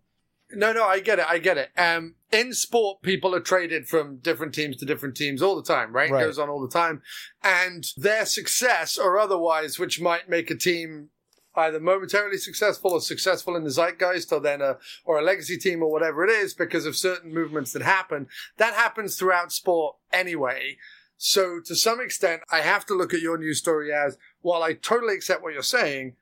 No, 0.51 0.71
no, 0.71 0.85
I 0.85 0.99
get 0.99 1.17
it. 1.17 1.25
I 1.27 1.39
get 1.39 1.57
it. 1.57 1.71
Um, 1.77 2.15
in 2.31 2.53
sport, 2.53 3.01
people 3.01 3.33
are 3.33 3.39
traded 3.39 3.87
from 3.87 4.17
different 4.17 4.53
teams 4.53 4.77
to 4.77 4.85
different 4.85 5.15
teams 5.17 5.41
all 5.41 5.55
the 5.55 5.63
time, 5.63 5.91
right? 5.91 6.09
Right. 6.09 6.21
It 6.21 6.25
goes 6.25 6.37
on 6.37 6.49
all 6.49 6.61
the 6.61 6.69
time. 6.69 7.01
And 7.43 7.85
their 7.97 8.25
success 8.25 8.97
or 8.97 9.17
otherwise, 9.17 9.79
which 9.79 9.99
might 9.99 10.29
make 10.29 10.51
a 10.51 10.55
team 10.55 11.09
either 11.57 11.79
momentarily 11.79 12.37
successful 12.37 12.91
or 12.91 13.01
successful 13.01 13.55
in 13.55 13.63
the 13.63 13.71
zeitgeist 13.71 14.31
or 14.31 14.39
then 14.39 14.61
a, 14.61 14.77
or 15.03 15.19
a 15.19 15.23
legacy 15.23 15.57
team 15.57 15.81
or 15.81 15.91
whatever 15.91 16.23
it 16.23 16.29
is 16.29 16.53
because 16.53 16.85
of 16.85 16.95
certain 16.95 17.33
movements 17.33 17.73
that 17.73 17.81
happen. 17.81 18.27
That 18.57 18.75
happens 18.75 19.15
throughout 19.15 19.51
sport 19.51 19.95
anyway. 20.13 20.77
So 21.17 21.59
to 21.65 21.75
some 21.75 21.99
extent, 21.99 22.43
I 22.51 22.61
have 22.61 22.85
to 22.85 22.93
look 22.93 23.13
at 23.13 23.21
your 23.21 23.37
news 23.37 23.57
story 23.57 23.91
as, 23.91 24.17
while 24.41 24.61
I 24.61 24.73
totally 24.73 25.15
accept 25.15 25.41
what 25.41 25.53
you're 25.53 25.63
saying, 25.63 26.15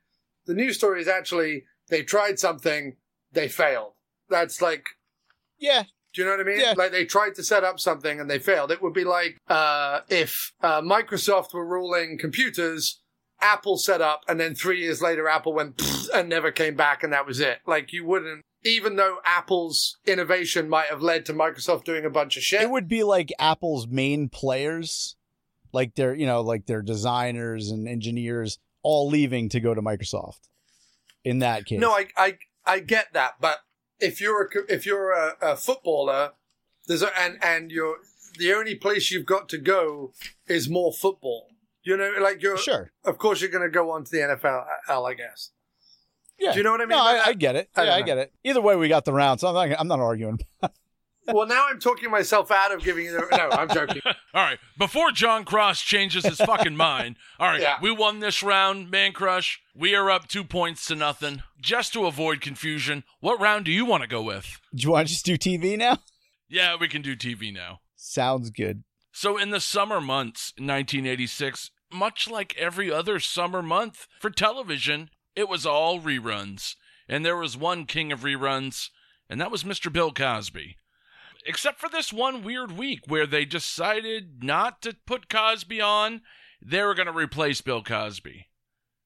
the 0.46 0.54
news 0.54 0.76
story 0.76 1.02
is 1.02 1.08
actually, 1.08 1.64
they 1.88 2.02
tried 2.02 2.38
something, 2.38 2.96
they 3.32 3.48
failed. 3.48 3.92
That's 4.30 4.62
like, 4.62 4.86
yeah, 5.58 5.84
do 6.14 6.22
you 6.22 6.24
know 6.24 6.32
what 6.32 6.40
I 6.40 6.44
mean? 6.44 6.60
Yeah. 6.60 6.74
Like 6.76 6.92
they 6.92 7.04
tried 7.04 7.34
to 7.34 7.44
set 7.44 7.62
up 7.62 7.78
something 7.78 8.18
and 8.18 8.30
they 8.30 8.38
failed. 8.38 8.70
It 8.70 8.80
would 8.80 8.94
be 8.94 9.04
like 9.04 9.36
uh, 9.48 10.00
if 10.08 10.54
uh, 10.62 10.80
Microsoft 10.80 11.52
were 11.52 11.66
ruling 11.66 12.16
computers, 12.18 13.00
Apple 13.40 13.76
set 13.76 14.00
up, 14.00 14.22
and 14.28 14.40
then 14.40 14.54
three 14.54 14.80
years 14.80 15.02
later, 15.02 15.28
Apple 15.28 15.52
went 15.52 15.80
and 16.14 16.28
never 16.28 16.50
came 16.50 16.74
back, 16.74 17.02
and 17.02 17.12
that 17.12 17.26
was 17.26 17.40
it. 17.40 17.58
Like 17.66 17.92
you 17.92 18.04
wouldn't, 18.04 18.44
even 18.64 18.96
though 18.96 19.18
Apple's 19.24 19.98
innovation 20.06 20.68
might 20.68 20.86
have 20.86 21.02
led 21.02 21.26
to 21.26 21.34
Microsoft 21.34 21.84
doing 21.84 22.04
a 22.04 22.10
bunch 22.10 22.36
of 22.36 22.42
shit. 22.42 22.62
it 22.62 22.70
would 22.70 22.88
be 22.88 23.02
like 23.02 23.32
Apple's 23.38 23.86
main 23.86 24.28
players, 24.28 25.16
like 25.72 25.94
their 25.94 26.14
you 26.14 26.26
know 26.26 26.40
like 26.40 26.66
their 26.66 26.82
designers 26.82 27.70
and 27.70 27.86
engineers 27.86 28.58
all 28.82 29.08
leaving 29.08 29.48
to 29.50 29.60
go 29.60 29.74
to 29.74 29.82
Microsoft. 29.82 30.48
In 31.24 31.40
that 31.40 31.66
case, 31.66 31.80
no, 31.80 31.90
I, 31.90 32.06
I, 32.16 32.38
I 32.64 32.78
get 32.78 33.12
that, 33.12 33.34
but 33.40 33.58
if 33.98 34.20
you're 34.20 34.44
a, 34.44 34.72
if 34.72 34.86
you're 34.86 35.10
a, 35.10 35.34
a 35.42 35.56
footballer, 35.56 36.32
there's 36.86 37.02
a, 37.02 37.10
and 37.18 37.38
and 37.42 37.70
you're 37.70 37.96
the 38.38 38.52
only 38.52 38.74
place 38.74 39.10
you've 39.10 39.26
got 39.26 39.48
to 39.50 39.58
go 39.58 40.12
is 40.46 40.68
more 40.68 40.92
football. 40.92 41.48
You 41.86 41.96
know, 41.96 42.12
like 42.20 42.42
you're 42.42 42.58
sure, 42.58 42.90
of 43.04 43.16
course 43.16 43.40
you're 43.40 43.50
going 43.50 43.62
to 43.62 43.70
go 43.70 43.92
on 43.92 44.04
to 44.04 44.10
the 44.10 44.18
NFL, 44.18 44.64
I 44.88 45.14
guess. 45.14 45.52
yeah. 46.38 46.50
Do 46.52 46.58
you 46.58 46.64
know 46.64 46.72
what 46.72 46.80
I 46.80 46.84
mean 46.86 46.98
No, 46.98 47.02
I. 47.04 47.22
I 47.26 47.32
get 47.32 47.54
it. 47.56 47.70
I 47.76 47.84
yeah, 47.84 47.94
I 47.94 48.02
get 48.02 48.18
it. 48.18 48.32
Either 48.44 48.60
way, 48.60 48.74
we 48.76 48.88
got 48.88 49.04
the 49.04 49.12
round, 49.12 49.38
so 49.40 49.48
I'm 49.48 49.54
not. 49.70 49.80
I'm 49.80 49.86
not 49.88 50.00
arguing. 50.00 50.40
well, 51.28 51.46
now 51.46 51.66
I'm 51.70 51.78
talking 51.78 52.10
myself 52.10 52.50
out 52.50 52.72
of 52.72 52.82
giving 52.82 53.04
you 53.04 53.12
the. 53.12 53.26
No, 53.36 53.50
I'm 53.50 53.68
joking. 53.68 54.02
All 54.34 54.42
right, 54.42 54.58
before 54.76 55.12
Jon 55.12 55.44
Cross 55.44 55.80
changes 55.82 56.26
his 56.26 56.38
fucking 56.38 56.76
mind, 56.76 57.16
all 57.38 57.46
right, 57.48 57.60
Yeah. 57.62 57.76
we 57.80 57.90
won 57.90 58.18
this 58.20 58.42
round, 58.42 58.90
Man 58.90 59.12
Crush. 59.12 59.60
We 59.74 59.94
are 59.94 60.10
up 60.10 60.28
two 60.28 60.44
points 60.44 60.84
to 60.86 60.94
nothing. 60.94 61.42
Just 61.60 61.92
to 61.94 62.04
avoid 62.06 62.40
confusion, 62.42 63.02
what 63.20 63.40
round 63.40 63.64
do 63.64 63.70
you 63.72 63.84
want 63.86 64.02
to 64.02 64.08
go 64.08 64.20
with? 64.22 64.60
Do 64.74 64.82
you 64.82 64.90
want 64.90 65.06
to 65.08 65.14
just 65.14 65.24
do 65.24 65.38
TV 65.38 65.78
now? 65.78 65.98
Yeah, 66.48 66.76
we 66.78 66.86
can 66.88 67.00
do 67.00 67.16
TV 67.16 67.54
now. 67.54 67.80
Sounds 67.94 68.50
good. 68.50 68.82
So, 69.10 69.38
in 69.38 69.50
the 69.50 69.60
summer 69.60 70.00
months 70.02 70.52
1986, 70.58 71.70
much 71.92 72.28
like 72.28 72.56
every 72.56 72.90
other 72.90 73.20
summer 73.20 73.62
month 73.62 74.06
for 74.20 74.30
television, 74.30 75.10
it 75.34 75.48
was 75.48 75.66
all 75.66 76.00
reruns. 76.00 76.74
And 77.08 77.24
there 77.24 77.36
was 77.36 77.56
one 77.56 77.86
king 77.86 78.12
of 78.12 78.20
reruns, 78.20 78.88
and 79.28 79.40
that 79.40 79.50
was 79.50 79.64
Mr. 79.64 79.92
Bill 79.92 80.12
Cosby. 80.12 80.76
Except 81.44 81.78
for 81.78 81.88
this 81.88 82.12
one 82.12 82.42
weird 82.42 82.72
week 82.72 83.00
where 83.06 83.26
they 83.26 83.44
decided 83.44 84.42
not 84.42 84.82
to 84.82 84.96
put 85.06 85.28
Cosby 85.28 85.80
on, 85.80 86.22
they 86.60 86.82
were 86.82 86.94
going 86.94 87.06
to 87.06 87.12
replace 87.12 87.60
Bill 87.60 87.82
Cosby. 87.82 88.48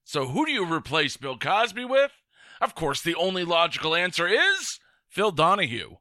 So, 0.05 0.26
who 0.28 0.47
do 0.47 0.53
you 0.53 0.64
replace 0.64 1.16
Bill 1.18 1.37
Cosby 1.37 1.85
with? 1.85 2.12
Of 2.61 2.74
course, 2.74 3.03
the 3.03 3.14
only 3.14 3.45
logical 3.45 3.95
answer 3.95 4.26
is 4.26 4.81
Phil 5.09 5.31
Donahue. 5.31 5.97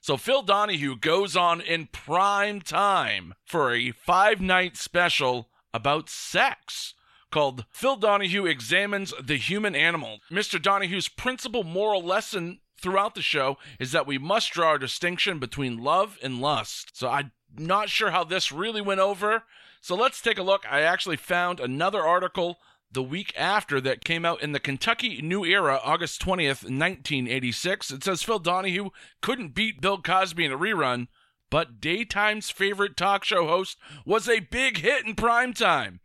So 0.00 0.16
Phil 0.16 0.42
Donahue 0.42 0.96
goes 0.96 1.36
on 1.36 1.60
in 1.60 1.86
prime 1.86 2.60
time 2.60 3.34
for 3.44 3.72
a 3.72 3.90
five 3.90 4.40
night 4.40 4.76
special 4.76 5.50
about 5.72 6.08
sex 6.08 6.94
called 7.30 7.64
Phil 7.70 7.96
Donahue 7.96 8.46
Examines 8.46 9.12
the 9.22 9.36
Human 9.36 9.74
Animal. 9.74 10.20
Mr. 10.30 10.60
Donahue's 10.60 11.08
principal 11.08 11.64
moral 11.64 12.02
lesson 12.02 12.60
throughout 12.80 13.14
the 13.14 13.22
show 13.22 13.58
is 13.78 13.92
that 13.92 14.06
we 14.06 14.18
must 14.18 14.52
draw 14.52 14.74
a 14.74 14.78
distinction 14.78 15.38
between 15.38 15.82
love 15.82 16.16
and 16.22 16.40
lust. 16.40 16.96
So 16.96 17.08
I'm 17.08 17.32
not 17.56 17.88
sure 17.88 18.10
how 18.10 18.24
this 18.24 18.52
really 18.52 18.80
went 18.80 19.00
over. 19.00 19.44
So 19.80 19.94
let's 19.94 20.20
take 20.20 20.38
a 20.38 20.42
look. 20.42 20.64
I 20.70 20.82
actually 20.82 21.16
found 21.16 21.60
another 21.60 22.02
article 22.02 22.58
the 22.90 23.02
week 23.02 23.34
after 23.36 23.80
that 23.82 24.04
came 24.04 24.24
out 24.24 24.42
in 24.42 24.52
the 24.52 24.60
Kentucky 24.60 25.20
New 25.20 25.44
Era, 25.44 25.78
August 25.84 26.22
20th, 26.22 26.64
1986. 26.64 27.90
It 27.90 28.04
says 28.04 28.22
Phil 28.22 28.38
Donahue 28.38 28.90
couldn't 29.20 29.54
beat 29.54 29.80
Bill 29.80 30.00
Cosby 30.00 30.44
in 30.44 30.52
a 30.52 30.58
rerun, 30.58 31.08
but 31.50 31.80
daytime's 31.80 32.50
favorite 32.50 32.96
talk 32.96 33.24
show 33.24 33.46
host 33.46 33.78
was 34.04 34.28
a 34.28 34.40
big 34.40 34.78
hit 34.78 35.04
in 35.04 35.14
prime 35.14 35.52
time, 35.52 36.00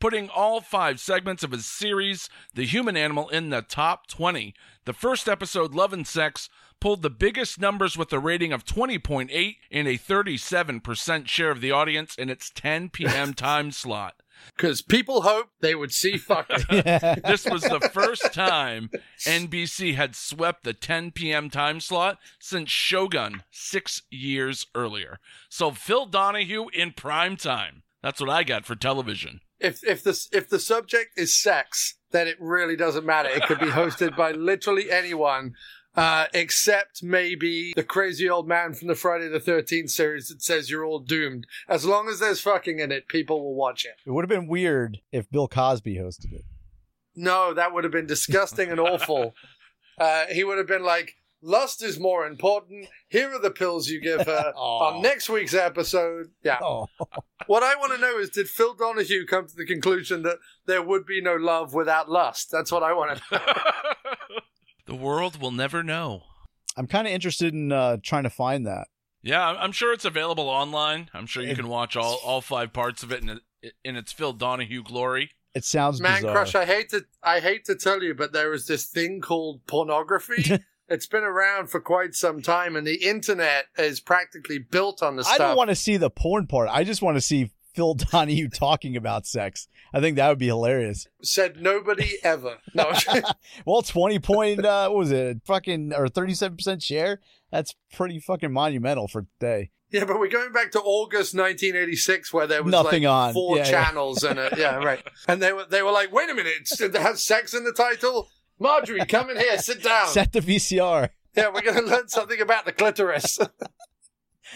putting 0.00 0.28
all 0.28 0.60
five 0.60 1.00
segments 1.00 1.42
of 1.42 1.52
his 1.52 1.66
series, 1.66 2.28
The 2.54 2.64
Human 2.64 2.96
Animal, 2.96 3.28
in 3.28 3.50
the 3.50 3.62
top 3.62 4.06
20. 4.06 4.54
The 4.84 4.92
first 4.92 5.28
episode, 5.28 5.74
Love 5.74 5.92
and 5.92 6.06
Sex, 6.06 6.48
pulled 6.80 7.02
the 7.02 7.10
biggest 7.10 7.60
numbers 7.60 7.96
with 7.96 8.12
a 8.12 8.18
rating 8.18 8.52
of 8.52 8.64
20.8 8.64 9.56
and 9.70 9.88
a 9.88 9.98
37% 9.98 11.28
share 11.28 11.50
of 11.50 11.60
the 11.60 11.72
audience 11.72 12.14
in 12.14 12.30
its 12.30 12.50
10 12.50 12.90
p.m. 12.90 13.34
time 13.34 13.70
slot. 13.72 14.14
Because 14.56 14.82
people 14.82 15.22
hoped 15.22 15.50
they 15.60 15.74
would 15.74 15.92
see 15.92 16.16
fucking. 16.16 16.64
This 17.24 17.44
was 17.44 17.62
the 17.62 17.90
first 17.92 18.32
time 18.32 18.90
NBC 19.24 19.94
had 19.94 20.14
swept 20.16 20.64
the 20.64 20.72
10 20.72 21.12
p.m. 21.12 21.50
time 21.50 21.80
slot 21.80 22.18
since 22.38 22.70
Shogun 22.70 23.42
six 23.50 24.02
years 24.10 24.66
earlier. 24.74 25.18
So 25.48 25.70
Phil 25.70 26.06
Donahue 26.06 26.66
in 26.72 26.92
prime 26.92 27.36
time. 27.36 27.82
That's 28.02 28.20
what 28.20 28.30
I 28.30 28.42
got 28.44 28.64
for 28.64 28.76
television. 28.76 29.40
if 29.60 29.82
if 29.84 30.02
the 30.04 30.26
if 30.32 30.48
the 30.48 30.58
subject 30.60 31.18
is 31.18 31.36
sex, 31.36 31.96
then 32.12 32.28
it 32.28 32.36
really 32.40 32.76
doesn't 32.76 33.04
matter. 33.04 33.28
It 33.28 33.42
could 33.42 33.58
be 33.58 33.66
hosted 33.66 34.16
by 34.16 34.32
literally 34.32 34.90
anyone. 34.90 35.54
Uh, 35.98 36.26
except 36.32 37.02
maybe 37.02 37.72
the 37.74 37.82
crazy 37.82 38.30
old 38.30 38.46
man 38.46 38.72
from 38.72 38.86
the 38.86 38.94
Friday 38.94 39.26
the 39.26 39.40
13th 39.40 39.90
series 39.90 40.28
that 40.28 40.40
says 40.40 40.70
you're 40.70 40.84
all 40.84 41.00
doomed. 41.00 41.44
As 41.68 41.84
long 41.84 42.08
as 42.08 42.20
there's 42.20 42.40
fucking 42.40 42.78
in 42.78 42.92
it, 42.92 43.08
people 43.08 43.42
will 43.42 43.56
watch 43.56 43.84
it. 43.84 43.94
It 44.06 44.12
would 44.12 44.22
have 44.22 44.28
been 44.28 44.46
weird 44.46 44.98
if 45.10 45.28
Bill 45.28 45.48
Cosby 45.48 45.96
hosted 45.96 46.32
it. 46.32 46.44
No, 47.16 47.52
that 47.52 47.74
would 47.74 47.82
have 47.82 47.92
been 47.92 48.06
disgusting 48.06 48.70
and 48.70 48.80
awful. 48.80 49.34
Uh, 50.00 50.26
he 50.26 50.44
would 50.44 50.58
have 50.58 50.68
been 50.68 50.84
like, 50.84 51.16
lust 51.42 51.82
is 51.82 51.98
more 51.98 52.24
important. 52.24 52.86
Here 53.08 53.34
are 53.34 53.40
the 53.40 53.50
pills 53.50 53.88
you 53.88 54.00
give 54.00 54.24
her 54.24 54.52
on 54.56 55.02
next 55.02 55.28
week's 55.28 55.54
episode. 55.54 56.28
Yeah. 56.44 56.60
What 57.48 57.64
I 57.64 57.74
want 57.74 57.94
to 57.94 57.98
know 57.98 58.16
is, 58.16 58.30
did 58.30 58.46
Phil 58.46 58.74
Donahue 58.74 59.26
come 59.26 59.48
to 59.48 59.56
the 59.56 59.66
conclusion 59.66 60.22
that 60.22 60.36
there 60.66 60.82
would 60.82 61.04
be 61.04 61.20
no 61.20 61.34
love 61.34 61.74
without 61.74 62.08
lust? 62.08 62.52
That's 62.52 62.70
what 62.70 62.84
I 62.84 62.92
want 62.92 63.18
to 63.18 63.22
know. 63.32 63.40
The 64.88 64.94
world 64.96 65.40
will 65.40 65.50
never 65.52 65.82
know. 65.84 66.22
I'm 66.76 66.86
kind 66.86 67.06
of 67.06 67.12
interested 67.12 67.52
in 67.54 67.70
uh, 67.70 67.98
trying 68.02 68.22
to 68.24 68.30
find 68.30 68.66
that. 68.66 68.88
Yeah, 69.22 69.46
I'm- 69.46 69.56
I'm 69.60 69.72
sure 69.72 69.92
it's 69.92 70.04
available 70.04 70.48
online. 70.48 71.10
I'm 71.12 71.26
sure 71.26 71.42
you 71.42 71.50
It- 71.50 71.56
can 71.56 71.68
watch 71.68 71.96
all, 71.96 72.20
all 72.24 72.40
five 72.40 72.72
parts 72.72 73.02
of 73.02 73.12
it 73.12 73.22
in, 73.22 73.40
in 73.84 73.96
its 73.96 74.12
Phil 74.12 74.32
Donahue 74.32 74.82
glory. 74.82 75.32
It 75.54 75.64
sounds 75.64 76.00
Man 76.00 76.16
bizarre. 76.22 76.32
Crush, 76.34 76.54
I 76.54 76.64
hate 76.64 76.88
to 76.90 77.04
I 77.22 77.40
hate 77.40 77.64
to 77.64 77.74
tell 77.74 78.02
you, 78.02 78.14
but 78.14 78.32
there 78.32 78.52
is 78.52 78.66
this 78.66 78.84
thing 78.84 79.20
called 79.20 79.66
pornography. 79.66 80.58
it's 80.88 81.06
been 81.06 81.24
around 81.24 81.68
for 81.68 81.80
quite 81.80 82.14
some 82.14 82.42
time, 82.42 82.76
and 82.76 82.86
the 82.86 83.02
internet 83.06 83.66
is 83.76 83.98
practically 84.00 84.58
built 84.58 85.02
on 85.02 85.16
the 85.16 85.22
I 85.22 85.34
stuff. 85.34 85.38
don't 85.38 85.56
want 85.56 85.70
to 85.70 85.74
see 85.74 85.96
the 85.96 86.10
porn 86.10 86.46
part. 86.46 86.68
I 86.70 86.84
just 86.84 87.02
want 87.02 87.16
to 87.16 87.20
see 87.20 87.50
Phil 87.78 87.94
Donahue 87.94 88.48
talking 88.48 88.96
about 88.96 89.24
sex. 89.24 89.68
I 89.94 90.00
think 90.00 90.16
that 90.16 90.28
would 90.28 90.38
be 90.40 90.48
hilarious. 90.48 91.06
Said 91.22 91.62
nobody 91.62 92.16
ever. 92.24 92.56
No. 92.74 92.90
Well, 93.64 93.82
twenty 93.82 94.18
point, 94.18 94.64
uh, 94.64 94.88
what 94.88 94.98
was 94.98 95.12
it? 95.12 95.38
Fucking 95.46 95.92
or 95.94 96.08
thirty 96.08 96.34
seven 96.34 96.56
percent 96.56 96.82
share. 96.82 97.20
That's 97.52 97.76
pretty 97.94 98.18
fucking 98.18 98.52
monumental 98.52 99.06
for 99.06 99.26
today. 99.38 99.70
yeah, 99.92 100.04
but 100.04 100.18
we're 100.18 100.28
going 100.28 100.52
back 100.52 100.72
to 100.72 100.80
August 100.80 101.34
1986, 101.34 102.32
where 102.32 102.46
there 102.48 102.62
was 102.64 102.72
Nothing 102.72 103.04
like 103.04 103.28
on. 103.28 103.32
four 103.32 103.56
Yeah, 103.58 103.64
yeah. 103.64 103.70
channels 103.84 104.24
and 104.24 104.38
a, 104.40 104.50
yeah, 104.58 104.76
right. 104.76 105.02
And 105.28 105.40
they 105.40 105.52
were 105.52 105.64
they 105.64 105.82
were 105.82 105.92
like, 105.92 106.12
wait 106.12 106.28
a 106.28 106.34
minute, 106.34 106.68
it 106.80 106.94
has 106.96 107.22
sex 107.22 107.54
in 107.54 107.62
the 107.64 107.72
title. 107.72 108.28
Marjorie, 108.58 109.06
come 109.06 109.30
in 109.30 109.36
here, 109.38 109.56
sit 109.58 109.82
down. 109.84 110.08
Set 110.08 110.32
the 110.32 110.40
VCR. 110.40 111.10
Yeah, 111.36 111.50
we're 111.54 111.62
going 111.62 111.76
to 111.76 111.88
learn 111.88 112.08
something 112.08 112.40
about 112.40 112.64
the 112.64 112.72
clitoris. 112.72 113.38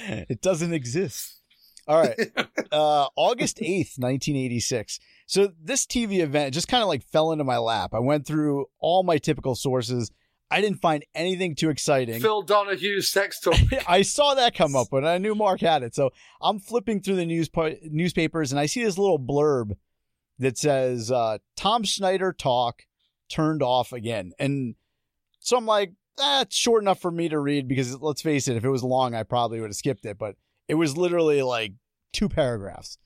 It 0.09 0.41
doesn't 0.41 0.73
exist. 0.73 1.42
All 1.87 2.01
right. 2.01 2.19
Uh, 2.73 3.07
August 3.17 3.59
8th, 3.59 3.99
1986. 3.99 4.99
So 5.27 5.53
this 5.63 5.85
TV 5.85 6.21
event 6.21 6.55
just 6.55 6.69
kind 6.69 6.83
of 6.83 6.89
like 6.89 7.03
fell 7.03 7.31
into 7.31 7.45
my 7.45 7.59
lap. 7.59 7.93
I 7.93 7.99
went 7.99 8.27
through 8.27 8.65
all 8.79 9.03
my 9.03 9.19
typical 9.19 9.55
sources. 9.55 10.11
I 10.51 10.63
didn't 10.63 10.81
find 10.81 11.05
anything 11.15 11.55
too 11.55 11.69
exciting. 11.69 12.19
Phil 12.23 12.41
Donahue's 12.41 13.11
sex 13.11 13.41
talk. 13.41 13.59
I 13.87 14.01
saw 14.01 14.33
that 14.35 14.55
come 14.55 14.75
up 14.75 14.91
and 14.95 15.07
I 15.07 15.19
knew 15.19 15.35
Marc 15.35 15.61
had 15.61 15.83
it. 15.83 15.95
So 15.95 16.13
I'm 16.41 16.61
flipping 16.61 17.03
through 17.03 17.17
the 17.17 17.27
news 17.27 17.51
newspapers 17.83 18.53
and 18.53 18.59
I 18.59 18.65
see 18.65 18.83
this 18.83 18.97
little 18.97 19.19
blurb 19.19 19.77
that 20.39 20.57
says 20.57 21.11
uh, 21.11 21.39
Tom 21.57 21.85
Snyder 21.85 22.33
talk 22.33 22.85
turned 23.29 23.63
off 23.63 23.93
again. 23.93 24.33
And 24.39 24.77
so 25.41 25.59
I'm 25.59 25.67
like, 25.67 25.93
that's 26.17 26.57
short 26.57 26.83
enough 26.83 27.01
for 27.01 27.11
me 27.11 27.29
to 27.29 27.39
read 27.39 27.69
because 27.69 28.01
let's 28.01 28.23
face 28.23 28.49
it, 28.49 28.57
if 28.57 28.65
it 28.65 28.71
was 28.71 28.83
long, 28.83 29.15
I 29.15 29.25
probably 29.25 29.61
would 29.61 29.71
have 29.71 29.77
skipped 29.77 30.07
it. 30.07 30.19
But 30.19 30.37
it 30.73 30.77
was 30.77 30.97
literally 30.97 31.43
like 31.43 31.75
two 32.15 32.31
paragraphs. 32.31 32.97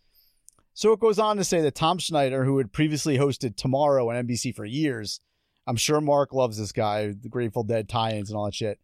So 0.73 0.93
it 0.93 1.01
goes 1.01 1.19
on 1.19 1.37
to 1.39 1.43
say 1.43 1.61
that 1.63 1.75
Tom 1.75 1.99
Snyder, 1.99 2.45
who 2.45 2.59
had 2.59 2.73
previously 2.73 3.19
hosted 3.19 3.57
Tomorrow 3.57 4.09
on 4.09 4.25
NBC 4.25 4.55
for 4.55 4.65
years, 4.65 5.19
I'm 5.67 5.75
sure 5.75 6.01
Marc 6.01 6.33
loves 6.33 6.59
this 6.59 6.71
guy, 6.71 7.09
the 7.09 7.29
Grateful 7.29 7.65
Dead 7.65 7.89
tie-ins 7.89 8.31
and 8.31 8.37
all 8.37 8.45
that 8.45 8.55
shit. 8.55 8.79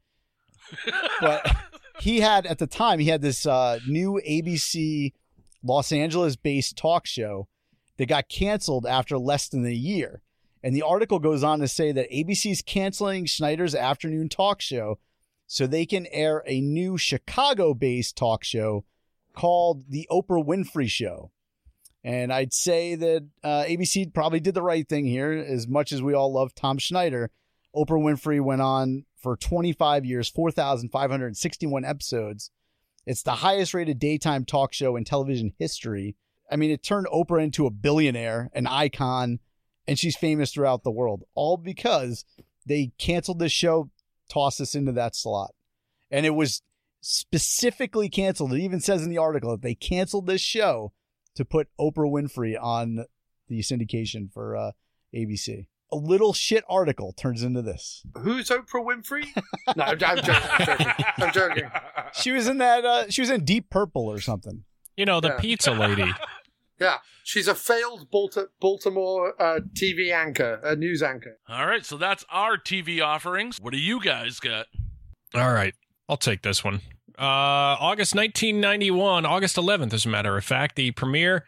But 1.21 1.49
he 2.01 2.23
had 2.23 2.45
at 2.45 2.59
the 2.59 2.67
time 2.67 2.99
he 2.99 3.07
had 3.07 3.23
this 3.23 3.47
uh, 3.47 3.79
new 3.87 4.21
ABC 4.29 5.13
Los 5.63 5.93
Angeles-based 5.93 6.77
talk 6.77 7.07
show 7.07 7.47
that 7.99 8.07
got 8.09 8.29
canceled 8.29 8.85
after 8.85 9.17
less 9.17 9.49
than 9.49 9.65
a 9.65 9.71
year. 9.71 10.23
And 10.61 10.75
the 10.75 10.83
article 10.83 11.21
goes 11.21 11.45
on 11.45 11.61
to 11.61 11.69
say 11.69 11.93
that 11.93 12.11
ABC's 12.11 12.63
canceling 12.63 13.29
Snyder's 13.29 13.77
afternoon 13.77 14.29
talk 14.29 14.61
show 14.61 14.99
so 15.53 15.67
they 15.67 15.85
can 15.85 16.07
air 16.13 16.43
a 16.47 16.63
new 16.63 16.97
Chicago-based 16.97 18.17
talk 18.17 18.43
show 18.43 18.87
called 19.35 19.85
The 19.87 20.09
Oprah 20.11 20.43
Winfrey 20.43 20.89
Show. 20.89 21.31
And 22.03 22.33
I'd 22.33 22.55
say 22.55 22.95
that 22.95 23.29
uh, 23.45 23.65
ABC 23.65 24.15
probably 24.15 24.41
did 24.41 24.55
the 24.55 24.63
right 24.63 24.89
thing 24.89 25.05
here. 25.05 25.31
As 25.31 25.69
much 25.69 25.93
as 25.93 26.01
we 26.01 26.15
all 26.15 26.33
love 26.33 26.55
Tom 26.55 26.81
Snyder, 26.81 27.31
Oprah 27.77 28.03
Winfrey 28.03 28.43
went 28.43 28.63
on 28.63 29.05
for 29.21 29.37
25 29.37 30.07
years, 30.07 30.31
4,561 30.31 31.85
episodes. 31.85 32.51
It's 33.05 33.23
the 33.23 33.33
highest 33.33 33.75
rated 33.75 33.99
daytime 33.99 34.47
talk 34.47 34.73
show 34.73 34.97
in 34.97 35.05
television 35.05 35.53
history. 35.59 36.17
I 36.51 36.57
mean, 36.57 36.71
it 36.71 36.83
turned 36.83 37.09
Oprah 37.09 37.45
into 37.45 37.67
a 37.67 37.71
billionaire, 37.71 38.49
an 38.55 38.67
icon, 38.67 39.39
and 39.87 39.99
she's 39.99 40.17
famous 40.17 40.55
throughout 40.55 40.83
the 40.83 40.91
world, 40.91 41.25
all 41.35 41.59
because 41.59 42.25
they 42.65 42.93
canceled 42.97 43.39
this 43.39 43.53
show, 43.53 43.91
tossed 44.31 44.61
us 44.61 44.75
into 44.75 44.93
that 44.93 45.15
slot. 45.17 45.53
And 46.11 46.27
it 46.27 46.31
was 46.35 46.63
specifically 47.01 48.09
canceled. 48.09 48.53
It 48.53 48.61
even 48.61 48.81
says 48.81 49.03
in 49.03 49.11
the 49.11 49.19
article 49.19 49.51
that 49.53 49.63
they 49.63 49.75
canceled 49.75 50.27
this 50.27 50.41
show 50.41 50.93
to 51.35 51.45
put 51.45 51.69
Oprah 51.81 52.11
Winfrey 52.11 52.55
on 52.61 53.05
the 53.49 53.61
syndication 53.61 54.33
for 54.33 54.57
uh, 54.57 54.71
ABC. 55.15 55.67
A 55.91 55.97
little 55.97 56.33
shit 56.33 56.65
article 56.69 57.13
turns 57.13 57.43
into 57.43 57.61
this. 57.63 58.03
Who's 58.19 58.49
Oprah 58.49 58.85
Winfrey? 58.87 59.27
No, 59.77 59.85
I'm, 59.85 59.99
I'm 60.05 60.17
joking. 60.17 60.35
I'm 60.59 60.67
joking. 60.67 60.87
I'm 61.19 61.33
joking. 61.33 61.71
She 62.15 62.33
was 62.33 62.49
in 62.49 62.59
that. 62.59 62.85
Uh, 62.85 63.05
she 63.11 63.21
was 63.23 63.31
in 63.31 63.45
Deep 63.45 63.71
Purple 63.71 64.11
or 64.11 64.21
something. 64.21 64.65
You 64.97 65.07
know, 65.07 65.21
the 65.21 65.29
Yeah. 65.29 65.39
pizza 65.41 65.71
lady. 65.73 66.11
Yeah, 66.81 66.99
she's 67.23 67.49
a 67.49 67.55
failed 67.55 68.09
Baltimore 68.11 69.41
uh, 69.41 69.61
TV 69.75 70.13
anchor, 70.13 70.61
a 70.65 70.75
news 70.75 71.03
anchor. 71.03 71.39
All 71.49 71.67
right, 71.67 71.85
so 71.85 71.97
that's 71.97 72.25
our 72.31 72.57
TV 72.57 73.05
offerings. 73.05 73.59
What 73.61 73.73
do 73.73 73.79
you 73.79 74.01
guys 74.01 74.41
got? 74.41 74.67
All 75.35 75.53
right, 75.53 75.75
I'll 76.09 76.17
take 76.17 76.43
this 76.43 76.65
one. 76.65 76.81
Uh, 77.19 77.77
August 77.79 78.15
1991, 78.15 79.27
August 79.27 79.57
11th, 79.57 79.93
as 79.93 80.07
a 80.07 80.09
matter 80.09 80.37
of 80.37 80.45
fact, 80.45 80.77
the 80.77 80.91
premiere 80.93 81.45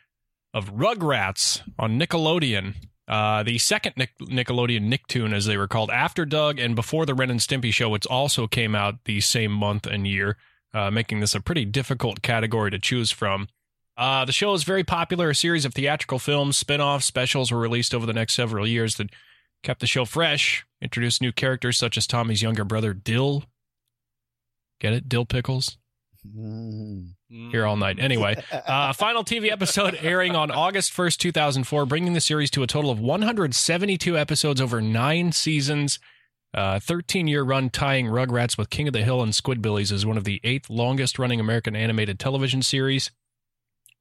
of 0.53 0.73
Rugrats 0.75 1.63
on 1.79 1.99
Nickelodeon. 1.99 2.75
Uh, 3.09 3.43
the 3.43 3.59
second 3.59 3.95
Nic- 3.97 4.19
Nickelodeon 4.19 4.89
Nicktoon, 4.89 5.35
as 5.35 5.47
they 5.47 5.57
were 5.57 5.69
called, 5.69 5.91
after 5.91 6.25
Doug 6.25 6.59
and 6.59 6.75
before 6.75 7.05
the 7.05 7.15
Ren 7.15 7.31
and 7.31 7.41
Stimpy 7.41 7.73
show, 7.73 7.89
which 7.91 8.07
also 8.07 8.47
came 8.47 8.75
out 8.75 9.05
the 9.05 9.21
same 9.21 9.53
month 9.53 9.87
and 9.87 10.07
year, 10.07 10.37
uh, 10.73 10.91
making 10.91 11.21
this 11.21 11.35
a 11.35 11.41
pretty 11.41 11.65
difficult 11.65 12.23
category 12.23 12.71
to 12.71 12.79
choose 12.79 13.11
from. 13.11 13.49
Uh, 13.97 14.25
the 14.25 14.33
show 14.33 14.53
is 14.55 14.65
very 14.65 14.85
popular. 14.85 15.31
A 15.31 15.35
series 15.35 15.65
of 15.65 15.75
theatrical 15.75 16.19
films, 16.19 16.57
spin 16.57 16.81
offs, 16.81 17.05
specials 17.05 17.53
were 17.53 17.59
released 17.59 17.95
over 17.95 18.07
the 18.07 18.13
next 18.13 18.35
several 18.35 18.67
years 18.67 18.97
that 18.97 19.11
kept 19.63 19.81
the 19.81 19.87
show 19.87 20.05
fresh, 20.05 20.67
introduced 20.81 21.23
new 21.23 21.33
characters 21.33 21.79
such 21.79 21.97
as 21.97 22.07
Tommy's 22.07 22.43
younger 22.43 22.65
brother, 22.65 22.93
Dill. 22.93 23.45
Get 24.81 24.93
it? 24.93 25.09
Dill 25.09 25.25
Pickles? 25.25 25.79
Mm. 26.27 27.15
Here 27.29 27.67
all 27.67 27.77
night. 27.77 27.99
Anyway, 27.99 28.43
uh, 28.53 28.93
final 28.95 29.25
TV 29.25 29.51
episode 29.51 29.99
airing 30.01 30.35
on 30.35 30.51
August 30.51 30.93
1st, 30.93 31.19
2004, 31.19 31.87
bringing 31.87 32.13
the 32.15 32.21
series 32.21 32.51
to 32.53 32.63
a 32.63 32.67
total 32.67 32.91
of 32.91 32.99
172 33.01 34.19
episodes 34.19 34.61
over 34.61 34.81
nine 34.81 35.33
seasons. 35.33 35.99
Uh, 36.53 36.79
13 36.79 37.27
year 37.27 37.43
run 37.43 37.69
tying 37.69 38.07
Rugrats 38.07 38.57
with 38.57 38.71
King 38.71 38.87
of 38.87 38.93
the 38.93 39.03
Hill 39.03 39.23
and 39.23 39.33
Squidbillies 39.33 39.91
is 39.91 40.07
one 40.07 40.17
of 40.17 40.25
the 40.25 40.41
eighth 40.45 40.71
longest 40.71 41.19
running 41.19 41.41
American 41.41 41.75
animated 41.75 42.19
television 42.21 42.63
series. 42.63 43.11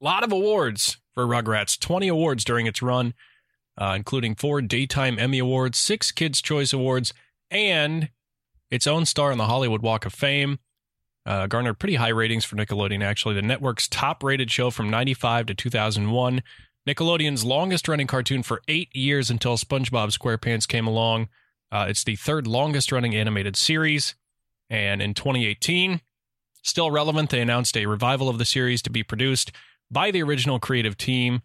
A 0.04 0.06
lot 0.06 0.22
of 0.22 0.32
awards 0.32 0.98
for 1.14 1.26
Rugrats 1.26 1.80
20 1.80 2.08
awards 2.08 2.44
during 2.44 2.66
its 2.66 2.82
run, 2.82 3.14
uh, 3.80 3.94
including 3.96 4.34
four 4.34 4.60
Daytime 4.60 5.18
Emmy 5.18 5.38
Awards, 5.38 5.78
six 5.78 6.12
Kids' 6.12 6.42
Choice 6.42 6.74
Awards, 6.74 7.14
and 7.50 8.10
its 8.70 8.86
own 8.86 9.06
star 9.06 9.32
on 9.32 9.38
the 9.38 9.46
Hollywood 9.46 9.80
Walk 9.80 10.04
of 10.04 10.12
Fame. 10.12 10.58
Uh, 11.24 11.46
garnered 11.46 11.78
pretty 11.78 11.94
high 11.94 12.10
ratings 12.10 12.44
for 12.44 12.54
Nickelodeon, 12.54 13.02
actually. 13.02 13.34
The 13.34 13.40
network's 13.40 13.88
top 13.88 14.22
rated 14.22 14.50
show 14.50 14.70
from 14.70 14.90
95 14.90 15.46
to 15.46 15.54
2001. 15.54 16.42
Nickelodeon's 16.86 17.42
longest 17.42 17.88
running 17.88 18.06
cartoon 18.06 18.42
for 18.42 18.60
eight 18.68 18.94
years 18.94 19.30
until 19.30 19.56
SpongeBob 19.56 20.14
SquarePants 20.14 20.68
came 20.68 20.86
along. 20.86 21.30
Uh, 21.72 21.86
it's 21.88 22.04
the 22.04 22.16
third 22.16 22.46
longest 22.46 22.92
running 22.92 23.14
animated 23.14 23.56
series. 23.56 24.16
And 24.68 25.00
in 25.00 25.14
2018, 25.14 26.02
still 26.62 26.90
relevant, 26.90 27.30
they 27.30 27.40
announced 27.40 27.74
a 27.74 27.86
revival 27.86 28.28
of 28.28 28.36
the 28.36 28.44
series 28.44 28.82
to 28.82 28.90
be 28.90 29.02
produced 29.02 29.50
by 29.94 30.10
the 30.10 30.22
original 30.22 30.60
creative 30.60 30.98
team 30.98 31.40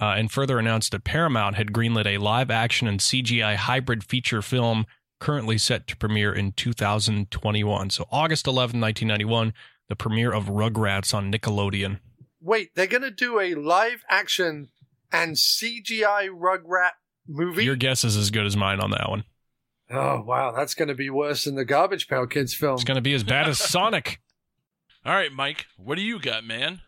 uh, 0.00 0.14
and 0.16 0.32
further 0.32 0.58
announced 0.58 0.90
that 0.90 1.04
Paramount 1.04 1.54
had 1.54 1.68
greenlit 1.72 2.06
a 2.06 2.18
live 2.18 2.50
action 2.50 2.88
and 2.88 2.98
CGI 2.98 3.54
hybrid 3.54 4.02
feature 4.02 4.42
film 4.42 4.86
currently 5.20 5.58
set 5.58 5.86
to 5.86 5.96
premiere 5.96 6.32
in 6.32 6.50
2021. 6.52 7.90
So, 7.90 8.06
August 8.10 8.48
11, 8.48 8.80
1991, 8.80 9.52
the 9.88 9.94
premiere 9.94 10.32
of 10.32 10.46
Rugrats 10.46 11.14
on 11.14 11.30
Nickelodeon. 11.30 12.00
Wait, 12.40 12.70
they're 12.74 12.88
going 12.88 13.02
to 13.02 13.10
do 13.10 13.38
a 13.38 13.54
live 13.54 14.02
action 14.08 14.70
and 15.12 15.36
CGI 15.36 16.28
Rugrat 16.30 16.92
movie? 17.28 17.64
Your 17.64 17.76
guess 17.76 18.04
is 18.04 18.16
as 18.16 18.30
good 18.30 18.46
as 18.46 18.56
mine 18.56 18.80
on 18.80 18.90
that 18.90 19.08
one. 19.08 19.24
Oh, 19.90 20.22
wow. 20.22 20.52
That's 20.52 20.74
going 20.74 20.88
to 20.88 20.94
be 20.94 21.10
worse 21.10 21.44
than 21.44 21.56
the 21.56 21.64
Garbage 21.64 22.08
Pail 22.08 22.26
Kids 22.26 22.54
film. 22.54 22.74
It's 22.74 22.84
going 22.84 22.96
to 22.96 23.02
be 23.02 23.14
as 23.14 23.24
bad 23.24 23.48
as 23.48 23.58
Sonic. 23.58 24.20
All 25.04 25.14
right, 25.14 25.32
Mike, 25.32 25.66
what 25.76 25.96
do 25.96 26.02
you 26.02 26.20
got, 26.20 26.44
man? 26.44 26.80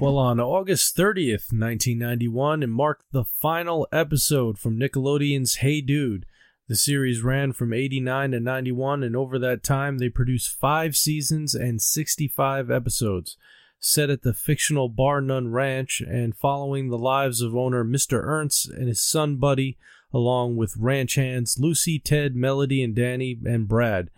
Well, 0.00 0.16
on 0.16 0.40
August 0.40 0.96
30th, 0.96 1.52
1991, 1.52 2.62
it 2.62 2.68
marked 2.68 3.12
the 3.12 3.24
final 3.24 3.86
episode 3.92 4.58
from 4.58 4.78
Nickelodeon's 4.78 5.56
Hey 5.56 5.82
Dude. 5.82 6.24
The 6.68 6.74
series 6.74 7.20
ran 7.20 7.52
from 7.52 7.74
89 7.74 8.30
to 8.30 8.40
91, 8.40 9.02
and 9.02 9.14
over 9.14 9.38
that 9.38 9.62
time, 9.62 9.98
they 9.98 10.08
produced 10.08 10.58
five 10.58 10.96
seasons 10.96 11.54
and 11.54 11.82
65 11.82 12.70
episodes. 12.70 13.36
Set 13.78 14.08
at 14.08 14.22
the 14.22 14.32
fictional 14.32 14.88
Bar 14.88 15.20
None 15.20 15.52
Ranch 15.52 16.00
and 16.00 16.34
following 16.34 16.88
the 16.88 16.96
lives 16.96 17.42
of 17.42 17.54
owner 17.54 17.84
Mr. 17.84 18.22
Ernst 18.24 18.70
and 18.70 18.88
his 18.88 19.02
son 19.02 19.36
Buddy, 19.36 19.76
along 20.14 20.56
with 20.56 20.78
ranch 20.78 21.16
hands 21.16 21.58
Lucy, 21.60 21.98
Ted, 21.98 22.34
Melody, 22.34 22.82
and 22.82 22.94
Danny, 22.94 23.38
and 23.44 23.68
Brad. 23.68 24.08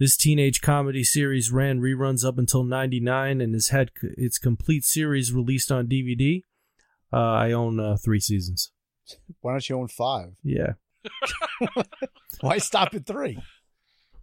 This 0.00 0.16
teenage 0.16 0.62
comedy 0.62 1.04
series 1.04 1.52
ran 1.52 1.80
reruns 1.80 2.24
up 2.24 2.38
until 2.38 2.64
99 2.64 3.40
and 3.42 3.52
has 3.54 3.68
had 3.68 3.90
its 4.16 4.38
complete 4.38 4.82
series 4.82 5.30
released 5.30 5.70
on 5.70 5.86
DVD. 5.88 6.42
Uh, 7.12 7.16
I 7.18 7.52
own 7.52 7.78
uh, 7.78 7.96
three 8.02 8.18
seasons. 8.18 8.72
Why 9.42 9.52
don't 9.52 9.68
you 9.68 9.78
own 9.78 9.88
five? 9.88 10.36
Yeah. 10.42 10.72
Why 12.40 12.56
stop 12.58 12.94
at 12.94 13.04
three? 13.06 13.38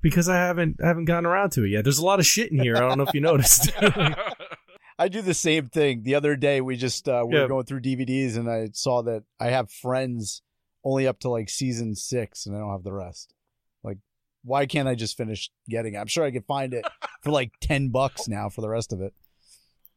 Because 0.02 0.28
I 0.28 0.38
haven't 0.38 0.78
I 0.84 0.88
haven't 0.88 1.06
gotten 1.06 1.26
around 1.28 1.52
to 1.52 1.64
it 1.64 1.70
yet. 1.70 1.84
There's 1.84 2.00
a 2.00 2.06
lot 2.06 2.20
of 2.20 2.26
shit 2.26 2.52
in 2.52 2.60
here. 2.60 2.76
I 2.76 2.80
don't 2.80 2.98
know 2.98 3.04
if 3.06 3.14
you 3.14 3.22
noticed. 3.22 3.72
I 5.00 5.08
do 5.10 5.22
the 5.22 5.34
same 5.36 5.68
thing. 5.68 6.02
The 6.04 6.16
other 6.16 6.36
day, 6.36 6.60
we 6.62 6.76
just 6.76 7.08
uh, 7.08 7.24
we 7.28 7.36
Yeah. 7.36 7.44
were 7.44 7.48
going 7.50 7.66
through 7.66 7.82
DVDs, 7.82 8.36
and 8.36 8.50
I 8.50 8.70
saw 8.74 9.04
that 9.04 9.24
I 9.40 9.48
have 9.48 9.70
Friends 9.72 10.42
only 10.84 11.06
up 11.06 11.20
to 11.20 11.30
like 11.30 11.50
season 11.50 11.94
six, 11.94 12.46
and 12.48 12.56
I 12.56 12.60
don't 12.60 12.72
have 12.72 12.84
the 12.84 12.94
rest. 12.94 13.34
Like, 14.48 14.50
why 14.50 14.66
can't 14.66 14.88
I 14.88 14.96
just 14.96 15.18
finish 15.18 15.50
getting 15.70 15.94
it? 15.96 15.98
I'm 15.98 16.08
sure 16.08 16.24
I 16.24 16.32
could 16.32 16.46
find 16.46 16.74
it 16.74 16.86
for 17.22 17.32
like 17.32 17.52
ten 17.62 17.90
bucks 17.90 18.28
now 18.28 18.50
for 18.50 18.62
the 18.62 18.70
rest 18.70 18.94
of 18.94 19.02
it. 19.02 19.14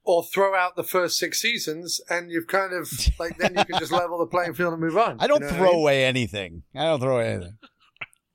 Or 0.03 0.25
throw 0.25 0.55
out 0.57 0.77
the 0.77 0.83
first 0.83 1.19
six 1.19 1.41
seasons, 1.41 2.01
and 2.09 2.31
you've 2.31 2.47
kind 2.47 2.73
of 2.73 2.91
like 3.19 3.37
then 3.39 3.55
you 3.57 3.65
can 3.65 3.79
just 3.79 3.93
level 3.93 4.19
the 4.19 4.27
playing 4.27 4.55
field 4.55 4.73
and 4.73 4.81
move 4.83 4.97
on. 4.97 5.17
I 5.21 5.27
don't 5.27 5.41
You 5.43 5.47
know 5.47 5.53
what 5.53 5.57
throw 5.59 5.71
mean? 5.73 5.81
away 5.81 6.05
anything. 6.05 6.63
I 6.75 6.85
don't 6.85 7.01
throw 7.01 7.17
away 7.17 7.33
anything. 7.35 7.59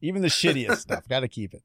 Even 0.02 0.22
the 0.22 0.28
shittiest 0.28 0.78
stuff. 0.80 1.08
Got 1.08 1.22
to 1.22 1.28
keep 1.28 1.54
it. 1.54 1.64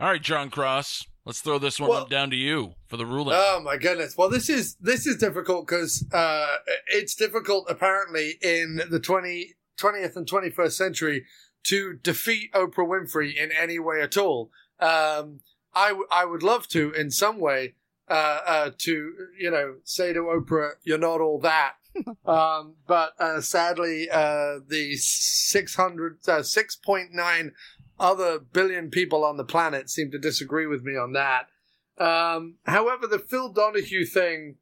All 0.00 0.08
right, 0.10 0.22
Jon 0.22 0.50
Cross. 0.50 1.06
Let's 1.24 1.40
throw 1.40 1.58
this 1.58 1.80
one 1.80 1.90
Well- 1.90 2.02
up 2.02 2.10
down 2.10 2.30
to 2.30 2.36
you 2.36 2.74
for 2.86 2.96
the 2.96 3.04
ruling. 3.06 3.34
Oh 3.38 3.60
my 3.62 3.76
goodness! 3.78 4.14
Well, 4.16 4.28
this 4.30 4.48
is 4.48 4.76
this 4.80 5.06
is 5.06 5.16
difficult 5.16 5.66
because 5.66 6.06
uh, 6.12 6.46
it's 6.88 7.14
difficult 7.14 7.66
apparently 7.68 8.34
in 8.42 8.80
the 8.90 9.00
20, 9.00 9.54
20th 9.80 10.16
and 10.16 10.26
twenty 10.28 10.50
first 10.50 10.76
century 10.76 11.24
to 11.64 11.94
defeat 11.94 12.52
Oprah 12.52 12.88
Winfrey 12.88 13.36
in 13.36 13.50
any 13.52 13.78
way 13.78 14.00
at 14.00 14.16
all. 14.16 14.50
Um, 14.80 15.40
I 15.74 15.88
w- 15.88 16.08
I 16.10 16.24
would 16.24 16.42
love 16.42 16.66
to 16.68 16.92
in 16.92 17.10
some 17.10 17.38
way 17.38 17.74
uh, 18.08 18.40
uh, 18.46 18.70
to 18.78 19.12
you 19.38 19.50
know 19.50 19.76
say 19.84 20.12
to 20.12 20.20
Oprah, 20.20 20.72
"You're 20.82 20.98
not 20.98 21.20
all 21.20 21.38
that." 21.40 21.74
um, 22.26 22.74
but 22.86 23.12
uh, 23.18 23.40
sadly, 23.40 24.08
uh, 24.10 24.60
the 24.66 24.94
600, 24.96 26.18
uh, 26.28 26.38
6.9 26.38 27.52
other 27.98 28.38
billion 28.38 28.90
people 28.90 29.24
on 29.24 29.36
the 29.36 29.44
planet 29.44 29.90
seem 29.90 30.10
to 30.10 30.18
disagree 30.18 30.66
with 30.66 30.84
me 30.84 30.96
on 30.96 31.12
that. 31.12 31.48
Um, 31.98 32.56
however, 32.64 33.06
the 33.06 33.18
Phil 33.18 33.52
Donahue 33.52 34.04
thing 34.04 34.56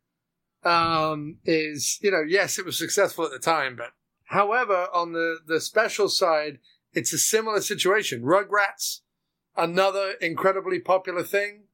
um, 0.65 1.39
is, 1.45 1.99
you 2.03 2.11
know, 2.11 2.23
yes, 2.27 2.59
it 2.59 2.65
was 2.65 2.79
successful 2.79 3.25
at 3.25 3.31
the 3.31 3.39
time, 3.39 3.77
but 3.77 3.93
however, 4.25 4.89
on 4.93 5.13
the, 5.13 5.39
the 5.47 5.61
special 5.61 6.09
side, 6.09 6.59
it's 6.97 7.13
a 7.13 7.19
similar 7.19 7.61
situation. 7.61 8.23
Rugrats, 8.23 9.01
another 9.57 10.13
incredibly 10.21 10.81
popular 10.81 11.23
thing, 11.23 11.65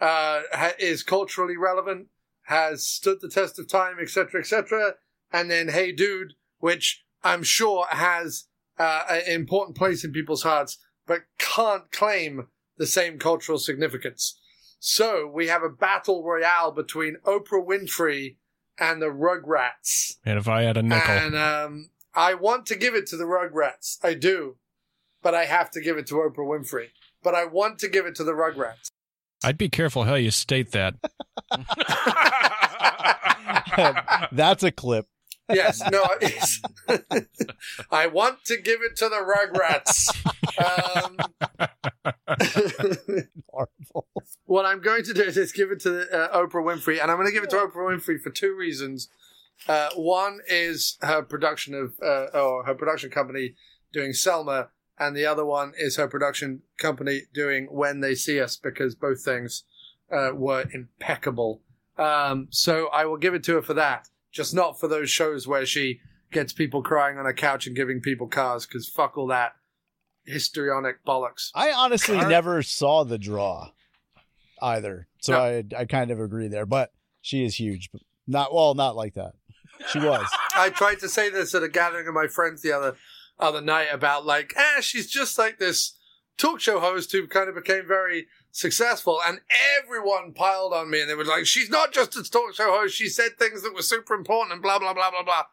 uh, 0.00 0.40
ha- 0.52 0.72
is 0.78 1.02
culturally 1.02 1.56
relevant, 1.56 2.08
has 2.44 2.86
stood 2.86 3.18
the 3.20 3.28
test 3.28 3.58
of 3.58 3.68
time, 3.68 3.96
etc., 4.00 4.40
etc. 4.40 4.94
And 5.30 5.50
then 5.50 5.68
Hey 5.68 5.92
Dude, 5.92 6.32
which 6.58 7.04
I'm 7.22 7.42
sure 7.42 7.86
has 7.90 8.46
uh, 8.78 9.04
an 9.10 9.22
important 9.26 9.76
place 9.76 10.02
in 10.02 10.12
people's 10.12 10.42
hearts, 10.42 10.78
but 11.06 11.24
can't 11.38 11.92
claim 11.92 12.48
the 12.78 12.86
same 12.86 13.18
cultural 13.18 13.58
significance. 13.58 14.40
So 14.78 15.30
we 15.32 15.48
have 15.48 15.62
a 15.62 15.68
battle 15.68 16.24
royale 16.24 16.72
between 16.72 17.16
Oprah 17.26 17.64
Winfrey 17.64 18.36
and 18.78 19.02
the 19.02 19.10
Rugrats. 19.10 20.16
And 20.24 20.38
if 20.38 20.48
I 20.48 20.62
had 20.62 20.78
a 20.78 20.82
nickel, 20.82 21.12
And 21.12 21.36
um, 21.36 21.90
I 22.14 22.32
want 22.32 22.64
to 22.66 22.76
give 22.76 22.94
it 22.94 23.06
to 23.08 23.18
the 23.18 23.24
Rugrats. 23.24 23.98
I 24.02 24.14
do. 24.14 24.56
But 25.22 25.34
I 25.34 25.44
have 25.44 25.70
to 25.72 25.80
give 25.80 25.98
it 25.98 26.06
to 26.08 26.14
Oprah 26.14 26.38
Winfrey. 26.38 26.88
But 27.22 27.34
I 27.34 27.44
want 27.44 27.78
to 27.80 27.88
give 27.88 28.06
it 28.06 28.14
to 28.16 28.24
the 28.24 28.32
Rugrats. 28.32 28.90
I'd 29.44 29.58
be 29.58 29.68
careful 29.68 30.04
how 30.04 30.14
you 30.14 30.30
state 30.30 30.72
that. 30.72 30.94
That's 34.32 34.62
a 34.62 34.70
clip. 34.70 35.06
Yes, 35.52 35.82
no, 35.90 36.04
it's, 36.20 36.62
I 37.90 38.06
want 38.06 38.44
to 38.44 38.56
give 38.56 38.82
it 38.82 38.94
to 38.98 39.08
the 39.08 39.16
Rugrats. 39.16 40.14
Um, 40.64 41.16
what 44.44 44.64
I'm 44.64 44.80
going 44.80 45.02
to 45.04 45.12
do 45.12 45.22
is 45.22 45.34
just 45.34 45.54
give 45.54 45.72
it 45.72 45.80
to 45.80 46.08
uh, 46.10 46.36
Oprah 46.36 46.64
Winfrey, 46.64 47.02
and 47.02 47.10
I'm 47.10 47.16
going 47.16 47.26
to 47.26 47.32
give 47.32 47.42
it 47.42 47.50
to 47.50 47.56
Oprah 47.56 47.74
Winfrey 47.74 48.20
for 48.20 48.30
two 48.30 48.54
reasons. 48.54 49.08
Uh, 49.68 49.90
one 49.96 50.38
is 50.48 50.96
her 51.02 51.22
production 51.22 51.74
of, 51.74 51.94
uh, 52.00 52.26
or 52.38 52.64
her 52.64 52.74
production 52.74 53.10
company 53.10 53.54
doing 53.92 54.12
Selma, 54.12 54.68
and 55.00 55.16
the 55.16 55.26
other 55.26 55.44
one 55.44 55.72
is 55.76 55.96
her 55.96 56.06
production 56.06 56.60
company 56.78 57.22
doing 57.34 57.66
When 57.70 58.00
They 58.00 58.14
See 58.14 58.40
Us, 58.40 58.56
because 58.56 58.94
both 58.94 59.24
things 59.24 59.64
uh, 60.12 60.30
were 60.34 60.66
impeccable. 60.72 61.62
Um, 61.98 62.48
so 62.50 62.88
I 62.88 63.06
will 63.06 63.16
give 63.16 63.34
it 63.34 63.42
to 63.44 63.54
her 63.54 63.62
for 63.62 63.74
that, 63.74 64.08
just 64.30 64.54
not 64.54 64.78
for 64.78 64.86
those 64.86 65.10
shows 65.10 65.48
where 65.48 65.66
she 65.66 66.00
gets 66.30 66.52
people 66.52 66.82
crying 66.82 67.18
on 67.18 67.26
a 67.26 67.32
couch 67.32 67.66
and 67.66 67.74
giving 67.74 68.00
people 68.00 68.28
cars, 68.28 68.66
because 68.66 68.88
fuck 68.88 69.16
all 69.16 69.26
that 69.28 69.54
histrionic 70.26 71.04
bollocks. 71.04 71.50
I 71.54 71.72
honestly 71.72 72.16
All 72.16 72.22
right. 72.22 72.30
never 72.30 72.62
saw 72.62 73.04
the 73.04 73.18
draw 73.18 73.70
either. 74.62 75.08
So 75.20 75.32
No. 75.32 75.40
I 75.40 75.64
I 75.76 75.84
kind 75.86 76.10
of 76.10 76.20
agree 76.20 76.48
there. 76.48 76.66
But 76.66 76.92
she 77.20 77.44
is 77.44 77.58
huge. 77.58 77.90
But 77.90 78.02
not 78.26 78.54
well, 78.54 78.74
not 78.74 78.96
like 78.96 79.14
that. 79.14 79.32
She 79.88 79.98
was. 79.98 80.26
I 80.54 80.70
tried 80.70 81.00
to 81.00 81.08
say 81.08 81.30
this 81.30 81.54
at 81.54 81.62
a 81.62 81.68
gathering 81.68 82.06
of 82.06 82.14
my 82.14 82.26
friends 82.26 82.62
the 82.62 82.72
other 82.72 82.96
other 83.40 83.60
night 83.60 83.88
about 83.92 84.26
like, 84.26 84.54
ah, 84.56 84.80
she's 84.80 85.10
just 85.10 85.38
like 85.38 85.58
this 85.58 85.96
talk 86.36 86.60
show 86.60 86.80
host 86.80 87.12
who 87.12 87.26
kind 87.26 87.48
of 87.48 87.54
became 87.54 87.86
very 87.86 88.26
successful, 88.50 89.20
and 89.24 89.40
everyone 89.78 90.32
piled 90.32 90.72
on 90.72 90.90
me, 90.90 91.00
and 91.00 91.08
they 91.08 91.14
were 91.14 91.24
like, 91.24 91.46
she's 91.46 91.70
not 91.70 91.92
just 91.92 92.16
a 92.16 92.22
talk 92.22 92.54
show 92.54 92.72
host; 92.72 92.94
she 92.94 93.08
said 93.08 93.38
things 93.38 93.62
that 93.62 93.74
were 93.74 93.82
super 93.82 94.14
important, 94.14 94.52
and 94.52 94.62
blah 94.62 94.78
blah 94.78 94.94
blah 94.94 95.10
blah 95.10 95.22
blah. 95.22 95.44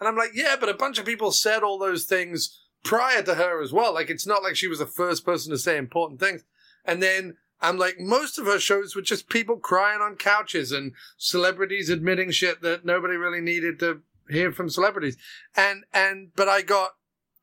And 0.00 0.08
I'm 0.08 0.16
like, 0.16 0.30
yeah, 0.34 0.56
but 0.58 0.68
a 0.68 0.74
bunch 0.74 0.98
of 0.98 1.06
people 1.06 1.32
said 1.32 1.62
all 1.62 1.78
those 1.78 2.04
things 2.04 2.60
prior 2.84 3.22
to 3.22 3.34
her 3.34 3.62
as 3.62 3.72
well. 3.72 3.92
Like, 3.92 4.10
it's 4.10 4.26
not 4.26 4.42
like 4.42 4.56
she 4.56 4.68
was 4.68 4.78
the 4.78 4.86
first 4.86 5.24
person 5.24 5.50
to 5.50 5.58
say 5.58 5.76
important 5.76 6.20
things. 6.20 6.44
And 6.84 7.02
then 7.02 7.36
I'm 7.60 7.78
like, 7.78 7.98
most 7.98 8.38
of 8.38 8.46
her 8.46 8.60
shows 8.60 8.94
were 8.94 9.02
just 9.02 9.28
people 9.28 9.56
crying 9.56 10.00
on 10.00 10.16
couches 10.16 10.72
and 10.72 10.92
celebrities 11.16 11.90
admitting 11.90 12.30
shit 12.30 12.62
that 12.62 12.84
nobody 12.84 13.16
really 13.16 13.40
needed 13.40 13.80
to 13.80 14.02
hear 14.30 14.52
from 14.52 14.70
celebrities. 14.70 15.16
And, 15.56 15.84
and, 15.92 16.30
but 16.36 16.48
I 16.48 16.62
got 16.62 16.92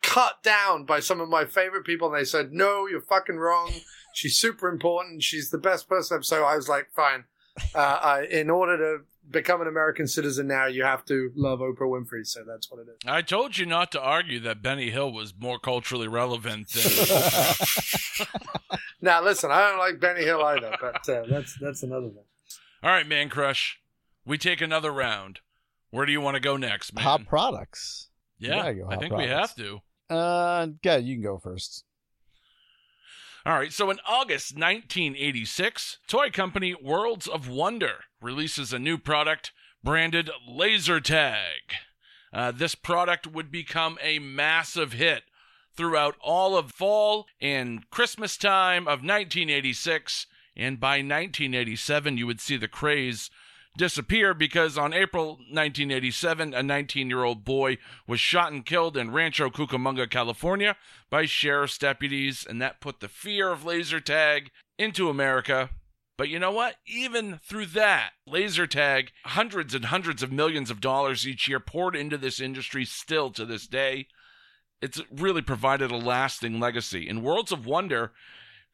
cut 0.06 0.42
down 0.44 0.86
by 0.86 1.00
some 1.00 1.20
of 1.20 1.30
my 1.30 1.46
favorite 1.46 1.84
people 1.86 2.08
and 2.08 2.18
they 2.18 2.26
said, 2.26 2.52
no, 2.54 2.88
you're 2.88 3.02
fucking 3.02 3.38
wrong. 3.38 3.72
She's 4.14 4.38
super 4.38 4.70
important. 4.70 5.24
She's 5.24 5.50
the 5.50 5.58
best 5.58 5.90
person. 5.90 6.24
So 6.24 6.44
I 6.46 6.56
was 6.56 6.70
like, 6.70 6.90
fine. 6.96 7.26
Uh, 7.74 7.80
I, 7.80 8.24
in 8.26 8.50
order 8.50 8.78
to 8.78 9.04
become 9.30 9.62
an 9.62 9.68
American 9.68 10.08
citizen 10.08 10.48
now, 10.48 10.68
you 10.68 10.84
have 10.84 11.04
to 11.06 11.32
love 11.36 11.60
Oprah 11.60 11.80
Winfrey. 11.80 12.26
So 12.26 12.44
that's 12.46 12.70
what 12.72 12.80
it 12.82 12.88
is. 12.90 12.98
I 13.08 13.22
told 13.22 13.58
you 13.58 13.66
not 13.66 13.92
to 13.94 14.02
argue 14.02 14.40
that 14.42 14.62
Benny 14.62 14.92
Hill 14.92 15.12
was 15.12 15.34
more 15.38 15.60
culturally 15.60 16.08
relevant 16.08 16.70
than. 16.70 16.84
Now, 19.06 19.22
listen, 19.24 19.52
I 19.52 19.70
don't 19.70 19.78
like 19.78 20.00
Benny 20.00 20.24
Hill 20.24 20.44
either, 20.44 20.76
but 20.82 21.08
uh, 21.08 21.26
that's 21.30 21.56
that's 21.60 21.84
another 21.84 22.08
one. 22.08 22.26
All 22.82 22.90
right, 22.90 23.08
Man 23.08 23.30
Crush. 23.30 23.80
We 24.26 24.40
take 24.40 24.62
another 24.62 24.92
round. 24.92 25.42
Where 25.92 26.08
do 26.08 26.12
you 26.12 26.22
want 26.22 26.36
to 26.36 26.40
go 26.40 26.58
next, 26.58 26.92
man? 26.92 27.04
Hot 27.04 27.28
products. 27.28 28.08
yeah, 28.40 28.74
gotta 28.74 28.86
I 28.88 28.94
hot 28.96 29.00
think 29.00 29.16
we 29.16 29.26
have 29.28 29.56
to. 29.58 29.82
Uh, 30.10 30.68
yeah, 30.84 30.98
you 30.98 31.16
can 31.16 31.24
go 31.24 31.38
first. 31.38 31.84
All 33.46 33.54
right, 33.54 33.72
so 33.72 33.92
in 33.92 34.00
August 34.08 34.56
1986, 34.56 36.00
toy 36.08 36.32
company 36.32 36.74
Worlds 36.74 37.28
of 37.28 37.48
Wonder 37.48 38.06
releases 38.20 38.74
a 38.74 38.80
new 38.80 38.98
product 38.98 39.52
branded 39.84 40.32
Laser 40.48 41.00
Tag. 41.00 41.62
Uh, 42.34 42.52
this 42.52 42.74
product 42.74 43.28
would 43.28 43.52
become 43.52 44.00
a 44.02 44.18
massive 44.18 44.94
hit 44.94 45.24
throughout 45.76 46.16
all 46.22 46.58
of 46.58 46.72
fall 46.72 47.28
and 47.40 47.88
Christmas 47.92 48.36
time 48.36 48.84
of 48.84 49.04
1986, 49.04 50.26
and 50.56 50.80
by 50.80 50.98
1987, 50.98 52.18
you 52.18 52.26
would 52.26 52.42
see 52.42 52.58
the 52.58 52.68
craze 52.68 53.30
disappear 53.78 54.34
because 54.34 54.78
on 54.78 54.94
April 54.94 55.30
1987, 55.30 56.54
a 56.54 56.64
19 56.64 57.10
year 57.10 57.24
old 57.24 57.44
boy 57.44 57.78
was 58.08 58.20
shot 58.20 58.52
and 58.52 58.66
killed 58.66 58.98
in 58.98 59.12
Rancho 59.12 59.50
Cucamonga, 59.50 60.10
California 60.10 60.76
by 61.10 61.26
sheriff's 61.26 61.78
deputies, 61.78 62.46
and 62.48 62.62
that 62.62 62.82
put 62.82 63.00
the 63.00 63.08
fear 63.08 63.50
of 63.50 63.66
laser 63.66 64.00
tag 64.00 64.52
into 64.78 65.10
America. 65.10 65.70
But 66.18 66.30
you 66.30 66.40
know 66.40 66.52
what? 66.52 66.76
Even 66.88 67.40
through 67.44 67.68
that, 67.68 68.12
laser 68.26 68.68
tag, 68.68 69.12
hundreds 69.26 69.76
and 69.76 69.86
hundreds 69.86 70.24
of 70.24 70.32
millions 70.32 70.72
of 70.72 70.80
dollars 70.80 71.28
each 71.28 71.48
year 71.48 71.60
poured 71.60 71.96
into 71.96 72.18
this 72.18 72.40
industry 72.40 72.86
still 72.86 73.32
to 73.32 73.46
this 73.46 73.68
day. 73.68 74.08
It's 74.82 75.02
really 75.12 75.42
provided 75.42 75.92
a 75.92 75.98
lasting 75.98 76.60
legacy. 76.60 77.08
In 77.08 77.22
Worlds 77.22 77.52
of 77.52 77.66
Wonder, 77.66 78.14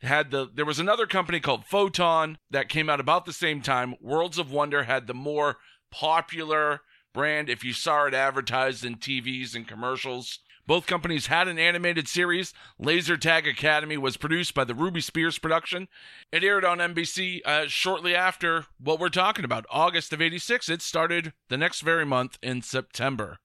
had 0.01 0.31
the 0.31 0.49
there 0.53 0.65
was 0.65 0.79
another 0.79 1.05
company 1.05 1.39
called 1.39 1.65
Photon 1.65 2.37
that 2.49 2.69
came 2.69 2.89
out 2.89 2.99
about 2.99 3.25
the 3.25 3.33
same 3.33 3.61
time. 3.61 3.95
Worlds 4.01 4.37
of 4.37 4.51
Wonder 4.51 4.83
had 4.83 5.07
the 5.07 5.13
more 5.13 5.57
popular 5.91 6.81
brand 7.13 7.49
if 7.49 7.63
you 7.63 7.73
saw 7.73 8.05
it 8.05 8.13
advertised 8.13 8.83
in 8.83 8.95
TVs 8.95 9.55
and 9.55 9.67
commercials. 9.67 10.39
Both 10.67 10.85
companies 10.85 11.27
had 11.27 11.47
an 11.47 11.59
animated 11.59 12.07
series. 12.07 12.53
Laser 12.79 13.17
Tag 13.17 13.47
Academy 13.47 13.97
was 13.97 14.15
produced 14.15 14.53
by 14.53 14.63
the 14.63 14.75
Ruby 14.75 15.01
Spears 15.01 15.39
production. 15.39 15.87
It 16.31 16.43
aired 16.43 16.63
on 16.63 16.77
NBC 16.77 17.41
uh, 17.45 17.67
shortly 17.67 18.15
after 18.15 18.65
what 18.79 18.99
we're 18.99 19.09
talking 19.09 19.43
about, 19.43 19.65
August 19.69 20.13
of 20.13 20.21
86. 20.21 20.69
It 20.69 20.81
started 20.81 21.33
the 21.49 21.57
next 21.57 21.81
very 21.81 22.05
month 22.05 22.37
in 22.41 22.61
September. 22.61 23.39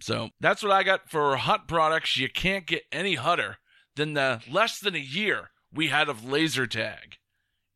So 0.00 0.30
that's 0.40 0.62
what 0.62 0.72
I 0.72 0.82
got 0.82 1.10
for 1.10 1.36
hot 1.36 1.68
products. 1.68 2.16
You 2.16 2.28
can't 2.28 2.66
get 2.66 2.82
any 2.90 3.14
hotter 3.14 3.58
than 3.94 4.14
the 4.14 4.42
less 4.50 4.78
than 4.78 4.94
a 4.94 4.98
year 4.98 5.50
we 5.76 5.88
had 5.88 6.08
of 6.08 6.24
laser 6.24 6.66
tag. 6.66 7.16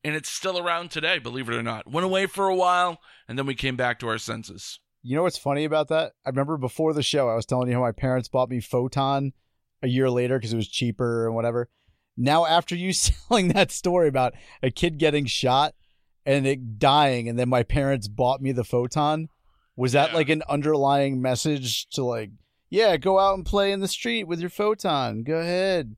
and 0.03 0.15
it's 0.17 0.31
still 0.31 0.59
around 0.59 0.91
today, 0.91 1.19
believe 1.19 1.47
it 1.51 1.55
or 1.55 1.63
not. 1.63 1.87
Went 1.91 2.07
away 2.07 2.25
for 2.27 2.49
a 2.49 2.55
while, 2.55 3.01
and 3.29 3.39
then 3.39 3.45
we 3.45 3.55
came 3.55 3.77
back 3.77 3.99
to 3.99 4.09
our 4.09 4.17
senses. 4.17 4.81
You 5.03 5.15
know 5.17 5.25
what's 5.25 5.37
funny 5.37 5.65
about 5.65 5.89
that? 5.89 6.13
I 6.25 6.31
remember 6.31 6.57
before 6.57 6.95
the 6.95 7.03
show, 7.03 7.29
I 7.29 7.35
was 7.35 7.45
telling 7.45 7.69
you 7.69 7.75
how 7.75 7.81
my 7.83 7.93
parents 7.93 8.29
bought 8.29 8.49
me 8.49 8.61
Photon 8.61 9.33
a 9.83 9.89
year 9.89 10.09
later 10.09 10.39
because 10.39 10.55
it 10.55 10.57
was 10.57 10.69
cheaper 10.69 11.27
and 11.27 11.35
whatever. 11.35 11.69
Now, 12.17 12.47
after 12.47 12.75
you 12.75 12.93
selling 12.95 13.49
that 13.49 13.71
story 13.71 14.09
about 14.09 14.33
a 14.63 14.71
kid 14.71 14.99
getting 14.99 15.27
shot 15.27 15.75
and 16.25 16.47
it 16.47 16.79
dying, 16.79 17.29
and 17.29 17.39
then 17.39 17.49
my 17.51 17.63
parents 17.63 18.09
bought 18.09 18.41
me 18.41 18.53
the 18.53 18.65
Photon, 18.65 19.29
was 19.77 19.93
that 19.93 20.11
Yeah. 20.11 20.17
like 20.17 20.29
an 20.31 20.43
underlying 20.49 21.21
message 21.21 21.89
to 21.91 22.05
like, 22.05 22.31
yeah, 22.71 22.97
go 22.97 23.19
out 23.19 23.35
and 23.35 23.45
play 23.45 23.71
in 23.73 23.81
the 23.81 23.89
street 23.89 24.25
with 24.25 24.41
your 24.41 24.49
Photon. 24.51 25.25
Go 25.25 25.37
ahead. 25.41 25.97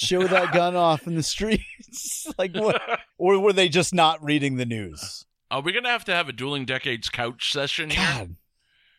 Show 0.00 0.28
that 0.28 0.52
gun 0.52 0.76
off 0.76 1.08
in 1.08 1.16
the 1.16 1.24
streets. 1.24 2.28
like 2.38 2.54
what? 2.54 2.80
Or 3.18 3.36
were 3.40 3.52
they 3.52 3.68
just 3.68 3.92
not 3.92 4.22
reading 4.22 4.56
the 4.56 4.64
news? 4.64 5.26
Are 5.50 5.60
we 5.60 5.72
gonna 5.72 5.88
have 5.88 6.04
to 6.04 6.14
have 6.14 6.28
a 6.28 6.32
dueling 6.32 6.66
decades 6.66 7.08
couch 7.08 7.52
session 7.52 7.90
here? 7.90 8.06
God. 8.06 8.36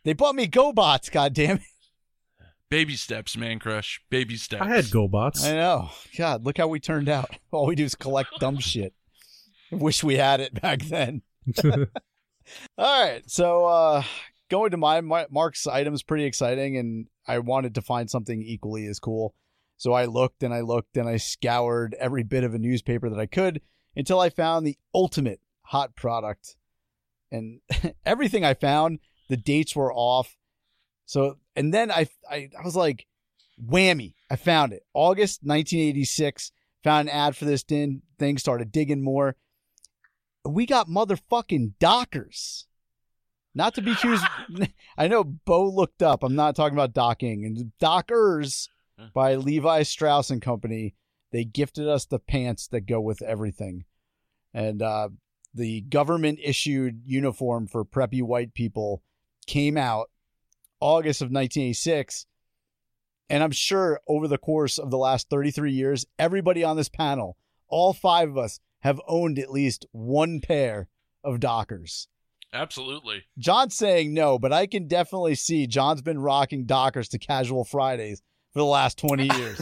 They 0.03 0.11
bought 0.11 0.35
me 0.35 0.45
GoBots, 0.45 1.09
god 1.09 1.33
damn 1.33 1.55
it. 1.55 1.63
Baby 2.69 2.97
steps, 2.97 3.37
man 3.37 3.59
crush. 3.59 4.01
Baby 4.09 4.35
steps. 4.35 4.61
I 4.61 4.67
had 4.67 4.85
GoBots. 4.85 5.45
I 5.45 5.53
know. 5.53 5.89
God, 6.17 6.43
look 6.43 6.57
how 6.57 6.67
we 6.67 6.81
turned 6.81 7.07
out. 7.07 7.29
All 7.51 7.67
we 7.67 7.75
do 7.75 7.85
is 7.85 7.95
collect 7.95 8.31
dumb 8.41 8.59
shit. 8.59 8.93
Wish 9.71 10.03
we 10.03 10.17
had 10.17 10.41
it 10.41 10.61
back 10.61 10.81
then. 10.81 11.21
All 11.63 11.85
right. 12.77 13.21
So 13.25 13.63
uh 13.67 14.03
going 14.49 14.71
to 14.71 14.77
my, 14.77 14.99
my 14.99 15.27
Marc's 15.31 15.65
items 15.65 16.03
pretty 16.03 16.25
exciting 16.25 16.75
and 16.75 17.07
I 17.25 17.39
wanted 17.39 17.75
to 17.75 17.81
find 17.81 18.09
something 18.09 18.41
equally 18.41 18.85
as 18.85 18.99
cool. 18.99 19.33
So 19.79 19.93
I 19.93 20.05
looked 20.05 20.43
and 20.43 20.53
I 20.53 20.59
looked 20.59 20.97
and 20.97 21.07
I 21.07 21.15
scoured 21.15 21.95
every 21.97 22.23
bit 22.23 22.43
of 22.43 22.53
a 22.53 22.59
newspaper 22.59 23.09
that 23.09 23.19
I 23.19 23.25
could 23.25 23.61
until 23.95 24.19
I 24.19 24.29
found 24.29 24.67
the 24.67 24.77
ultimate 24.93 25.39
hot 25.61 25.95
product. 25.95 26.57
And 27.31 27.61
everything 28.05 28.43
I 28.43 28.55
found, 28.55 28.99
the 29.29 29.37
dates 29.37 29.77
were 29.77 29.93
off. 29.93 30.35
So 31.05 31.37
and 31.55 31.73
then 31.73 31.91
I 31.91 32.09
I, 32.29 32.49
I 32.59 32.63
was 32.65 32.75
like, 32.75 33.07
whammy, 33.57 34.15
I 34.29 34.35
found 34.35 34.73
it. 34.73 34.83
August 34.93 35.43
1986. 35.43 36.51
Found 36.83 37.09
an 37.09 37.15
ad 37.15 37.35
for 37.35 37.45
this 37.45 37.63
din- 37.63 38.01
thing, 38.17 38.37
started 38.37 38.71
digging 38.71 39.01
more. 39.01 39.35
We 40.45 40.65
got 40.65 40.87
motherfucking 40.87 41.73
Dockers. 41.79 42.67
Not 43.55 43.75
to 43.75 43.81
be 43.81 43.91
accused. 43.91 44.25
I 44.97 45.07
know 45.07 45.23
Beau 45.23 45.69
looked 45.69 46.01
up. 46.01 46.23
I'm 46.23 46.35
not 46.35 46.55
talking 46.55 46.77
about 46.77 46.93
docking. 46.93 47.45
And 47.45 47.77
Dockers 47.79 48.69
by 49.13 49.35
Levi 49.35 49.83
Strauss 49.83 50.29
and 50.29 50.41
Company. 50.41 50.95
They 51.31 51.43
gifted 51.43 51.87
us 51.87 52.05
the 52.05 52.19
pants 52.19 52.67
that 52.67 52.81
go 52.81 52.99
with 52.99 53.21
everything. 53.21 53.85
And 54.53 54.81
uh, 54.81 55.09
the 55.53 55.81
government 55.81 56.39
issued 56.43 57.01
uniform 57.05 57.67
for 57.67 57.85
preppy 57.85 58.23
white 58.23 58.53
people 58.53 59.03
came 59.45 59.77
out 59.77 60.09
August 60.79 61.21
of 61.21 61.25
1986. 61.25 62.25
And 63.29 63.43
I'm 63.43 63.51
sure 63.51 64.01
over 64.07 64.27
the 64.27 64.37
course 64.37 64.79
of 64.79 64.89
the 64.89 64.97
last 64.97 65.29
33 65.29 65.71
years, 65.71 66.05
everybody 66.17 66.63
on 66.63 66.77
this 66.77 66.89
panel, 66.89 67.37
all 67.67 67.93
five 67.93 68.29
of 68.29 68.37
us, 68.37 68.59
have 68.81 69.01
owned 69.07 69.37
at 69.37 69.51
least 69.51 69.85
one 69.91 70.39
pair 70.39 70.87
of 71.23 71.39
Dockers. 71.39 72.07
Absolutely. 72.51 73.23
Jon's 73.37 73.75
saying 73.75 74.13
no, 74.13 74.39
but 74.39 74.51
I 74.51 74.65
can 74.65 74.87
definitely 74.87 75.35
see 75.35 75.67
Jon's 75.67 76.01
been 76.01 76.19
rocking 76.19 76.65
Dockers 76.65 77.09
to 77.09 77.19
casual 77.19 77.63
Fridays 77.63 78.23
for 78.59 78.65
the 78.65 78.69
last 78.69 78.97
20 78.97 79.23
years. 79.37 79.61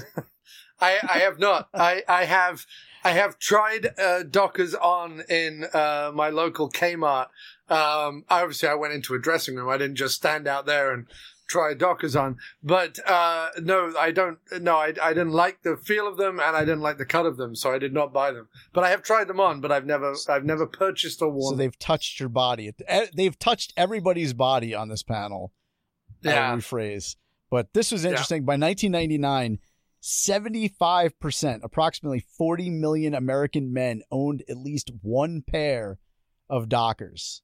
I, 0.81 0.97
I 1.07 1.19
have 1.19 1.37
not. 1.39 1.69
I, 1.73 2.03
I 2.07 2.25
have 2.25 2.65
I 3.03 3.11
have 3.11 3.37
tried 3.39 3.87
uh, 3.99 4.23
Dockers 4.23 4.73
on 4.75 5.21
in 5.29 5.65
uh, 5.73 6.11
my 6.13 6.29
local 6.29 6.69
Kmart. 6.69 7.27
Um, 7.69 8.25
obviously, 8.29 8.67
I 8.69 8.73
went 8.75 8.93
into 8.93 9.13
a 9.13 9.19
dressing 9.19 9.55
room. 9.55 9.69
I 9.69 9.77
didn't 9.77 9.95
just 9.97 10.15
stand 10.15 10.47
out 10.47 10.65
there 10.65 10.91
and 10.91 11.05
try 11.47 11.73
Dockers 11.73 12.15
on. 12.15 12.37
But 12.63 12.99
uh, 13.09 13.49
no, 13.61 13.93
I 13.97 14.11
don't. 14.11 14.39
No, 14.59 14.77
I, 14.77 14.93
I 15.01 15.13
didn't 15.13 15.31
like 15.31 15.61
the 15.63 15.77
feel 15.77 16.07
of 16.07 16.17
them, 16.17 16.39
and 16.39 16.55
I 16.55 16.61
didn't 16.61 16.81
like 16.81 16.97
the 16.97 17.05
cut 17.05 17.25
of 17.25 17.37
them, 17.37 17.55
so 17.55 17.71
I 17.71 17.77
did 17.79 17.93
not 17.93 18.11
buy 18.13 18.31
them. 18.31 18.47
But 18.73 18.83
I 18.83 18.89
have 18.89 19.03
tried 19.03 19.27
them 19.27 19.39
on, 19.39 19.61
but 19.61 19.71
I've 19.71 19.85
never 19.85 20.13
I've 20.29 20.45
never 20.45 20.65
purchased 20.67 21.21
or 21.21 21.29
so 21.29 21.29
worn. 21.29 21.51
them. 21.53 21.59
they've 21.59 21.79
touched 21.79 22.19
your 22.19 22.29
body. 22.29 22.71
Eh, 22.87 23.07
They've 23.15 23.37
touched 23.39 23.73
everybody's 23.77 24.33
body 24.33 24.73
on 24.75 24.89
this 24.89 25.03
panel. 25.03 25.53
Yeah. 26.21 26.55
Rephrase. 26.55 27.15
But 27.49 27.73
this 27.73 27.91
was 27.91 28.05
interesting. 28.05 28.43
By 28.43 28.57
1999, 28.57 29.59
75%, 30.01 31.59
approximately 31.63 32.19
40 32.37 32.69
million 32.69 33.13
American 33.13 33.73
men 33.73 34.01
owned 34.11 34.43
at 34.49 34.57
least 34.57 34.91
one 35.01 35.43
pair 35.45 35.99
of 36.49 36.69
Dockers. 36.69 37.41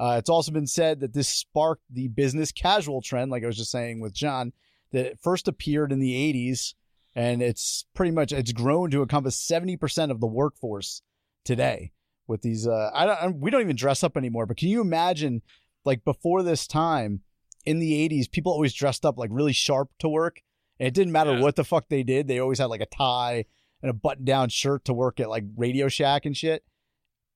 Uh, 0.00 0.16
it's 0.18 0.30
also 0.30 0.50
been 0.50 0.66
said 0.66 1.00
that 1.00 1.12
this 1.12 1.28
sparked 1.28 1.84
the 1.90 2.08
business 2.08 2.50
casual 2.50 3.00
trend, 3.02 3.30
like 3.30 3.44
I 3.44 3.46
was 3.46 3.56
just 3.56 3.70
saying 3.70 4.00
with 4.00 4.12
Jon, 4.12 4.52
that 4.90 5.20
first 5.20 5.48
appeared 5.48 5.92
in 5.92 6.00
the 6.00 6.12
80s, 6.12 6.74
and 7.14 7.42
it's 7.42 7.86
pretty 7.94 8.10
much 8.10 8.32
it's 8.32 8.52
grown 8.52 8.90
to 8.90 9.02
encompass 9.02 9.46
70% 9.46 10.10
of 10.10 10.20
the 10.20 10.26
workforce 10.26 11.02
today. 11.44 11.92
With 12.26 12.42
these, 12.42 12.66
uh, 12.66 12.90
I 12.94 13.06
don't, 13.06 13.40
we 13.40 13.50
don't 13.50 13.60
even 13.60 13.76
dress 13.76 14.02
up 14.02 14.16
anymore. 14.16 14.46
But 14.46 14.56
can 14.56 14.68
you 14.68 14.80
imagine, 14.80 15.42
like 15.84 16.04
before 16.04 16.42
this 16.42 16.66
time, 16.66 17.20
in 17.64 17.78
the 17.78 18.08
80s, 18.08 18.30
people 18.30 18.52
always 18.52 18.72
dressed 18.72 19.04
up 19.04 19.18
like 19.18 19.30
really 19.32 19.52
sharp 19.52 19.90
to 20.00 20.08
work. 20.08 20.42
And 20.78 20.86
it 20.88 20.94
didn't 20.94 21.12
matter 21.12 21.34
Yeah. 21.34 21.40
what 21.40 21.56
the 21.56 21.64
fuck 21.64 21.88
they 21.88 22.02
did. 22.02 22.26
They 22.28 22.38
always 22.38 22.58
had 22.58 22.66
like 22.66 22.80
a 22.80 22.86
tie 22.86 23.44
and 23.82 23.90
a 23.90 23.94
button 23.94 24.24
down 24.24 24.48
shirt 24.48 24.84
to 24.86 24.94
work 24.94 25.20
at 25.20 25.28
like 25.28 25.44
Radio 25.56 25.88
Shack 25.88 26.26
and 26.26 26.36
shit. 26.36 26.64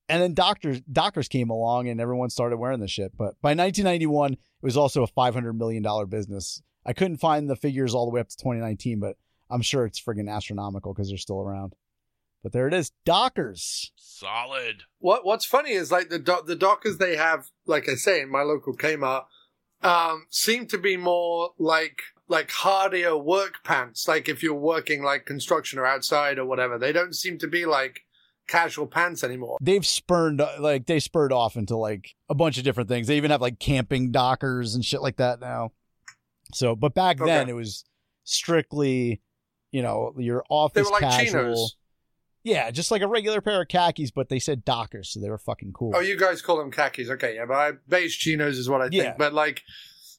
And 0.09 0.21
then 0.21 0.33
doctors 0.33 0.81
Dockers 0.81 1.27
came 1.27 1.49
along 1.49 1.89
and 1.89 1.99
everyone 1.99 2.29
started 2.29 2.57
wearing 2.57 2.79
the 2.79 2.87
shit. 2.87 3.11
But 3.17 3.35
by 3.41 3.49
1991, 3.53 4.33
it 4.33 4.39
was 4.61 4.77
also 4.77 5.03
a 5.03 5.07
500 5.07 5.53
million 5.53 5.83
dollar 5.83 6.05
business. 6.05 6.61
I 6.85 6.93
couldn't 6.93 7.17
find 7.17 7.49
the 7.49 7.55
figures 7.57 7.93
all 7.93 8.05
the 8.05 8.11
way 8.11 8.21
up 8.21 8.29
to 8.29 8.37
2019, 8.37 8.99
but 9.01 9.17
I'm 9.49 9.61
sure 9.61 9.85
it's 9.85 10.01
friggin' 10.01 10.29
astronomical 10.33 10.93
because 10.93 11.09
they're 11.09 11.17
still 11.17 11.41
around. 11.41 11.73
But 12.43 12.53
there 12.53 12.67
it 12.67 12.73
is, 12.73 12.91
Dockers. 13.05 13.91
Solid. 13.97 14.83
What 14.99 15.25
What's 15.25 15.45
funny 15.45 15.71
is 15.71 15.91
like 15.91 16.07
the 16.09 16.19
do- 16.19 16.43
the 16.45 16.55
Dockers 16.55 16.97
they 16.97 17.17
have, 17.17 17.49
like 17.65 17.89
I 17.89 17.95
say, 17.95 18.21
in 18.21 18.29
my 18.29 18.43
local 18.43 18.73
Kmart, 18.75 19.25
um, 19.81 20.25
seem 20.29 20.65
to 20.67 20.77
be 20.77 20.97
more 20.97 21.51
like 21.57 22.01
like 22.27 22.51
hardier 22.51 23.17
work 23.17 23.63
pants. 23.63 24.07
Like 24.07 24.27
if 24.27 24.43
you're 24.43 24.53
working 24.53 25.03
like 25.03 25.25
construction 25.25 25.79
or 25.79 25.85
outside 25.85 26.37
or 26.37 26.45
whatever, 26.45 26.77
they 26.77 26.91
don't 26.91 27.15
seem 27.15 27.37
to 27.39 27.47
be 27.47 27.65
like 27.65 28.01
casual 28.47 28.87
pants 28.87 29.23
anymore. 29.23 29.57
They've 29.61 29.85
spurned 29.85 30.41
like 30.59 30.85
they 30.85 30.99
spurred 30.99 31.31
off 31.31 31.55
into 31.55 31.77
like 31.77 32.15
a 32.29 32.35
bunch 32.35 32.57
of 32.57 32.63
different 32.63 32.89
things. 32.89 33.07
They 33.07 33.17
even 33.17 33.31
have 33.31 33.41
like 33.41 33.59
camping 33.59 34.11
Dockers 34.11 34.75
and 34.75 34.83
shit 34.83 35.01
like 35.01 35.17
that 35.17 35.39
now. 35.39 35.71
So, 36.53 36.75
but 36.75 36.93
back 36.93 37.17
then 37.17 37.49
it 37.49 37.55
was 37.55 37.83
strictly, 38.23 39.21
you 39.71 39.81
know, 39.81 40.13
your 40.17 40.43
office 40.49 40.75
They 40.75 40.81
were 40.83 40.99
like 40.99 41.01
casual. 41.01 41.43
chinos. 41.43 41.76
Yeah, 42.47 42.71
just 42.71 42.91
like 42.91 43.01
a 43.01 43.07
regular 43.07 43.41
pair 43.41 43.61
of 43.61 43.67
khakis, 43.67 44.09
but 44.09 44.29
they 44.29 44.39
said 44.39 44.63
Dockers, 44.63 45.09
so 45.09 45.19
they 45.19 45.29
were 45.29 45.37
fucking 45.37 45.73
cool. 45.73 45.91
Oh, 45.93 45.99
you 45.99 46.17
guys 46.17 46.41
call 46.41 46.57
them 46.59 46.71
khakis, 46.71 47.09
okay? 47.09 47.35
Yeah, 47.35 47.45
but 47.45 47.57
I, 47.57 47.71
beige 47.89 48.17
chinos 48.17 48.57
is 48.57 48.69
what 48.69 48.79
I 48.79 48.87
think. 48.87 49.03
Yeah. 49.03 49.15
But 49.17 49.33
like, 49.33 49.63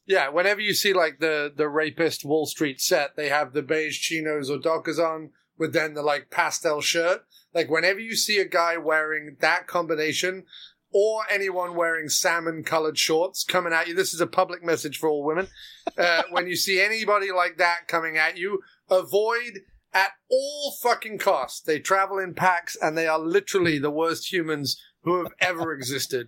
yeah, 0.05 0.29
whenever 0.29 0.61
you 0.61 0.75
see 0.75 0.93
like 0.93 1.17
the 1.17 1.51
the 1.53 1.67
rapist 1.67 2.23
Wall 2.23 2.45
Street 2.45 2.81
set, 2.81 3.15
they 3.15 3.29
have 3.29 3.53
the 3.53 3.63
beige 3.63 3.99
chinos 3.99 4.47
or 4.47 4.59
Dockers 4.59 4.99
on 4.99 5.31
with 5.57 5.73
then 5.73 5.95
the 5.95 6.03
like 6.03 6.29
pastel 6.29 6.81
shirt. 6.81 7.25
Like 7.55 7.67
whenever 7.67 7.99
you 7.99 8.15
see 8.15 8.37
a 8.37 8.45
guy 8.45 8.77
wearing 8.77 9.37
that 9.41 9.65
combination. 9.65 10.45
Or 10.91 11.21
anyone 11.29 11.75
wearing 11.75 12.09
salmon 12.09 12.63
colored 12.63 12.97
shorts 12.97 13.43
coming 13.43 13.73
at 13.73 13.87
you. 13.87 13.93
This 13.93 14.11
is 14.11 14.21
a 14.21 14.25
public 14.25 14.63
message 14.63 14.97
for 14.97 15.07
all 15.07 15.23
women. 15.23 15.47
Uh, 15.95 16.23
when 16.31 16.47
you 16.47 16.55
see 16.55 16.81
anybody 16.81 17.31
like 17.31 17.57
that 17.57 17.87
coming 17.87 18.17
at 18.17 18.37
you, 18.39 18.61
avoid 18.89 19.59
at 19.93 20.11
all 20.29 20.73
fucking 20.81 21.17
costs. 21.17 21.61
They 21.61 21.79
travel 21.79 22.19
in 22.19 22.33
packs 22.33 22.77
and 22.81 22.97
they 22.97 23.07
are 23.07 23.19
literally 23.19 23.79
the 23.79 23.89
worst 23.91 24.31
humans 24.31 24.79
who 25.03 25.17
have 25.23 25.33
ever 25.39 25.73
existed. 25.75 26.27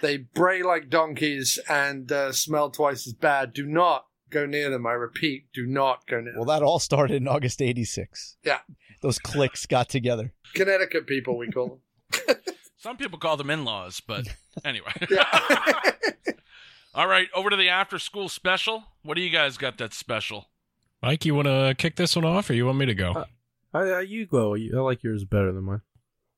They 0.00 0.16
bray 0.16 0.62
like 0.62 0.90
donkeys 0.90 1.58
and 1.68 2.10
uh, 2.10 2.32
smell 2.32 2.70
twice 2.70 3.06
as 3.06 3.12
bad. 3.12 3.52
Do 3.52 3.66
not 3.66 4.06
go 4.30 4.46
near 4.46 4.70
them. 4.70 4.86
I 4.86 4.92
repeat, 4.92 5.46
do 5.52 5.66
not 5.66 6.06
go 6.08 6.16
near 6.20 6.32
Well, 6.34 6.44
them. 6.44 6.46
Well, 6.48 6.58
that 6.60 6.64
all 6.64 6.78
started 6.78 7.16
in 7.16 7.28
August 7.28 7.62
86. 7.62 8.36
Yeah. 8.42 8.58
Those 9.00 9.18
cliques 9.18 9.66
got 9.66 9.88
together. 9.88 10.32
Connecticut 10.54 11.06
people, 11.06 11.36
we 11.36 11.50
call 11.50 11.80
them. 12.08 12.36
Some 12.78 12.96
people 12.96 13.18
call 13.18 13.36
them 13.36 13.50
in 13.50 13.64
laws, 13.64 14.00
but 14.00 14.26
anyway. 14.64 14.92
All 16.94 17.06
right, 17.06 17.28
over 17.34 17.48
to 17.48 17.56
the 17.56 17.68
after 17.68 17.98
school 17.98 18.28
special. 18.28 18.84
What 19.02 19.14
do 19.14 19.22
you 19.22 19.30
guys 19.30 19.56
got 19.56 19.78
that's 19.78 19.96
special? 19.96 20.48
Mike, 21.02 21.24
you 21.24 21.34
want 21.34 21.48
to 21.48 21.74
kick 21.76 21.96
this 21.96 22.14
one 22.14 22.24
off, 22.24 22.48
or 22.48 22.54
you 22.54 22.64
want 22.64 22.78
me 22.78 22.86
to 22.86 22.94
go? 22.94 23.12
Uh, 23.12 23.24
I, 23.74 23.80
I, 23.80 24.00
you 24.02 24.24
go. 24.24 24.54
I 24.54 24.58
like 24.80 25.02
yours 25.02 25.24
better 25.24 25.52
than 25.52 25.64
mine. 25.64 25.80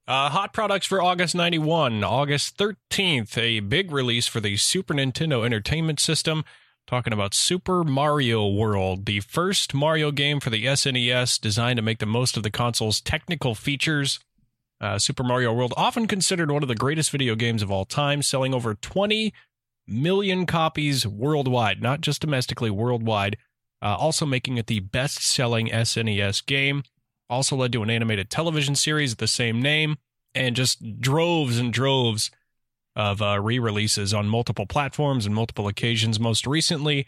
Uh, 0.08 0.30
hot 0.30 0.52
products 0.52 0.86
for 0.86 1.02
August 1.02 1.34
91. 1.34 2.02
August 2.02 2.56
13th, 2.56 3.36
a 3.36 3.60
big 3.60 3.90
release 3.90 4.26
for 4.26 4.40
the 4.40 4.56
Super 4.56 4.94
Nintendo 4.94 5.44
Entertainment 5.44 6.00
System. 6.00 6.44
Talking 6.86 7.12
about 7.14 7.32
Super 7.32 7.84
Mario 7.84 8.46
World, 8.46 9.06
the 9.06 9.20
first 9.20 9.72
Mario 9.72 10.10
game 10.10 10.40
for 10.40 10.50
the 10.50 10.66
SNES 10.66 11.40
designed 11.40 11.78
to 11.78 11.82
make 11.82 11.98
the 11.98 12.06
most 12.06 12.36
of 12.36 12.42
the 12.42 12.50
console's 12.50 13.00
technical 13.00 13.54
features. 13.54 14.20
Uh, 14.80 14.98
Super 14.98 15.24
Mario 15.24 15.52
World, 15.54 15.72
often 15.78 16.06
considered 16.06 16.50
one 16.50 16.62
of 16.62 16.68
the 16.68 16.74
greatest 16.74 17.10
video 17.10 17.34
games 17.34 17.62
of 17.62 17.70
all 17.70 17.86
time, 17.86 18.20
selling 18.20 18.52
over 18.52 18.74
20 18.74 19.32
million 19.86 20.44
copies 20.44 21.06
worldwide, 21.06 21.80
not 21.80 22.02
just 22.02 22.20
domestically, 22.20 22.70
worldwide. 22.70 23.38
Uh, 23.82 23.96
also 23.96 24.24
making 24.24 24.56
it 24.56 24.66
the 24.66 24.80
best 24.80 25.22
selling 25.22 25.68
SNES 25.68 26.44
game. 26.46 26.82
Also 27.28 27.56
led 27.56 27.72
to 27.72 27.82
an 27.82 27.90
animated 27.90 28.30
television 28.30 28.74
series 28.74 29.12
of 29.12 29.18
the 29.18 29.26
same 29.26 29.60
name, 29.60 29.96
and 30.34 30.56
just 30.56 31.00
droves 31.00 31.58
and 31.58 31.72
droves 31.72 32.30
of 32.96 33.20
uh, 33.20 33.40
re 33.40 33.58
releases 33.58 34.14
on 34.14 34.28
multiple 34.28 34.66
platforms 34.66 35.26
and 35.26 35.34
multiple 35.34 35.68
occasions. 35.68 36.20
Most 36.20 36.46
recently, 36.46 37.06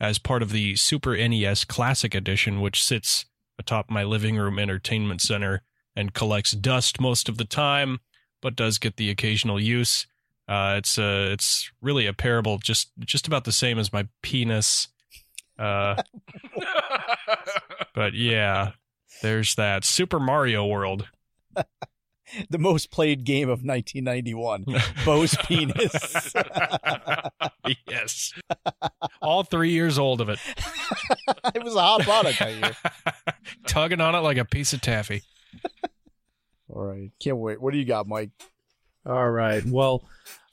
as 0.00 0.18
part 0.18 0.42
of 0.42 0.50
the 0.50 0.76
Super 0.76 1.16
NES 1.16 1.64
Classic 1.64 2.14
Edition, 2.14 2.60
which 2.60 2.82
sits 2.82 3.26
atop 3.58 3.90
my 3.90 4.02
living 4.02 4.36
room 4.36 4.58
entertainment 4.58 5.20
center 5.20 5.62
and 5.96 6.14
collects 6.14 6.52
dust 6.52 7.00
most 7.00 7.28
of 7.28 7.38
the 7.38 7.44
time, 7.44 8.00
but 8.42 8.56
does 8.56 8.78
get 8.78 8.96
the 8.96 9.10
occasional 9.10 9.60
use. 9.60 10.06
Uh, 10.46 10.74
it's 10.78 10.98
uh, 10.98 11.28
it's 11.30 11.70
really 11.80 12.06
a 12.06 12.12
parable, 12.12 12.58
just 12.58 12.90
just 13.00 13.26
about 13.26 13.44
the 13.44 13.52
same 13.52 13.78
as 13.78 13.92
my 13.92 14.06
penis. 14.22 14.88
Uh, 15.58 16.02
but 17.94 18.14
yeah, 18.14 18.72
there's 19.22 19.54
that 19.54 19.84
Super 19.84 20.20
Mario 20.20 20.66
World. 20.66 21.08
The 22.48 22.58
most 22.58 22.90
played 22.90 23.24
game 23.24 23.48
of 23.50 23.62
1991. 23.62 24.64
Beau's 25.04 25.36
penis. 25.44 26.32
yes, 27.86 28.32
all 29.20 29.44
three 29.44 29.70
years 29.70 29.98
old 29.98 30.22
of 30.22 30.30
it, 30.30 30.38
it 31.54 31.62
was 31.62 31.76
a 31.76 31.80
hot 31.80 32.00
product 32.00 32.38
that 32.38 32.54
year. 32.54 32.74
tugging 33.66 34.00
on 34.00 34.14
it 34.14 34.20
like 34.20 34.38
a 34.38 34.44
piece 34.44 34.72
of 34.72 34.80
taffy. 34.80 35.22
All 36.70 36.82
right. 36.82 37.10
Can't 37.20 37.36
wait. 37.36 37.60
What 37.60 37.72
do 37.72 37.78
you 37.78 37.84
got, 37.84 38.08
Mike? 38.08 38.30
All 39.06 39.30
right. 39.30 39.64
Well, 39.66 40.04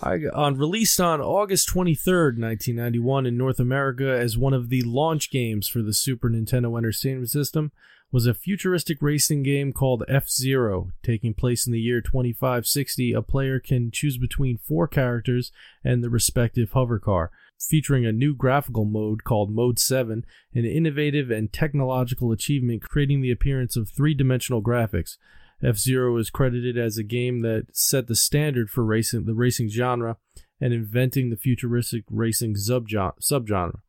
I, 0.01 0.19
on 0.33 0.57
released 0.57 0.99
on 0.99 1.21
August 1.21 1.69
23rd, 1.69 2.37
1991 2.37 3.25
in 3.25 3.37
North 3.37 3.59
America 3.59 4.09
as 4.09 4.37
one 4.37 4.53
of 4.53 4.69
the 4.69 4.81
launch 4.81 5.31
games 5.31 5.67
for 5.67 5.81
the 5.81 5.93
Super 5.93 6.29
Nintendo 6.29 6.77
Entertainment 6.77 7.29
System 7.29 7.71
was 8.11 8.27
a 8.27 8.33
futuristic 8.33 8.97
racing 9.01 9.43
game 9.43 9.71
called 9.71 10.03
F-Zero. 10.07 10.91
Taking 11.01 11.33
place 11.33 11.65
in 11.65 11.71
the 11.71 11.79
year 11.79 12.01
2560, 12.01 13.13
a 13.13 13.21
player 13.21 13.59
can 13.59 13.89
choose 13.89 14.17
between 14.17 14.57
four 14.57 14.87
characters 14.87 15.51
and 15.83 16.03
the 16.03 16.09
respective 16.09 16.71
hover 16.71 16.99
car. 16.99 17.31
Featuring 17.57 18.05
a 18.05 18.11
new 18.11 18.35
graphical 18.35 18.85
mode 18.85 19.23
called 19.23 19.53
Mode 19.53 19.79
7, 19.79 20.25
an 20.53 20.65
innovative 20.65 21.31
and 21.31 21.53
technological 21.53 22.31
achievement 22.31 22.81
creating 22.81 23.21
the 23.21 23.31
appearance 23.31 23.77
of 23.77 23.87
three 23.87 24.13
dimensional 24.13 24.61
graphics. 24.61 25.17
F 25.63 25.77
Zero 25.77 26.17
is 26.17 26.29
credited 26.29 26.77
as 26.77 26.97
a 26.97 27.03
game 27.03 27.41
that 27.41 27.67
set 27.71 28.07
the 28.07 28.15
standard 28.15 28.69
for 28.69 28.83
racing 28.83 29.25
the 29.25 29.33
racing 29.33 29.69
genre 29.69 30.17
and 30.59 30.73
inventing 30.73 31.29
the 31.29 31.37
futuristic 31.37 32.03
racing 32.09 32.55
subgen- 32.55 33.19
subgenre. 33.21 33.79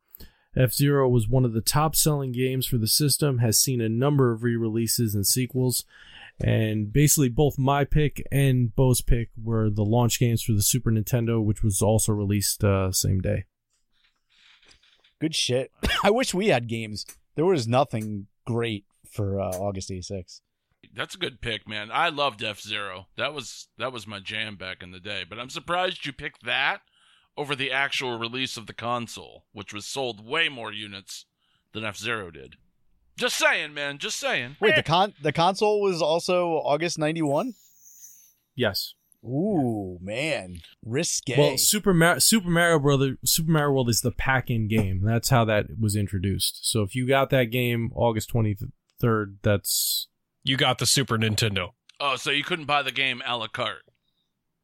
F 0.55 0.71
Zero 0.71 1.09
was 1.09 1.27
one 1.27 1.45
of 1.45 1.53
the 1.53 1.61
top 1.61 1.95
selling 1.95 2.31
games 2.31 2.67
for 2.67 2.77
the 2.77 2.87
system, 2.87 3.39
has 3.39 3.59
seen 3.59 3.81
a 3.81 3.89
number 3.89 4.31
of 4.31 4.43
re 4.43 4.55
releases 4.55 5.15
and 5.15 5.25
sequels, 5.25 5.83
and 6.39 6.93
basically 6.93 7.29
both 7.29 7.57
my 7.57 7.83
pick 7.83 8.25
and 8.31 8.75
Beau's 8.75 9.01
pick 9.01 9.29
were 9.41 9.69
the 9.69 9.85
launch 9.85 10.19
games 10.19 10.43
for 10.43 10.53
the 10.53 10.61
Super 10.61 10.91
Nintendo, 10.91 11.43
which 11.43 11.63
was 11.63 11.81
also 11.81 12.11
released 12.11 12.63
uh, 12.63 12.91
same 12.91 13.19
day. 13.19 13.45
Good 15.19 15.33
shit. 15.33 15.71
I 16.03 16.11
wish 16.11 16.33
we 16.33 16.49
had 16.49 16.67
games. 16.67 17.05
There 17.35 17.45
was 17.45 17.67
nothing 17.67 18.27
great 18.45 18.85
for 19.09 19.39
uh, 19.39 19.49
August 19.51 19.89
86. 19.89 20.42
That's 20.95 21.15
a 21.15 21.19
good 21.19 21.41
pick, 21.41 21.67
man. 21.67 21.89
I 21.91 22.09
loved 22.09 22.43
F 22.43 22.61
Zero. 22.61 23.07
That 23.17 23.33
was 23.33 23.67
that 23.77 23.91
was 23.91 24.05
my 24.05 24.19
jam 24.19 24.55
back 24.55 24.83
in 24.83 24.91
the 24.91 24.99
day. 24.99 25.23
But 25.27 25.39
I'm 25.39 25.49
surprised 25.49 26.05
you 26.05 26.13
picked 26.13 26.45
that 26.45 26.81
over 27.35 27.55
the 27.55 27.71
actual 27.71 28.19
release 28.19 28.57
of 28.57 28.67
the 28.67 28.73
console, 28.73 29.45
which 29.53 29.73
was 29.73 29.85
sold 29.85 30.25
way 30.25 30.49
more 30.49 30.71
units 30.71 31.25
than 31.73 31.83
F 31.83 31.97
Zero 31.97 32.29
did. 32.29 32.57
Just 33.17 33.35
saying, 33.35 33.73
man. 33.73 33.97
Just 33.97 34.19
saying. 34.19 34.57
Wait, 34.59 34.75
the 34.75 34.83
con 34.83 35.13
the 35.21 35.31
console 35.31 35.81
was 35.81 36.01
also 36.01 36.53
August 36.63 36.97
91? 36.97 37.53
Yes. 38.55 38.93
Ooh, 39.23 39.99
man. 40.01 40.57
Risque. 40.85 41.35
Well, 41.37 41.57
Super 41.57 41.93
Mario, 41.93 42.19
Super 42.19 42.49
Mario 42.49 42.77
Brother, 42.79 43.17
Super 43.23 43.51
Mario 43.51 43.71
World 43.71 43.89
is 43.89 44.01
the 44.01 44.11
pack-in 44.11 44.67
game. 44.67 45.01
That's 45.03 45.29
how 45.29 45.45
that 45.45 45.79
was 45.79 45.95
introduced. 45.95 46.69
So 46.69 46.81
if 46.81 46.93
you 46.93 47.07
got 47.07 47.29
that 47.29 47.45
game 47.45 47.91
August 47.95 48.29
twenty 48.29 48.57
third, 48.99 49.37
that's 49.41 50.07
You 50.43 50.57
got 50.57 50.77
the 50.77 50.85
Super 50.85 51.17
Nintendo. 51.17 51.69
Oh, 51.99 52.15
so 52.17 52.31
you 52.31 52.43
couldn't 52.43 52.65
buy 52.65 52.81
the 52.81 52.91
game 52.91 53.21
a 53.25 53.37
la 53.37 53.47
carte. 53.47 53.83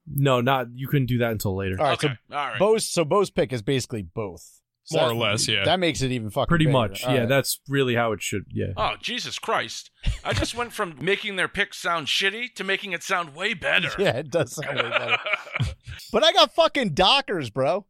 no, 0.08 0.42
not 0.42 0.68
you 0.76 0.88
couldn't 0.88 1.06
do 1.08 1.20
that 1.20 1.32
until 1.32 1.56
later. 1.56 1.76
All 1.80 1.86
right, 1.88 2.04
okay. 2.04 2.16
so 2.30 2.36
All 2.36 2.48
right. 2.48 2.60
Beau's 2.60 2.90
so 2.90 3.06
Beau's 3.06 3.30
pick 3.30 3.54
is 3.54 3.62
basically 3.62 4.02
both. 4.02 4.60
So 4.86 4.98
More 4.98 5.10
that- 5.10 5.14
or 5.14 5.18
less, 5.18 5.48
yeah. 5.48 5.66
That 5.66 5.80
makes 5.80 6.02
it 6.02 6.12
even 6.12 6.32
fucking 6.32 6.48
Pretty 6.48 6.66
bigger. 6.66 6.74
much, 6.74 7.04
All 7.06 7.14
yeah. 7.14 7.20
right. 7.22 7.30
That's 7.30 7.62
really 7.70 7.94
how 7.94 8.12
it 8.12 8.24
should. 8.24 8.46
Yeah. 8.50 8.74
Oh, 8.76 8.96
Jesus 9.00 9.38
Christ. 9.38 9.92
I 10.24 10.34
just 10.34 10.56
went 10.56 10.74
from 10.74 10.96
making 11.00 11.36
their 11.36 11.48
pick 11.48 11.76
sound 11.76 12.08
shitty 12.08 12.56
to 12.56 12.64
making 12.64 12.94
it 12.94 13.04
sound 13.04 13.36
way 13.36 13.54
better. 13.54 13.90
Yeah, 14.00 14.18
it 14.18 14.32
does 14.32 14.56
sound 14.56 14.78
way 14.82 14.90
better. 14.90 15.18
But 16.12 16.24
I 16.24 16.34
got 16.34 16.56
fucking 16.56 16.96
Dockers, 16.96 17.52
bro. 17.52 17.86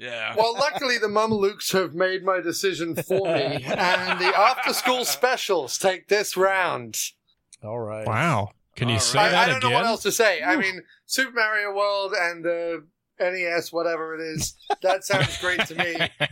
Yeah. 0.00 0.34
Well, 0.36 0.54
luckily 0.54 0.96
the 0.98 1.08
Mamalukes 1.08 1.72
have 1.72 1.94
made 1.94 2.24
my 2.24 2.40
decision 2.40 2.94
for 2.96 3.26
me, 3.26 3.32
and 3.64 4.18
the 4.18 4.32
after 4.36 4.72
school 4.72 5.04
specials 5.04 5.76
take 5.76 6.08
this 6.08 6.36
round. 6.38 6.96
All 7.62 7.78
right. 7.78 8.06
Wow. 8.06 8.48
Can 8.76 8.88
you 8.88 8.94
All 8.94 9.00
say 9.00 9.18
right. 9.18 9.26
I, 9.26 9.30
that 9.30 9.38
I 9.42 9.46
don't 9.48 9.56
again? 9.58 9.70
know 9.70 9.76
what 9.76 9.84
else 9.84 10.02
to 10.04 10.12
say. 10.12 10.42
I 10.42 10.56
mean, 10.56 10.80
Super 11.04 11.32
Mario 11.32 11.74
World 11.76 12.14
and 12.18 12.42
the 12.42 12.86
NES, 13.20 13.70
whatever 13.72 14.14
it 14.14 14.22
is, 14.22 14.54
that 14.82 15.04
sounds 15.04 15.36
great 15.38 15.66
to 15.66 15.74
me. 15.74 15.94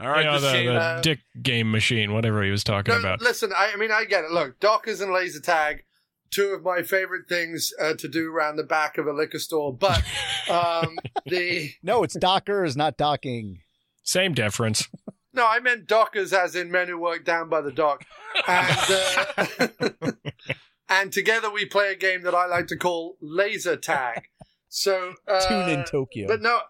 All 0.00 0.08
right. 0.08 0.24
you 0.24 0.30
know, 0.30 0.40
this 0.40 0.52
the, 0.52 0.66
the 0.66 0.74
uh, 0.74 1.00
dick 1.02 1.20
game 1.40 1.70
machine, 1.70 2.12
whatever 2.12 2.42
he 2.42 2.50
was 2.50 2.64
talking 2.64 2.92
No, 2.94 2.98
about. 3.00 3.20
listen, 3.20 3.52
I, 3.56 3.70
I 3.74 3.76
mean, 3.76 3.92
I 3.92 4.04
get 4.06 4.24
it. 4.24 4.30
Look, 4.32 4.58
Dockers 4.58 5.00
and 5.00 5.12
laser 5.12 5.40
tag, 5.40 5.84
two 6.30 6.48
of 6.48 6.62
my 6.62 6.82
favorite 6.82 7.28
things 7.28 7.72
uh, 7.80 7.94
to 7.94 8.08
do 8.08 8.32
around 8.32 8.56
the 8.56 8.64
back 8.64 8.98
of 8.98 9.06
a 9.06 9.12
liquor 9.12 9.38
store. 9.38 9.74
But 9.74 10.02
um, 10.50 10.98
the 11.26 11.72
No, 11.82 12.02
it's 12.02 12.16
Dockers, 12.18 12.76
not 12.76 12.96
docking. 12.96 13.60
Same 14.02 14.34
difference. 14.34 14.88
no, 15.32 15.46
I 15.46 15.60
meant 15.60 15.86
Dockers 15.86 16.32
as 16.32 16.54
in 16.54 16.70
men 16.70 16.88
who 16.88 16.98
work 16.98 17.24
down 17.24 17.48
by 17.48 17.60
the 17.60 17.72
dock, 17.72 18.04
and 18.46 19.70
uh, 19.98 20.10
and 20.88 21.12
together 21.12 21.50
we 21.50 21.66
play 21.66 21.92
a 21.92 21.96
game 21.96 22.22
that 22.22 22.34
I 22.34 22.46
like 22.46 22.66
to 22.68 22.76
call 22.76 23.16
laser 23.20 23.76
tag. 23.76 24.28
So 24.68 25.14
uh, 25.28 25.40
Tune 25.48 25.68
in 25.68 25.84
Tokyo. 25.84 26.26
But 26.28 26.42
no, 26.42 26.60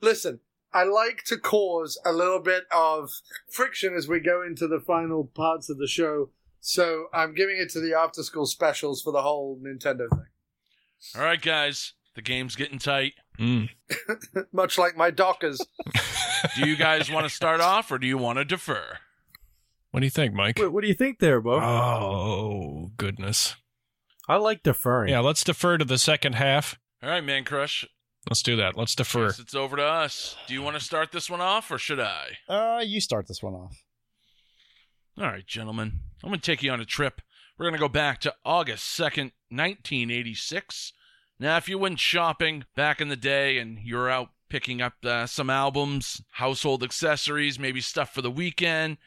listen. 0.00 0.40
I 0.72 0.84
like 0.84 1.24
to 1.24 1.36
cause 1.36 2.00
a 2.06 2.12
little 2.12 2.38
bit 2.38 2.62
of 2.70 3.10
friction 3.50 3.92
as 3.92 4.06
we 4.06 4.20
go 4.20 4.40
into 4.40 4.68
the 4.68 4.78
final 4.78 5.24
parts 5.24 5.68
of 5.68 5.78
the 5.78 5.88
show. 5.88 6.30
So 6.60 7.06
I'm 7.12 7.34
giving 7.34 7.56
it 7.56 7.70
to 7.70 7.80
the 7.80 7.94
after 7.94 8.22
school 8.22 8.46
specials 8.46 9.02
for 9.02 9.12
the 9.12 9.22
whole 9.22 9.58
Nintendo 9.62 10.08
thing. 10.10 10.26
All 11.16 11.22
right, 11.22 11.40
guys. 11.40 11.94
The 12.14 12.22
game's 12.22 12.56
getting 12.56 12.78
tight. 12.78 13.14
Mm. 13.38 13.70
Much 14.52 14.76
like 14.76 14.96
my 14.96 15.10
Dockers. 15.10 15.60
Do 16.56 16.68
you 16.68 16.76
guys 16.76 17.10
want 17.10 17.24
to 17.24 17.30
start 17.34 17.60
off 17.60 17.90
or 17.90 17.98
do 17.98 18.06
you 18.06 18.18
want 18.18 18.38
to 18.38 18.44
defer? 18.44 18.98
What 19.90 20.00
do 20.00 20.06
you 20.06 20.10
think, 20.10 20.34
Mike? 20.34 20.58
What, 20.58 20.72
what 20.72 20.82
do 20.82 20.88
you 20.88 20.94
think 20.94 21.18
there, 21.18 21.40
Beau? 21.40 21.60
Oh, 21.60 22.90
goodness. 22.96 23.56
I 24.28 24.36
like 24.36 24.62
deferring. 24.62 25.10
Yeah, 25.10 25.20
let's 25.20 25.44
defer 25.44 25.76
to 25.78 25.84
the 25.84 25.98
second 25.98 26.34
half. 26.34 26.78
All 27.02 27.10
right, 27.10 27.24
Man 27.24 27.44
Crush. 27.44 27.84
Let's 28.28 28.42
do 28.42 28.56
that. 28.56 28.76
Let's 28.76 28.94
defer. 28.94 29.28
Guess 29.28 29.38
it's 29.38 29.54
over 29.54 29.76
to 29.76 29.84
us. 29.84 30.36
Do 30.46 30.54
you 30.54 30.62
want 30.62 30.78
to 30.78 30.84
start 30.84 31.12
this 31.12 31.28
one 31.28 31.40
off 31.40 31.70
or 31.70 31.78
should 31.78 32.00
I? 32.00 32.38
Uh, 32.48 32.82
you 32.84 33.00
start 33.00 33.26
this 33.26 33.42
one 33.42 33.54
off. 33.54 33.82
All 35.18 35.26
right, 35.26 35.46
gentlemen. 35.46 36.00
I'm 36.22 36.30
going 36.30 36.40
to 36.40 36.44
take 36.44 36.62
you 36.62 36.70
on 36.70 36.80
a 36.80 36.84
trip. 36.84 37.22
We're 37.58 37.64
going 37.64 37.74
to 37.74 37.80
go 37.80 37.88
back 37.88 38.20
to 38.20 38.34
August 38.44 38.98
2nd, 38.98 39.32
1986. 39.50 40.92
Now, 41.38 41.56
if 41.56 41.68
you 41.68 41.78
went 41.78 41.98
shopping 41.98 42.64
back 42.76 43.00
in 43.00 43.08
the 43.08 43.16
day 43.16 43.58
and 43.58 43.78
you're 43.82 44.10
out 44.10 44.28
picking 44.50 44.82
up 44.82 44.94
uh, 45.04 45.26
some 45.26 45.48
albums, 45.48 46.20
household 46.32 46.82
accessories, 46.82 47.58
maybe 47.58 47.80
stuff 47.80 48.12
for 48.12 48.20
the 48.22 48.30
weekend, 48.30 48.98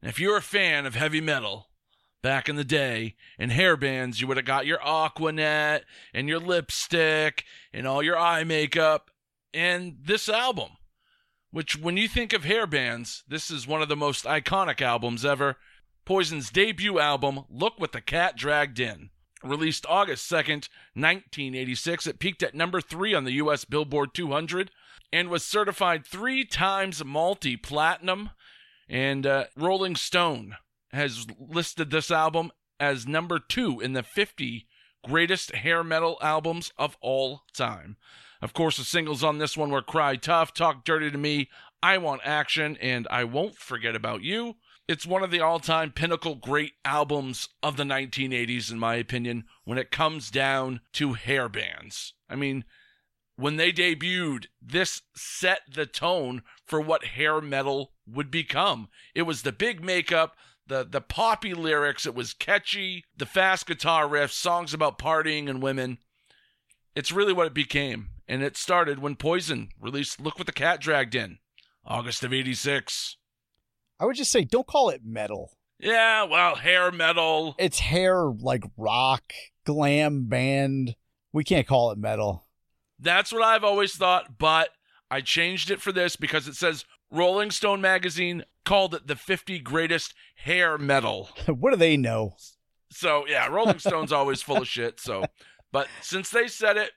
and 0.00 0.08
if 0.08 0.20
you're 0.20 0.36
a 0.36 0.42
fan 0.42 0.86
of 0.86 0.94
heavy 0.94 1.20
metal 1.20 1.70
back 2.22 2.48
in 2.48 2.56
the 2.56 2.64
day 2.64 3.16
and 3.38 3.50
hair 3.50 3.76
bands, 3.76 4.20
you 4.20 4.26
would 4.28 4.36
have 4.36 4.46
got 4.46 4.66
your 4.66 4.78
Aquanet 4.78 5.82
and 6.14 6.28
your 6.28 6.38
lipstick 6.38 7.44
and 7.72 7.86
all 7.86 8.02
your 8.02 8.18
eye 8.18 8.44
makeup 8.44 9.10
and 9.52 9.96
this 10.04 10.28
album 10.28 10.70
which 11.50 11.76
when 11.76 11.96
you 11.96 12.08
think 12.08 12.32
of 12.32 12.44
hair 12.44 12.66
bands, 12.66 13.24
this 13.28 13.50
is 13.50 13.66
one 13.66 13.82
of 13.82 13.88
the 13.88 13.96
most 13.96 14.24
iconic 14.24 14.80
albums 14.80 15.24
ever. 15.24 15.56
Poison's 16.10 16.50
debut 16.50 16.98
album, 16.98 17.44
Look 17.48 17.78
What 17.78 17.92
the 17.92 18.00
Cat 18.00 18.36
Dragged 18.36 18.80
In. 18.80 19.10
Released 19.44 19.86
August 19.88 20.28
2nd, 20.28 20.66
1986, 20.94 22.08
it 22.08 22.18
peaked 22.18 22.42
at 22.42 22.52
number 22.52 22.80
3 22.80 23.14
on 23.14 23.22
the 23.22 23.34
US 23.34 23.64
Billboard 23.64 24.12
200 24.12 24.72
and 25.12 25.28
was 25.28 25.44
certified 25.44 26.04
3 26.04 26.44
times 26.46 27.04
multi-platinum 27.04 28.30
and 28.88 29.24
uh, 29.24 29.44
Rolling 29.54 29.94
Stone 29.94 30.56
has 30.92 31.28
listed 31.38 31.92
this 31.92 32.10
album 32.10 32.50
as 32.80 33.06
number 33.06 33.38
2 33.38 33.78
in 33.78 33.92
the 33.92 34.02
50 34.02 34.66
greatest 35.04 35.54
hair 35.54 35.84
metal 35.84 36.18
albums 36.20 36.72
of 36.76 36.96
all 37.00 37.42
time. 37.54 37.96
Of 38.42 38.52
course, 38.52 38.78
the 38.78 38.84
singles 38.84 39.22
on 39.22 39.38
this 39.38 39.56
one 39.56 39.70
were 39.70 39.80
Cry 39.80 40.16
Tough, 40.16 40.54
Talk 40.54 40.84
Dirty 40.84 41.12
to 41.12 41.18
Me, 41.18 41.48
I 41.84 41.98
Want 41.98 42.22
Action, 42.24 42.76
and 42.80 43.06
I 43.12 43.22
Won't 43.22 43.58
Forget 43.58 43.94
About 43.94 44.24
You. 44.24 44.56
It's 44.90 45.06
one 45.06 45.22
of 45.22 45.30
the 45.30 45.38
all 45.38 45.60
time 45.60 45.92
pinnacle 45.92 46.34
great 46.34 46.72
albums 46.84 47.48
of 47.62 47.76
the 47.76 47.84
1980s, 47.84 48.72
in 48.72 48.78
my 48.80 48.96
opinion, 48.96 49.44
when 49.62 49.78
it 49.78 49.92
comes 49.92 50.32
down 50.32 50.80
to 50.94 51.12
hair 51.12 51.48
bands. 51.48 52.14
I 52.28 52.34
mean, 52.34 52.64
when 53.36 53.56
they 53.56 53.70
debuted, 53.70 54.46
this 54.60 55.02
set 55.14 55.60
the 55.72 55.86
tone 55.86 56.42
for 56.66 56.80
what 56.80 57.04
hair 57.04 57.40
metal 57.40 57.92
would 58.04 58.32
become. 58.32 58.88
It 59.14 59.22
was 59.22 59.42
the 59.42 59.52
big 59.52 59.80
makeup, 59.80 60.34
the 60.66 60.82
the 60.82 61.00
poppy 61.00 61.54
lyrics, 61.54 62.04
it 62.04 62.16
was 62.16 62.32
catchy, 62.32 63.04
the 63.16 63.26
fast 63.26 63.66
guitar 63.66 64.08
riffs, 64.08 64.32
songs 64.32 64.74
about 64.74 64.98
partying 64.98 65.48
and 65.48 65.62
women. 65.62 65.98
It's 66.96 67.12
really 67.12 67.32
what 67.32 67.46
it 67.46 67.54
became. 67.54 68.08
And 68.26 68.42
it 68.42 68.56
started 68.56 68.98
when 68.98 69.14
Poison 69.14 69.68
released 69.80 70.20
Look 70.20 70.36
What 70.36 70.48
the 70.48 70.52
Cat 70.52 70.80
Dragged 70.80 71.14
In, 71.14 71.38
August 71.86 72.24
of 72.24 72.32
86. 72.32 73.18
I 74.00 74.06
would 74.06 74.16
just 74.16 74.32
say 74.32 74.44
don't 74.44 74.66
call 74.66 74.88
it 74.88 75.02
metal. 75.04 75.52
Yeah, 75.78 76.24
well, 76.24 76.56
hair 76.56 76.90
metal. 76.90 77.54
It's 77.58 77.78
hair 77.78 78.24
like 78.24 78.64
rock, 78.76 79.32
glam 79.64 80.24
band. 80.24 80.96
We 81.32 81.44
can't 81.44 81.66
call 81.66 81.90
it 81.90 81.98
metal. 81.98 82.46
That's 82.98 83.32
what 83.32 83.42
I've 83.42 83.64
always 83.64 83.94
thought, 83.94 84.38
but 84.38 84.70
I 85.10 85.20
changed 85.20 85.70
it 85.70 85.80
for 85.80 85.92
this 85.92 86.16
because 86.16 86.48
it 86.48 86.54
says 86.56 86.84
Rolling 87.10 87.50
Stone 87.50 87.80
magazine 87.80 88.44
called 88.64 88.94
it 88.94 89.06
the 89.06 89.16
50 89.16 89.58
greatest 89.60 90.14
hair 90.36 90.76
metal. 90.76 91.30
what 91.46 91.70
do 91.70 91.76
they 91.76 91.96
know? 91.96 92.36
So, 92.90 93.24
yeah, 93.26 93.46
Rolling 93.46 93.78
Stone's 93.78 94.12
always 94.12 94.42
full 94.42 94.58
of 94.58 94.68
shit, 94.68 94.98
so 94.98 95.24
but 95.72 95.88
since 96.00 96.30
they 96.30 96.48
said 96.48 96.76
it, 96.76 96.90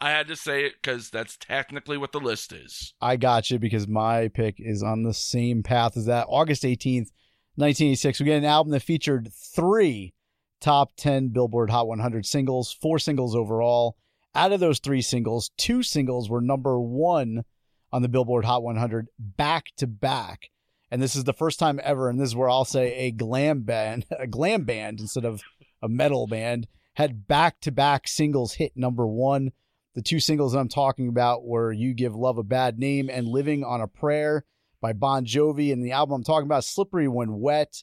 I 0.00 0.10
had 0.10 0.28
to 0.28 0.36
say 0.36 0.64
it 0.64 0.82
cuz 0.82 1.10
that's 1.10 1.36
technically 1.36 1.98
what 1.98 2.12
the 2.12 2.20
list 2.20 2.52
is. 2.52 2.94
I 3.00 3.16
got 3.16 3.50
you 3.50 3.58
because 3.58 3.86
my 3.86 4.28
pick 4.28 4.56
is 4.58 4.82
on 4.82 5.02
the 5.02 5.14
same 5.14 5.62
path 5.62 5.96
as 5.96 6.06
that. 6.06 6.26
August 6.28 6.62
18th, 6.62 7.10
1986. 7.56 8.20
We 8.20 8.26
get 8.26 8.38
an 8.38 8.44
album 8.44 8.72
that 8.72 8.80
featured 8.80 9.30
three 9.32 10.14
top 10.60 10.92
10 10.96 11.28
Billboard 11.28 11.70
Hot 11.70 11.86
100 11.86 12.26
singles, 12.26 12.72
four 12.72 12.98
singles 12.98 13.34
overall. 13.34 13.96
Out 14.34 14.52
of 14.52 14.60
those 14.60 14.78
three 14.78 15.02
singles, 15.02 15.50
two 15.56 15.82
singles 15.82 16.30
were 16.30 16.40
number 16.40 16.80
one 16.80 17.44
on 17.92 18.02
the 18.02 18.08
Billboard 18.08 18.44
Hot 18.44 18.62
100 18.62 19.08
back 19.18 19.64
to 19.78 19.86
back. 19.86 20.50
And 20.90 21.00
this 21.00 21.16
is 21.16 21.24
the 21.24 21.32
first 21.32 21.58
time 21.58 21.80
ever, 21.82 22.08
and 22.08 22.20
this 22.20 22.30
is 22.30 22.36
where 22.36 22.50
I'll 22.50 22.64
say 22.64 22.94
a 22.94 23.10
glam 23.10 23.62
band, 23.62 24.06
a 24.18 24.26
glam 24.26 24.64
band 24.64 25.00
instead 25.00 25.24
of 25.24 25.42
a 25.82 25.88
metal 25.88 26.26
band, 26.26 26.66
had 26.94 27.26
back 27.26 27.60
to 27.60 27.72
back 27.72 28.06
singles 28.06 28.54
hit 28.54 28.72
number 28.76 29.06
one. 29.06 29.52
The 29.94 30.02
two 30.02 30.20
singles 30.20 30.52
that 30.52 30.60
I'm 30.60 30.68
talking 30.68 31.08
about 31.08 31.44
were 31.44 31.72
You 31.72 31.94
Give 31.94 32.14
Love 32.14 32.38
a 32.38 32.44
Bad 32.44 32.78
Name 32.78 33.10
and 33.10 33.26
Living 33.26 33.64
on 33.64 33.80
a 33.80 33.88
Prayer 33.88 34.44
by 34.80 34.92
Bon 34.92 35.24
Jovi. 35.24 35.72
And 35.72 35.84
the 35.84 35.92
album 35.92 36.14
I'm 36.14 36.24
talking 36.24 36.46
about, 36.46 36.62
Slippery 36.62 37.08
When 37.08 37.40
Wet, 37.40 37.82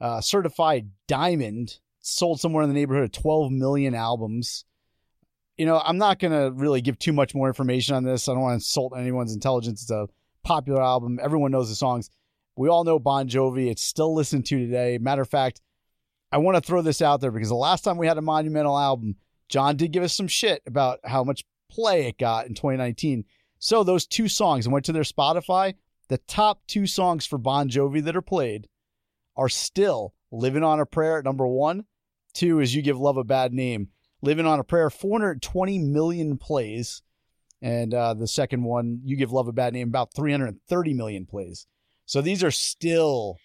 uh, 0.00 0.20
certified 0.20 0.90
diamond, 1.08 1.78
sold 1.98 2.40
somewhere 2.40 2.62
in 2.62 2.70
the 2.70 2.74
neighborhood 2.74 3.04
of 3.04 3.12
12 3.12 3.50
million 3.50 3.94
albums. 3.96 4.64
You 5.56 5.66
know, 5.66 5.82
I'm 5.84 5.98
not 5.98 6.20
going 6.20 6.32
to 6.32 6.52
really 6.56 6.80
give 6.80 6.96
too 6.96 7.12
much 7.12 7.34
more 7.34 7.48
information 7.48 7.96
on 7.96 8.04
this. 8.04 8.28
I 8.28 8.34
don't 8.34 8.42
want 8.42 8.52
to 8.52 8.56
insult 8.64 8.92
anyone's 8.96 9.34
intelligence. 9.34 9.82
It's 9.82 9.90
a 9.90 10.08
popular 10.44 10.80
album, 10.80 11.18
everyone 11.20 11.50
knows 11.50 11.68
the 11.68 11.74
songs. 11.74 12.08
We 12.56 12.68
all 12.68 12.84
know 12.84 12.98
Bon 12.98 13.28
Jovi. 13.28 13.70
It's 13.70 13.82
still 13.82 14.14
listened 14.14 14.46
to 14.46 14.58
today. 14.58 14.98
Matter 14.98 15.22
of 15.22 15.28
fact, 15.28 15.60
I 16.30 16.38
want 16.38 16.56
to 16.56 16.60
throw 16.60 16.82
this 16.82 17.02
out 17.02 17.20
there 17.20 17.30
because 17.30 17.48
the 17.48 17.54
last 17.54 17.82
time 17.82 17.98
we 17.98 18.06
had 18.06 18.18
a 18.18 18.22
monumental 18.22 18.78
album, 18.78 19.16
Jon 19.48 19.76
did 19.76 19.92
give 19.92 20.02
us 20.02 20.14
some 20.14 20.28
shit 20.28 20.62
about 20.66 21.00
how 21.04 21.24
much 21.24 21.44
play 21.70 22.06
it 22.06 22.18
got 22.18 22.46
in 22.46 22.54
2019. 22.54 23.24
So 23.58 23.82
those 23.82 24.06
two 24.06 24.28
songs, 24.28 24.66
I 24.66 24.70
went 24.70 24.84
to 24.86 24.92
their 24.92 25.02
Spotify. 25.02 25.74
The 26.08 26.18
top 26.18 26.60
two 26.66 26.86
songs 26.86 27.26
for 27.26 27.38
Bon 27.38 27.68
Jovi 27.68 28.02
that 28.04 28.16
are 28.16 28.22
played 28.22 28.68
are 29.36 29.48
still 29.48 30.14
Living 30.30 30.62
on 30.62 30.80
a 30.80 30.86
Prayer 30.86 31.18
at 31.18 31.24
number 31.24 31.46
one. 31.46 31.84
Two 32.34 32.60
is 32.60 32.74
You 32.74 32.82
Give 32.82 32.98
Love 32.98 33.16
a 33.16 33.24
Bad 33.24 33.52
Name. 33.52 33.88
Living 34.20 34.46
on 34.46 34.60
a 34.60 34.64
Prayer, 34.64 34.90
420 34.90 35.78
million 35.78 36.36
plays. 36.36 37.02
And 37.62 37.92
uh, 37.92 38.14
the 38.14 38.28
second 38.28 38.62
one, 38.62 39.00
You 39.04 39.16
Give 39.16 39.32
Love 39.32 39.48
a 39.48 39.52
Bad 39.52 39.72
Name, 39.72 39.88
about 39.88 40.14
330 40.14 40.94
million 40.94 41.26
plays. 41.26 41.66
So 42.06 42.20
these 42.20 42.44
are 42.44 42.50
still 42.50 43.38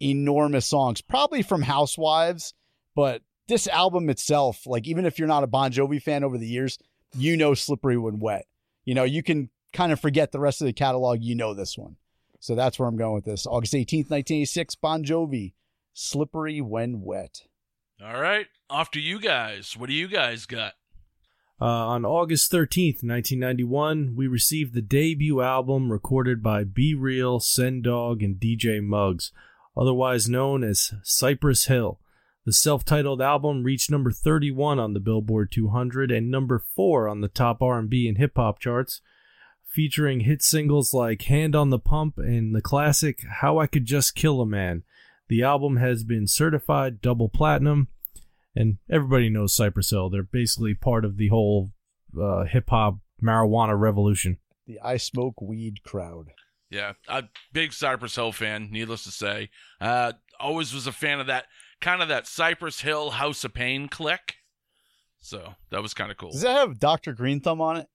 enormous 0.00 0.66
songs, 0.66 1.00
probably 1.00 1.42
from 1.42 1.62
Housewives, 1.62 2.54
but 2.94 3.22
this 3.50 3.68
album 3.68 4.08
itself, 4.08 4.66
like 4.66 4.86
even 4.86 5.04
if 5.04 5.18
you're 5.18 5.28
not 5.28 5.44
a 5.44 5.48
Bon 5.48 5.70
Jovi 5.70 6.00
fan 6.00 6.24
over 6.24 6.38
the 6.38 6.46
years, 6.46 6.78
you 7.14 7.36
know 7.36 7.52
Slippery 7.52 7.98
When 7.98 8.18
Wet. 8.18 8.46
You 8.84 8.94
know, 8.94 9.04
you 9.04 9.22
can 9.22 9.50
kind 9.74 9.92
of 9.92 10.00
forget 10.00 10.32
the 10.32 10.40
rest 10.40 10.62
of 10.62 10.66
the 10.66 10.72
catalog, 10.72 11.22
you 11.22 11.34
know 11.34 11.52
this 11.52 11.76
one. 11.76 11.96
So 12.38 12.54
that's 12.54 12.78
where 12.78 12.88
I'm 12.88 12.96
going 12.96 13.14
with 13.14 13.26
this. 13.26 13.46
August 13.46 13.74
18th, 13.74 14.08
1986, 14.08 14.74
Bon 14.76 15.04
Jovi, 15.04 15.52
Slippery 15.92 16.60
When 16.62 17.02
Wet. 17.02 17.42
All 18.02 18.18
right, 18.18 18.46
off 18.70 18.90
to 18.92 19.00
you 19.00 19.20
guys. 19.20 19.76
What 19.76 19.88
do 19.90 19.94
you 19.94 20.08
guys 20.08 20.46
got? 20.46 20.72
Uh, 21.60 21.66
on 21.66 22.06
August 22.06 22.50
13th, 22.50 23.02
1991, 23.02 24.14
we 24.16 24.26
received 24.26 24.72
the 24.72 24.80
debut 24.80 25.42
album 25.42 25.92
recorded 25.92 26.42
by 26.42 26.64
Be 26.64 26.94
Real, 26.94 27.38
Sen 27.38 27.82
Dog, 27.82 28.22
and 28.22 28.36
DJ 28.36 28.82
Muggs, 28.82 29.30
otherwise 29.76 30.26
known 30.26 30.64
as 30.64 30.94
Cypress 31.02 31.66
Hill. 31.66 32.00
The 32.46 32.52
self-titled 32.52 33.20
album 33.20 33.64
reached 33.64 33.90
number 33.90 34.10
31 34.10 34.78
on 34.78 34.94
the 34.94 35.00
Billboard 35.00 35.52
200 35.52 36.10
and 36.10 36.30
number 36.30 36.64
4 36.74 37.06
on 37.06 37.20
the 37.20 37.28
top 37.28 37.60
R&B 37.60 38.08
and 38.08 38.16
hip 38.16 38.32
hop 38.36 38.58
charts, 38.58 39.02
featuring 39.66 40.20
hit 40.20 40.42
singles 40.42 40.94
like 40.94 41.22
Hand 41.22 41.54
on 41.54 41.68
the 41.68 41.78
Pump 41.78 42.16
and 42.16 42.54
the 42.54 42.62
classic 42.62 43.20
How 43.40 43.58
I 43.58 43.66
Could 43.66 43.84
Just 43.84 44.14
Kill 44.14 44.40
a 44.40 44.46
Man. 44.46 44.84
The 45.28 45.42
album 45.42 45.76
has 45.76 46.02
been 46.02 46.26
certified 46.26 47.02
double 47.02 47.28
platinum, 47.28 47.88
and 48.56 48.78
everybody 48.90 49.28
knows 49.28 49.54
Cypress 49.54 49.90
Hill. 49.90 50.08
They're 50.08 50.22
basically 50.22 50.74
part 50.74 51.04
of 51.04 51.18
the 51.18 51.28
whole 51.28 51.72
uh, 52.20 52.44
hip 52.44 52.70
hop 52.70 52.98
marijuana 53.22 53.78
revolution. 53.78 54.38
The 54.66 54.80
I 54.82 54.96
Smoke 54.96 55.40
Weed 55.42 55.82
crowd. 55.84 56.28
Yeah, 56.70 56.92
I'm 57.08 57.24
a 57.24 57.28
big 57.52 57.72
Cypress 57.72 58.14
Hill 58.14 58.32
fan, 58.32 58.68
needless 58.70 59.04
to 59.04 59.10
say. 59.10 59.50
Uh, 59.80 60.12
always 60.38 60.72
was 60.72 60.86
a 60.86 60.92
fan 60.92 61.20
of 61.20 61.26
that 61.26 61.46
kind 61.80 62.02
of 62.02 62.08
that 62.08 62.26
Cypress 62.26 62.80
Hill 62.80 63.10
House 63.10 63.44
of 63.44 63.54
Pain 63.54 63.88
click. 63.88 64.36
So 65.20 65.54
that 65.70 65.82
was 65.82 65.94
kind 65.94 66.10
of 66.10 66.16
cool. 66.16 66.32
Does 66.32 66.42
that 66.42 66.56
have 66.56 66.78
Dr. 66.78 67.14
Greenthumb 67.14 67.60
on 67.60 67.76
it? 67.76 67.88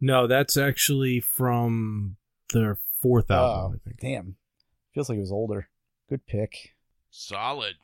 No, 0.00 0.26
that's 0.26 0.56
actually 0.56 1.20
from 1.20 2.16
their 2.52 2.78
fourth 3.02 3.30
album. 3.30 3.72
Oh, 3.72 3.74
I 3.74 3.78
think. 3.84 4.00
damn. 4.00 4.36
Feels 4.94 5.08
like 5.08 5.18
it 5.18 5.22
was 5.22 5.32
older. 5.32 5.68
Good 6.08 6.26
pick. 6.26 6.74
Solid. 7.10 7.74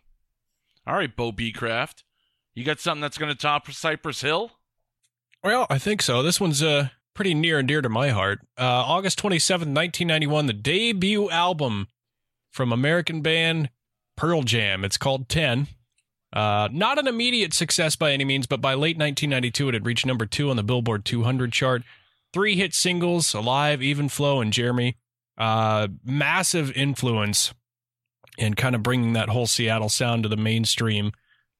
All 0.86 0.94
right, 0.94 1.14
Beau 1.14 1.32
Becraft. 1.32 2.02
You 2.54 2.64
got 2.64 2.78
something 2.78 3.00
that's 3.00 3.18
going 3.18 3.32
to 3.32 3.38
top 3.38 3.70
Cypress 3.70 4.20
Hill? 4.20 4.52
Well, 5.42 5.66
I 5.68 5.78
think 5.78 6.02
so. 6.02 6.22
This 6.22 6.40
one's 6.40 6.62
uh 6.62 6.88
pretty 7.14 7.34
near 7.34 7.58
and 7.58 7.68
dear 7.68 7.80
to 7.80 7.88
my 7.88 8.10
heart. 8.10 8.40
Uh, 8.58 8.62
August 8.64 9.20
27th, 9.22 9.70
1991, 9.70 10.46
the 10.46 10.52
debut 10.52 11.30
album 11.30 11.86
from 12.50 12.72
American 12.72 13.22
band 13.22 13.70
Pearl 14.16 14.42
Jam. 14.42 14.84
It's 14.84 14.96
called 14.96 15.28
10. 15.28 15.68
Uh, 16.32 16.68
not 16.72 16.98
an 16.98 17.06
immediate 17.06 17.54
success 17.54 17.94
by 17.94 18.12
any 18.12 18.24
means, 18.24 18.46
but 18.46 18.60
by 18.60 18.74
late 18.74 18.98
1992, 18.98 19.68
it 19.68 19.74
had 19.74 19.86
reached 19.86 20.04
number 20.04 20.26
two 20.26 20.50
on 20.50 20.56
the 20.56 20.64
Billboard 20.64 21.04
200 21.04 21.52
chart. 21.52 21.82
Three 22.32 22.56
hit 22.56 22.74
singles, 22.74 23.32
Alive, 23.34 23.82
Even 23.82 24.08
Flow, 24.08 24.40
and 24.40 24.52
Jeremy. 24.52 24.96
Uh, 25.38 25.88
massive 26.04 26.72
influence 26.76 27.54
in 28.36 28.54
kind 28.54 28.74
of 28.74 28.82
bringing 28.82 29.12
that 29.12 29.28
whole 29.28 29.46
Seattle 29.46 29.88
sound 29.88 30.24
to 30.24 30.28
the 30.28 30.36
mainstream. 30.36 31.12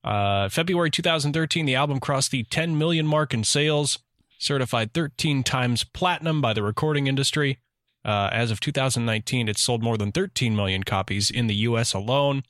Uh, 0.03 0.49
February 0.49 0.91
2013, 0.91 1.65
the 1.67 1.75
album 1.75 2.01
crossed 2.01 2.31
the 2.31 2.43
10 2.45 2.77
million 2.77 3.07
mark 3.07 3.33
in 3.33 3.45
sales, 3.45 4.01
certified 4.39 4.93
13 4.93 5.43
times 5.43 5.85
platinum 5.85 6.41
by 6.41 6.53
the 6.53 6.63
recording 6.63 7.07
industry. 7.07 7.59
Uh, 8.05 8.29
as 8.33 8.51
of 8.51 8.61
2019, 8.61 9.49
it 9.49 9.59
sold 9.59 9.83
more 9.83 9.97
than 9.97 10.13
13 10.13 10.55
million 10.55 10.83
copies 10.83 11.31
in 11.31 11.47
the 11.47 11.55
U.S. 11.55 11.95
alone, 11.95 12.43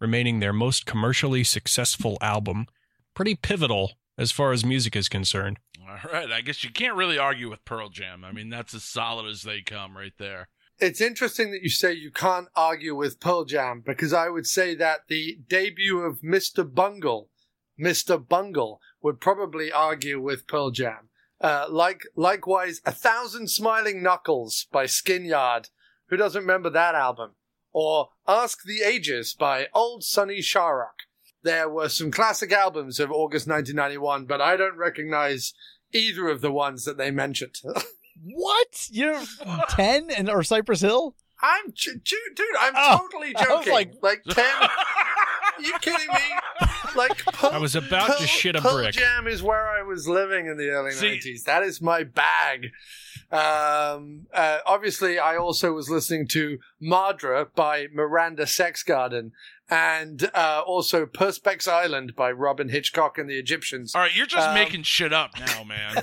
remaining 0.00 0.40
their 0.40 0.52
most 0.52 0.86
commercially 0.86 1.44
successful 1.44 2.16
album. 2.20 2.66
Pretty 3.14 3.34
pivotal 3.34 3.92
as 4.16 4.32
far 4.32 4.52
as 4.52 4.64
music 4.64 4.96
is 4.96 5.08
concerned. 5.08 5.58
All 5.86 6.10
right, 6.10 6.30
I 6.30 6.40
guess 6.40 6.64
you 6.64 6.70
can't 6.70 6.96
really 6.96 7.18
argue 7.18 7.50
with 7.50 7.64
Pearl 7.64 7.90
Jam. 7.90 8.24
I 8.24 8.32
mean, 8.32 8.48
that's 8.48 8.72
as 8.72 8.84
solid 8.84 9.28
as 9.28 9.42
they 9.42 9.60
come 9.60 9.96
right 9.96 10.14
there. 10.18 10.48
It's 10.78 11.00
interesting 11.00 11.50
that 11.52 11.62
you 11.62 11.68
say 11.68 11.92
you 11.92 12.10
can't 12.10 12.48
argue 12.56 12.96
with 12.96 13.20
Pearl 13.20 13.44
Jam 13.44 13.82
because 13.84 14.12
I 14.12 14.28
would 14.28 14.46
say 14.46 14.74
that 14.74 15.08
the 15.08 15.38
debut 15.46 15.98
of 16.00 16.22
Mr. 16.22 16.64
Bungle, 16.72 17.28
Mr. 17.78 18.26
Bungle, 18.26 18.80
would 19.02 19.20
probably 19.20 19.70
argue 19.70 20.20
with 20.20 20.46
Pearl 20.46 20.70
Jam. 20.70 21.10
Uh, 21.42 21.66
like 21.68 22.02
likewise, 22.16 22.80
A 22.86 22.92
Thousand 22.92 23.48
Smiling 23.50 24.02
Knuckles 24.02 24.66
by 24.72 24.86
Skin 24.86 25.24
Yard. 25.24 25.68
Who 26.08 26.16
doesn't 26.16 26.40
remember 26.42 26.70
that 26.70 26.94
album? 26.94 27.32
Or 27.72 28.10
Ask 28.28 28.62
the 28.64 28.82
Ages 28.82 29.34
by 29.38 29.66
Old 29.74 30.04
Sonny 30.04 30.38
Sharrock. 30.38 31.06
there 31.42 31.68
were 31.68 31.88
some 31.88 32.10
classic 32.12 32.52
albums 32.52 33.00
of 33.00 33.10
August 33.10 33.48
1991, 33.48 34.26
but 34.26 34.40
I 34.40 34.56
don't 34.56 34.76
recognize 34.76 35.52
either 35.92 36.28
of 36.28 36.40
the 36.42 36.52
ones 36.52 36.84
that 36.84 36.96
they 36.98 37.10
mentioned. 37.10 37.56
What? 38.24 38.88
You're 38.90 39.20
ten 39.70 40.10
and 40.10 40.28
or 40.30 40.42
Cypress 40.44 40.82
Hill? 40.82 41.16
I'm, 41.42 41.72
j- 41.72 41.92
dude, 42.04 42.46
I'm 42.60 42.74
Oh, 42.76 42.98
totally 43.10 43.34
I 43.34 43.40
was 43.40 43.64
joking. 43.66 43.72
like- 43.72 43.94
like, 44.02 44.22
10. 44.22 44.44
you 45.60 45.72
kidding 45.80 46.08
me? 46.08 46.20
Like, 46.94 47.16
Pearl, 47.24 47.52
I 47.52 47.58
was 47.58 47.74
about 47.74 48.18
to 48.18 48.26
shit 48.26 48.54
a 48.54 48.60
Pearl 48.60 48.74
brick. 48.74 48.92
Jam 48.92 49.26
is 49.26 49.42
where 49.42 49.66
I 49.66 49.82
was 49.82 50.06
living 50.06 50.46
in 50.46 50.58
the 50.58 50.68
early 50.68 50.90
See- 50.90 51.18
90s. 51.18 51.44
That 51.44 51.62
is 51.62 51.80
my 51.80 52.04
bag. 52.04 52.66
Um, 53.30 54.26
uh, 54.34 54.58
obviously, 54.66 55.18
I 55.18 55.36
also 55.36 55.72
was 55.72 55.88
listening 55.88 56.28
to 56.28 56.58
Madra 56.82 57.46
by 57.54 57.86
Miranda 57.94 58.46
Sex 58.46 58.82
Garden 58.82 59.32
and 59.70 60.28
uh, 60.34 60.62
also 60.66 61.06
Perspex 61.06 61.66
Island 61.66 62.14
by 62.14 62.30
Robyn 62.30 62.68
Hitchcock 62.68 63.16
and 63.16 63.30
the 63.30 63.38
Egyptians. 63.38 63.94
All 63.94 64.02
right, 64.02 64.14
you're 64.14 64.26
just 64.26 64.48
Um, 64.48 64.54
making 64.54 64.82
shit 64.82 65.14
up 65.14 65.30
now, 65.40 65.64
man. 65.66 65.96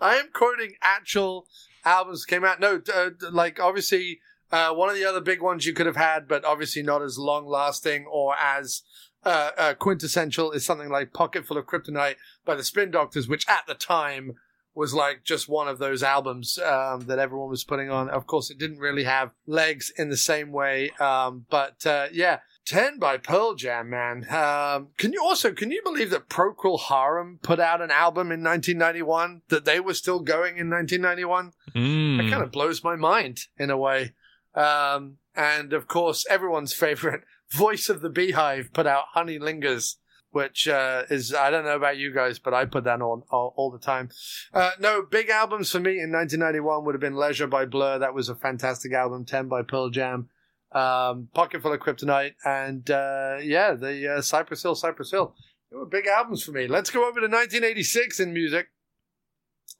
I 0.00 0.14
am 0.16 0.28
quoting 0.32 0.76
actual 0.80 1.46
albums 1.84 2.24
that 2.24 2.30
came 2.34 2.44
out. 2.44 2.58
No, 2.58 2.80
uh, 2.94 3.10
like 3.30 3.60
obviously 3.60 4.20
uh, 4.52 4.72
one 4.72 4.90
of 4.90 4.94
the 4.94 5.04
other 5.04 5.20
big 5.20 5.40
ones 5.40 5.66
you 5.66 5.72
could 5.72 5.86
have 5.86 5.96
had, 5.96 6.28
but 6.28 6.44
obviously 6.44 6.82
not 6.82 7.02
as 7.02 7.18
long 7.18 7.46
lasting 7.46 8.06
or 8.06 8.34
as 8.36 8.82
uh, 9.24 9.50
uh, 9.56 9.74
quintessential 9.74 10.52
is 10.52 10.64
something 10.64 10.90
like 10.90 11.12
Pocket 11.12 11.46
Full 11.46 11.56
of 11.56 11.66
Kryptonite 11.66 12.16
by 12.44 12.54
the 12.54 12.64
Spin 12.64 12.90
Doctors, 12.90 13.28
which 13.28 13.48
at 13.48 13.66
the 13.66 13.74
time 13.74 14.32
was 14.74 14.94
like 14.94 15.22
just 15.24 15.48
one 15.48 15.68
of 15.68 15.78
those 15.78 16.02
albums 16.02 16.58
um, 16.58 17.00
that 17.06 17.18
everyone 17.18 17.48
was 17.48 17.64
putting 17.64 17.90
on. 17.90 18.08
Of 18.08 18.26
course, 18.26 18.50
it 18.50 18.58
didn't 18.58 18.78
really 18.78 19.04
have 19.04 19.32
legs 19.46 19.92
in 19.96 20.10
the 20.10 20.16
same 20.16 20.52
way, 20.52 20.90
um, 21.00 21.46
but 21.50 21.84
uh, 21.86 22.06
yeah. 22.12 22.40
10 22.64 23.00
by 23.00 23.16
Pearl 23.16 23.54
Jam, 23.56 23.90
man. 23.90 24.18
Um, 24.30 24.90
can 24.96 25.12
you 25.12 25.20
also, 25.20 25.52
can 25.52 25.72
you 25.72 25.82
believe 25.82 26.10
that 26.10 26.28
Procol 26.28 26.78
Harum 26.78 27.40
put 27.42 27.58
out 27.58 27.82
an 27.82 27.90
album 27.90 28.30
in 28.30 28.40
1991? 28.40 29.42
That 29.48 29.64
they 29.64 29.80
were 29.80 29.94
still 29.94 30.20
going 30.20 30.58
in 30.58 30.70
1991? 30.70 31.54
Mm. 31.74 32.24
It 32.24 32.30
kind 32.30 32.40
of 32.40 32.52
blows 32.52 32.84
my 32.84 32.94
mind 32.94 33.46
in 33.58 33.70
a 33.70 33.76
way. 33.76 34.12
Um, 34.54 35.18
and 35.34 35.72
of 35.72 35.88
course, 35.88 36.26
everyone's 36.28 36.74
favorite 36.74 37.22
voice 37.50 37.88
of 37.88 38.00
the 38.00 38.10
Beehive 38.10 38.70
put 38.72 38.86
out 38.86 39.04
Honey 39.12 39.38
Lingers, 39.38 39.96
which 40.30 40.68
uh, 40.68 41.04
is, 41.10 41.34
I 41.34 41.50
don't 41.50 41.64
know 41.64 41.76
about 41.76 41.98
you 41.98 42.12
guys, 42.12 42.38
but 42.38 42.54
I 42.54 42.64
put 42.64 42.84
that 42.84 43.00
on 43.02 43.22
all, 43.30 43.54
all 43.56 43.70
the 43.70 43.78
time. 43.78 44.10
Uh, 44.52 44.72
no, 44.78 45.02
big 45.02 45.28
albums 45.28 45.70
for 45.70 45.80
me 45.80 45.92
in 46.00 46.12
1991 46.12 46.84
would 46.84 46.94
have 46.94 47.00
been 47.00 47.14
Leisure 47.16 47.46
by 47.46 47.64
Blur. 47.64 47.98
That 47.98 48.14
was 48.14 48.28
a 48.28 48.34
fantastic 48.34 48.92
album. 48.92 49.24
10 49.24 49.48
by 49.48 49.62
Pearl 49.62 49.90
Jam. 49.90 50.28
Um, 50.72 51.28
Pocket 51.34 51.60
Full 51.60 51.72
of 51.72 51.80
Kryptonite. 51.80 52.34
And 52.44 52.90
uh, 52.90 53.36
yeah, 53.42 53.74
the 53.74 54.16
uh, 54.16 54.20
Cypress 54.22 54.62
Hill, 54.62 54.74
Cypress 54.74 55.10
Hill. 55.10 55.34
They 55.70 55.76
were 55.76 55.86
big 55.86 56.06
albums 56.06 56.42
for 56.42 56.52
me. 56.52 56.66
Let's 56.66 56.90
go 56.90 57.02
over 57.02 57.20
to 57.20 57.26
1986 57.26 58.20
in 58.20 58.32
music. 58.32 58.68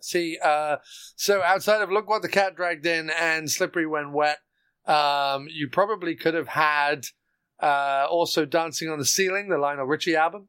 See, 0.01 0.39
uh, 0.43 0.79
so 1.17 1.43
outside 1.43 1.81
of 1.81 1.91
Look 1.91 2.09
What 2.09 2.23
the 2.23 2.29
Cat 2.29 2.57
Dragged 2.57 2.85
In 2.87 3.11
and 3.11 3.51
Slippery 3.51 3.87
When 3.87 4.13
Wet, 4.13 4.39
um, 4.87 5.47
you 5.51 5.69
probably 5.69 6.15
could 6.15 6.35
have 6.35 6.49
had 6.49 7.07
uh, 7.61 8.07
also 8.11 8.45
Dancing 8.45 8.89
on 8.89 8.99
the 8.99 9.05
Ceiling, 9.05 9.49
the 9.49 9.59
Lionel 9.59 9.87
Richie 9.87 10.17
album. 10.17 10.49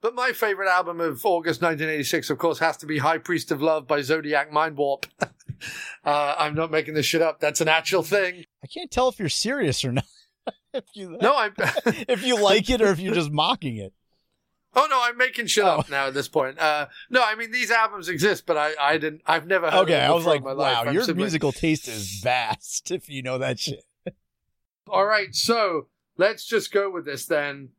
But 0.00 0.14
my 0.14 0.32
favorite 0.32 0.68
album 0.68 1.00
of 1.00 1.24
August 1.24 1.62
1986, 1.62 2.30
of 2.30 2.38
course, 2.38 2.58
has 2.58 2.76
to 2.78 2.86
be 2.86 2.98
High 2.98 3.18
Priest 3.18 3.50
of 3.50 3.62
Love 3.62 3.86
by 3.86 4.02
Zodiac 4.02 4.50
Mindwarp. 4.52 5.06
uh, 6.04 6.34
I'm 6.38 6.54
not 6.54 6.70
making 6.70 6.94
this 6.94 7.06
shit 7.06 7.22
up. 7.22 7.40
That's 7.40 7.60
an 7.60 7.68
actual 7.68 8.02
thing. 8.02 8.44
I 8.62 8.66
can't 8.66 8.90
tell 8.90 9.08
if 9.08 9.18
you're 9.18 9.28
serious 9.28 9.84
or 9.84 9.92
not. 9.92 10.04
if 10.74 10.84
you 10.94 11.16
No, 11.20 11.36
I'm. 11.36 11.54
if 11.86 12.24
you 12.24 12.40
like 12.40 12.70
it 12.70 12.82
or 12.82 12.88
if 12.88 13.00
you're 13.00 13.14
just 13.14 13.32
mocking 13.32 13.76
it. 13.76 13.92
Oh 14.76 14.86
no, 14.88 15.00
I'm 15.02 15.16
making 15.16 15.46
shit 15.46 15.64
up 15.64 15.88
now 15.90 16.06
at 16.06 16.14
this 16.14 16.28
point. 16.28 16.58
Uh, 16.58 16.86
no, 17.10 17.22
I 17.24 17.34
mean 17.34 17.50
these 17.50 17.70
albums 17.70 18.08
exist, 18.08 18.46
but 18.46 18.56
I, 18.56 18.72
I 18.80 18.98
didn't. 18.98 19.22
I've 19.26 19.46
never 19.46 19.70
heard. 19.70 19.84
Okay, 19.84 19.94
of 19.94 20.00
them 20.02 20.10
I 20.10 20.14
was 20.14 20.26
like, 20.26 20.44
my 20.44 20.52
wow, 20.52 20.84
I'm 20.86 20.94
your 20.94 21.02
simply- 21.02 21.24
musical 21.24 21.52
taste 21.52 21.88
is 21.88 22.20
vast. 22.22 22.90
If 22.96 23.08
you 23.08 23.22
know 23.22 23.38
that 23.38 23.58
shit. 23.58 23.84
All 24.88 25.06
right, 25.06 25.34
so 25.34 25.88
let's 26.16 26.44
just 26.46 26.70
go 26.72 26.90
with 26.90 27.04
this 27.04 27.26
then. 27.26 27.70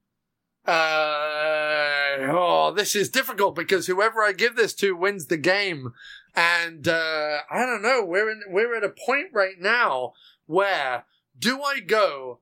Uh, 0.66 2.28
oh, 2.30 2.74
this 2.76 2.94
is 2.96 3.10
difficult 3.10 3.56
because 3.56 3.88
whoever 3.88 4.22
I 4.22 4.34
give 4.34 4.58
this 4.58 4.74
to 4.76 4.98
wins 4.98 5.28
the 5.28 5.38
game, 5.38 5.94
and 6.36 6.88
uh, 6.88 7.38
I 7.50 7.66
don't 7.66 7.82
know. 7.82 8.04
We're 8.06 8.30
in, 8.30 8.42
we're 8.50 8.76
at 8.76 8.84
a 8.84 8.90
point 8.90 9.28
right 9.32 9.60
now 9.60 10.14
where 10.46 11.06
do 11.40 11.62
I 11.62 11.80
go, 11.80 12.40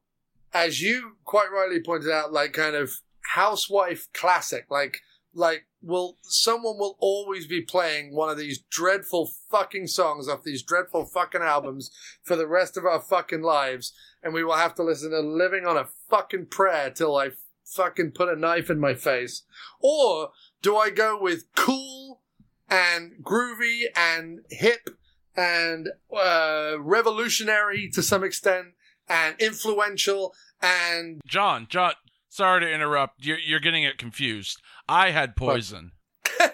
as 0.54 0.82
you 0.82 1.18
quite 1.24 1.52
rightly 1.54 1.82
pointed 1.82 2.12
out, 2.12 2.34
like 2.34 2.54
kind 2.54 2.76
of 2.76 3.02
housewife 3.34 4.08
classic, 4.14 4.66
like 4.70 5.02
like 5.34 5.66
will 5.82 6.18
someone 6.24 6.78
will 6.78 6.96
always 7.00 7.46
be 7.46 7.62
playing 7.62 8.16
one 8.16 8.30
of 8.30 8.38
these 8.38 8.64
dreadful 8.72 9.32
fucking 9.52 9.88
songs 9.88 10.28
off 10.28 10.44
these 10.44 10.64
dreadful 10.64 11.06
fucking 11.06 11.42
albums 11.42 11.92
for 12.24 12.36
the 12.36 12.48
rest 12.48 12.78
of 12.78 12.86
our 12.86 13.02
fucking 13.02 13.42
lives 13.42 13.94
and 14.24 14.34
we 14.34 14.44
will 14.44 14.56
have 14.56 14.74
to 14.74 14.84
listen 14.84 15.12
to 15.12 15.20
living 15.20 15.66
on 15.66 15.78
a 15.78 15.88
fucking 16.10 16.48
prayer 16.48 16.90
till 16.90 17.16
I 17.16 17.32
fucking 17.66 18.12
put 18.12 18.30
a 18.30 18.36
knife 18.36 18.70
in 18.70 18.80
my 18.80 18.96
face. 18.96 19.44
Or 19.80 20.32
do 20.62 20.76
I 20.76 20.90
go 20.90 21.20
with 21.20 21.46
cool 21.56 22.22
and 22.70 23.14
groovy 23.22 23.84
and 23.96 24.40
hip 24.50 24.90
and 25.36 25.90
uh, 26.16 26.76
revolutionary 26.80 27.90
to 27.94 28.02
some 28.02 28.24
extent 28.24 28.70
and 29.08 29.36
influential 29.40 30.34
and 30.62 31.22
Jon, 31.28 31.68
Jon, 31.70 31.94
sorry 32.36 32.62
to 32.62 32.72
interrupt. 32.72 33.26
You're, 33.26 33.40
you're 33.40 33.60
getting 33.60 33.84
it 33.84 33.98
confused. 33.98 34.62
I 34.88 35.12
had 35.12 35.36
poison. 35.36 35.92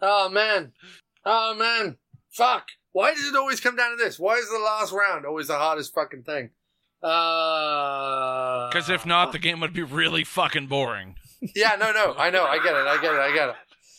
Oh 0.00 0.28
man. 0.28 0.72
Oh 1.24 1.54
man. 1.54 1.96
Fuck. 2.30 2.68
Why 2.92 3.14
does 3.14 3.26
it 3.26 3.36
always 3.36 3.60
come 3.60 3.76
down 3.76 3.96
to 3.96 4.02
this? 4.02 4.18
Why 4.18 4.36
is 4.36 4.48
the 4.48 4.58
last 4.58 4.92
round 4.92 5.26
always 5.26 5.48
the 5.48 5.58
hardest 5.58 5.94
fucking 5.94 6.22
thing? 6.22 6.50
Uh 7.02 8.68
Because 8.68 8.90
if 8.90 9.06
not, 9.06 9.32
the 9.32 9.38
game 9.38 9.60
would 9.60 9.72
be 9.72 9.82
really 9.82 10.24
fucking 10.24 10.66
boring. 10.66 11.16
Yeah, 11.54 11.76
no, 11.78 11.92
no. 11.92 12.14
I 12.16 12.30
know. 12.30 12.44
I 12.44 12.58
get 12.62 12.74
it. 12.74 12.86
I 12.86 13.00
get 13.00 13.14
it. 13.14 13.20
I 13.20 13.34
get 13.34 13.48
it. 13.50 13.54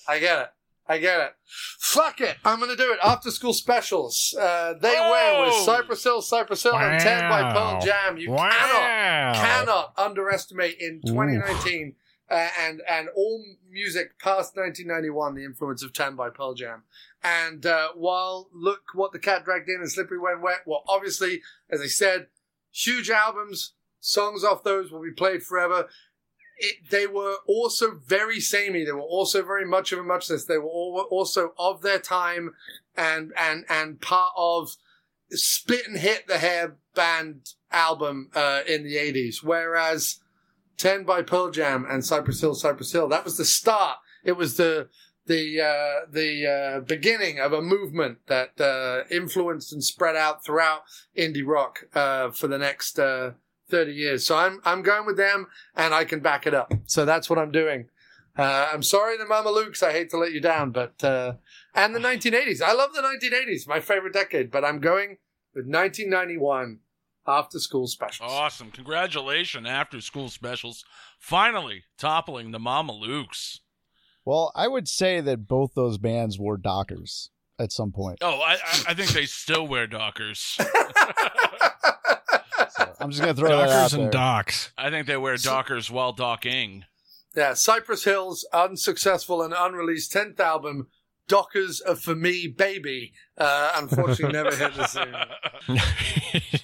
I 0.07 0.19
get 0.19 0.39
it. 0.39 0.49
I 0.89 0.97
get 0.97 1.19
it. 1.19 1.33
Fuck 1.79 2.19
it. 2.19 2.35
I'm 2.43 2.57
going 2.57 2.71
to 2.71 2.75
do 2.75 2.91
it. 2.91 2.97
After 3.03 3.29
school 3.29 3.53
specials. 3.53 4.35
Uh, 4.37 4.73
they 4.81 4.89
win 4.89 5.41
with 5.45 5.53
Oh! 5.53 5.63
Cypress 5.65 6.03
Hill, 6.03 6.21
Cypress 6.23 6.63
Hill, 6.63 6.75
and 6.75 6.99
10 6.99 7.29
by 7.29 7.53
Pearl 7.53 7.79
Jam. 7.79 8.17
You 8.17 8.31
Wow. 8.31 8.49
cannot, 8.49 9.35
cannot 9.35 9.93
underestimate 9.97 10.77
in 10.79 11.01
2019 11.05 11.95
uh, 12.31 12.47
and, 12.59 12.81
and 12.89 13.07
all 13.15 13.43
music 13.69 14.17
past 14.19 14.55
1991 14.55 15.35
the 15.35 15.45
influence 15.45 15.83
of 15.83 15.93
10 15.93 16.15
by 16.15 16.29
Pearl 16.31 16.55
Jam. 16.55 16.83
And 17.23 17.65
uh, 17.67 17.89
while 17.95 18.49
Look 18.51 18.81
What 18.95 19.11
the 19.11 19.19
Cat 19.19 19.45
Dragged 19.45 19.69
In 19.69 19.81
and 19.81 19.91
Slippery 19.91 20.17
When 20.19 20.41
Wet, 20.41 20.61
well, 20.65 20.83
obviously, 20.87 21.41
as 21.69 21.81
I 21.81 21.87
said, 21.87 22.27
huge 22.71 23.11
albums, 23.11 23.73
songs 23.99 24.43
off 24.43 24.63
those 24.63 24.91
will 24.91 25.03
be 25.03 25.11
played 25.11 25.43
forever 25.43 25.87
it, 26.59 26.89
they 26.89 27.07
were 27.07 27.35
also 27.47 27.95
very 28.05 28.39
samey. 28.39 28.83
They 28.83 28.91
were 28.91 29.01
also 29.01 29.43
very 29.43 29.65
much 29.65 29.91
of 29.91 29.99
a 29.99 30.03
muchness. 30.03 30.45
They 30.45 30.57
were 30.57 30.65
all, 30.65 31.07
also 31.09 31.53
of 31.57 31.81
their 31.81 31.99
time 31.99 32.53
and, 32.95 33.31
and, 33.37 33.65
and 33.69 34.01
part 34.01 34.33
of 34.37 34.75
Spit 35.31 35.87
and 35.87 35.97
Hit 35.97 36.27
the 36.27 36.37
Hair 36.37 36.75
Band 36.95 37.53
album, 37.71 38.29
uh, 38.35 38.61
in 38.67 38.83
the 38.83 38.95
80s. 38.95 39.37
Whereas 39.41 40.19
10 40.77 41.05
by 41.05 41.21
Pearl 41.21 41.49
Jam 41.49 41.85
and 41.89 42.05
Cypress 42.05 42.41
Hill, 42.41 42.55
Cypress 42.55 42.91
Hill, 42.91 43.07
that 43.07 43.23
was 43.23 43.37
the 43.37 43.45
start. 43.45 43.97
It 44.25 44.33
was 44.33 44.57
the, 44.57 44.89
the, 45.27 45.61
uh, 45.61 46.11
the, 46.11 46.47
uh, 46.47 46.79
beginning 46.81 47.39
of 47.39 47.53
a 47.53 47.61
movement 47.61 48.17
that, 48.27 48.59
uh, 48.59 49.03
influenced 49.09 49.71
and 49.71 49.83
spread 49.83 50.17
out 50.17 50.43
throughout 50.43 50.81
indie 51.17 51.45
rock, 51.45 51.85
uh, 51.93 52.31
for 52.31 52.47
the 52.47 52.57
next, 52.57 52.99
uh, 52.99 53.31
30 53.69 53.91
years. 53.93 54.25
So 54.25 54.37
I'm, 54.37 54.61
I'm 54.65 54.81
going 54.81 55.05
with 55.05 55.17
them 55.17 55.47
and 55.75 55.93
I 55.93 56.05
can 56.05 56.19
back 56.19 56.45
it 56.47 56.53
up. 56.53 56.73
So 56.85 57.05
that's 57.05 57.29
what 57.29 57.39
I'm 57.39 57.51
doing. 57.51 57.89
Uh, 58.37 58.69
I'm 58.71 58.83
sorry, 58.83 59.17
the 59.17 59.25
Mamalukes. 59.25 59.83
I 59.83 59.91
hate 59.91 60.09
to 60.11 60.17
let 60.17 60.31
you 60.31 60.39
down, 60.39 60.71
but, 60.71 61.03
uh, 61.03 61.33
and 61.75 61.93
the 61.93 61.99
1980s. 61.99 62.61
I 62.61 62.73
love 62.73 62.93
the 62.93 63.01
1980s, 63.01 63.67
my 63.67 63.79
favorite 63.79 64.13
decade, 64.13 64.49
but 64.49 64.63
I'm 64.63 64.79
going 64.79 65.17
with 65.53 65.65
1991 65.65 66.79
after 67.27 67.59
school 67.59 67.87
specials. 67.87 68.31
Awesome. 68.31 68.71
Congratulations, 68.71 69.67
after 69.67 69.99
school 70.01 70.29
specials. 70.29 70.85
Finally 71.19 71.83
toppling 71.97 72.51
the 72.51 72.59
Mamalukes. 72.59 73.59
Well, 74.25 74.51
I 74.55 74.67
would 74.67 74.87
say 74.87 75.21
that 75.21 75.47
both 75.47 75.73
those 75.75 75.97
bands 75.97 76.39
wore 76.39 76.57
Dockers 76.57 77.29
at 77.59 77.71
some 77.71 77.91
point. 77.91 78.19
Oh, 78.21 78.39
I, 78.41 78.53
I, 78.53 78.83
I 78.89 78.93
think 78.93 79.09
they 79.11 79.25
still 79.25 79.67
wear 79.67 79.87
Dockers. 79.87 80.57
So 82.71 82.93
I'm 82.99 83.09
just 83.09 83.21
gonna 83.21 83.33
throw 83.33 83.49
that 83.49 83.59
out 83.59 83.67
Dockers 83.67 83.91
there. 83.93 84.01
and 84.03 84.11
docks. 84.11 84.71
I 84.77 84.89
think 84.89 85.07
they 85.07 85.17
wear 85.17 85.35
Dockers 85.37 85.89
while 85.89 86.11
docking. 86.13 86.85
yeah, 87.35 87.53
Cypress 87.53 88.03
Hill's 88.03 88.45
unsuccessful 88.53 89.41
and 89.41 89.53
unreleased 89.57 90.13
10th 90.13 90.39
album, 90.39 90.87
Dockers 91.27 91.81
are 91.81 91.95
For 91.95 92.15
Me 92.15 92.47
Baby, 92.47 93.13
uh, 93.37 93.71
unfortunately 93.75 94.33
never 94.33 94.55
hit 94.55 94.75
the 94.75 94.87
scene. 94.87 95.15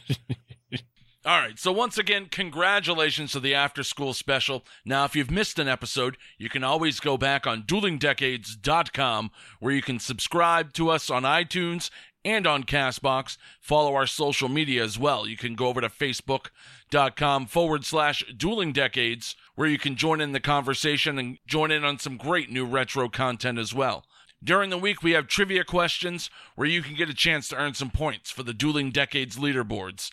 All 1.26 1.40
right, 1.40 1.58
so 1.58 1.72
once 1.72 1.98
again, 1.98 2.28
congratulations 2.30 3.32
to 3.32 3.40
the 3.40 3.56
after 3.56 3.82
school 3.82 4.14
special. 4.14 4.64
Now, 4.86 5.06
if 5.06 5.16
you've 5.16 5.32
missed 5.32 5.58
an 5.58 5.68
episode, 5.68 6.18
you 6.38 6.50
can 6.50 6.64
always 6.64 7.00
go 7.00 7.18
back 7.18 7.48
on 7.48 7.64
duelingdecades.com 7.64 9.32
where 9.60 9.74
you 9.74 9.82
can 9.82 9.98
subscribe 9.98 10.72
to 10.74 10.92
us 10.92 11.10
on 11.10 11.24
iTunes 11.24 11.90
and 12.24 12.46
on 12.46 12.64
Castbox. 12.64 13.38
Follow 13.60 13.96
our 13.96 14.06
social 14.06 14.50
media 14.50 14.84
as 14.84 15.00
well. 15.00 15.28
You 15.28 15.36
can 15.36 15.56
go 15.56 15.66
over 15.66 15.82
to 15.82 15.90
facebook.com 15.90 17.48
forward 17.48 17.86
slash 17.86 18.24
dueling 18.38 18.72
decades 18.72 19.36
where 19.56 19.68
you 19.68 19.80
can 19.80 19.96
join 19.96 20.22
in 20.22 20.32
the 20.32 20.40
conversation 20.40 21.18
and 21.18 21.40
join 21.48 21.72
in 21.72 21.84
on 21.84 21.98
some 21.98 22.18
great 22.18 22.52
new 22.52 22.66
retro 22.68 23.10
content 23.10 23.58
as 23.58 23.74
well. 23.74 24.06
During 24.44 24.70
the 24.70 24.78
week, 24.78 25.02
we 25.02 25.14
have 25.14 25.26
trivia 25.26 25.64
questions 25.64 26.30
where 26.54 26.68
you 26.68 26.84
can 26.84 26.94
get 26.94 27.10
a 27.10 27.16
chance 27.16 27.48
to 27.48 27.56
earn 27.56 27.74
some 27.74 27.90
points 27.90 28.30
for 28.30 28.44
the 28.44 28.54
Dueling 28.54 28.92
Decades 28.92 29.38
leaderboards. 29.38 30.12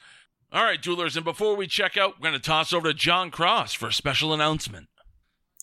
All 0.55 0.65
right, 0.65 0.83
duelers, 0.83 1.17
and 1.17 1.25
before 1.25 1.57
we 1.57 1.67
check 1.67 1.97
out, 1.97 2.21
we're 2.21 2.29
going 2.29 2.39
to 2.39 2.47
toss 2.47 2.75
over 2.75 2.89
to 2.89 2.93
Jon 2.93 3.31
Cross 3.31 3.73
for 3.73 3.89
a 3.89 3.93
special 3.93 4.35
announcement. 4.35 4.89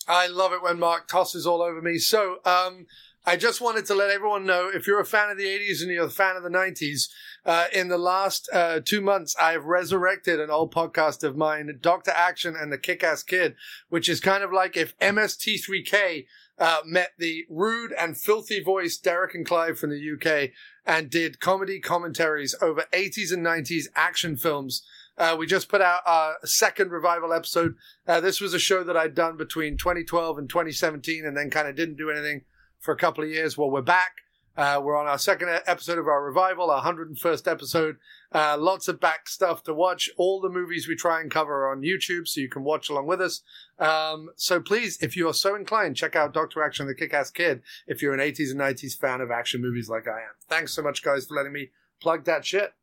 I 0.07 0.25
love 0.25 0.51
it 0.51 0.63
when 0.63 0.79
Marc 0.79 1.07
tosses 1.07 1.45
all 1.45 1.61
over 1.61 1.79
me. 1.79 1.99
So, 1.99 2.37
um, 2.43 2.87
I 3.23 3.35
just 3.35 3.61
wanted 3.61 3.85
to 3.85 3.93
let 3.93 4.09
everyone 4.09 4.47
know 4.47 4.67
if 4.73 4.87
you're 4.87 4.99
a 4.99 5.05
fan 5.05 5.29
of 5.29 5.37
the 5.37 5.43
80s 5.43 5.83
and 5.83 5.91
you're 5.91 6.05
a 6.05 6.09
fan 6.09 6.35
of 6.35 6.41
the 6.41 6.49
90s, 6.49 7.07
uh, 7.45 7.65
in 7.71 7.89
the 7.89 7.99
last 7.99 8.49
uh, 8.51 8.79
two 8.83 8.99
months, 8.99 9.35
I've 9.39 9.65
resurrected 9.65 10.39
an 10.39 10.49
old 10.49 10.73
podcast 10.73 11.23
of 11.23 11.37
mine, 11.37 11.77
Dr. 11.79 12.09
Action 12.09 12.55
and 12.59 12.73
the 12.73 12.79
Kick 12.79 13.03
Ass 13.03 13.21
Kid, 13.21 13.55
which 13.89 14.09
is 14.09 14.19
kind 14.19 14.43
of 14.43 14.51
like 14.51 14.75
if 14.75 14.97
MST3K 14.97 16.25
uh, 16.59 16.81
met 16.85 17.11
the 17.17 17.45
rude 17.49 17.93
and 17.93 18.17
filthy 18.17 18.61
voice 18.61 18.97
Derek 18.97 19.33
and 19.33 19.45
Clive 19.45 19.79
from 19.79 19.91
the 19.91 20.11
UK 20.13 20.51
and 20.85 21.09
did 21.09 21.39
comedy 21.39 21.79
commentaries 21.79 22.55
over 22.61 22.85
80s 22.91 23.31
and 23.31 23.45
90s 23.45 23.85
action 23.95 24.35
films. 24.35 24.83
Uh, 25.17 25.35
we 25.37 25.45
just 25.45 25.69
put 25.69 25.81
out 25.81 26.01
our 26.05 26.35
second 26.43 26.91
revival 26.91 27.33
episode. 27.33 27.75
Uh, 28.07 28.21
this 28.21 28.39
was 28.39 28.53
a 28.53 28.59
show 28.59 28.83
that 28.83 28.95
I'd 28.95 29.15
done 29.15 29.37
between 29.37 29.77
2012 29.77 30.37
and 30.37 30.49
2017 30.49 31.25
and 31.25 31.35
then 31.35 31.49
kind 31.49 31.67
of 31.67 31.75
didn't 31.75 31.97
do 31.97 32.09
anything 32.09 32.41
for 32.79 32.93
a 32.93 32.97
couple 32.97 33.23
of 33.23 33.29
years. 33.29 33.57
Well, 33.57 33.69
we're 33.69 33.81
back. 33.81 34.11
Uh, 34.59 34.77
we're 34.77 34.97
on 34.97 35.07
our 35.07 35.17
second 35.17 35.47
episode 35.67 35.97
of 35.97 36.09
our 36.09 36.21
revival, 36.21 36.69
our 36.69 36.83
101st 36.83 37.49
episode. 37.49 37.95
Uh, 38.33 38.57
lots 38.59 38.89
of 38.89 38.99
back 38.99 39.29
stuff 39.29 39.63
to 39.63 39.73
watch. 39.73 40.09
All 40.17 40.41
the 40.41 40.49
movies 40.49 40.85
we 40.85 40.97
try 40.97 41.21
and 41.21 41.31
cover 41.31 41.63
are 41.63 41.71
on 41.71 41.81
YouTube, 41.81 42.27
so 42.27 42.41
you 42.41 42.49
can 42.49 42.65
watch 42.65 42.89
along 42.89 43.07
with 43.07 43.21
us. 43.21 43.41
Um, 43.79 44.31
so 44.35 44.59
please, 44.59 45.01
if 45.01 45.15
you 45.15 45.29
are 45.29 45.33
so 45.33 45.55
inclined, 45.55 45.95
check 45.95 46.13
out 46.13 46.33
Dr. 46.33 46.61
Action 46.61 46.87
the 46.87 46.93
Kick-Ass 46.93 47.31
Kid 47.31 47.61
if 47.87 48.01
you're 48.01 48.13
an 48.13 48.19
80s 48.19 48.51
and 48.51 48.59
90s 48.59 48.99
fan 48.99 49.21
of 49.21 49.31
action 49.31 49.61
movies 49.61 49.87
like 49.87 50.09
I 50.09 50.17
am. 50.17 50.35
Thanks 50.49 50.73
so 50.73 50.81
much, 50.81 51.03
guys, 51.03 51.27
for 51.27 51.35
letting 51.35 51.53
me 51.53 51.69
plug 52.01 52.25
that 52.25 52.45
shit. 52.45 52.73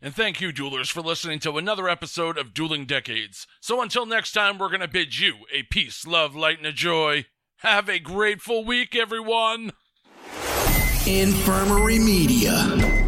And 0.00 0.14
thank 0.14 0.40
you, 0.40 0.52
duelers, 0.52 0.92
for 0.92 1.00
listening 1.00 1.40
to 1.40 1.58
another 1.58 1.88
episode 1.88 2.38
of 2.38 2.54
Dueling 2.54 2.86
Decades. 2.86 3.48
So 3.60 3.82
until 3.82 4.06
next 4.06 4.30
time, 4.30 4.58
we're 4.58 4.68
going 4.68 4.78
to 4.78 4.86
bid 4.86 5.18
you 5.18 5.38
a 5.52 5.64
peace, 5.64 6.06
love, 6.06 6.36
light, 6.36 6.58
and 6.58 6.68
a 6.68 6.72
joy. 6.72 7.26
Have 7.62 7.88
a 7.88 7.98
grateful 7.98 8.64
week, 8.64 8.94
everyone. 8.94 9.72
Infirmary 11.06 12.00
Media. 12.00 13.05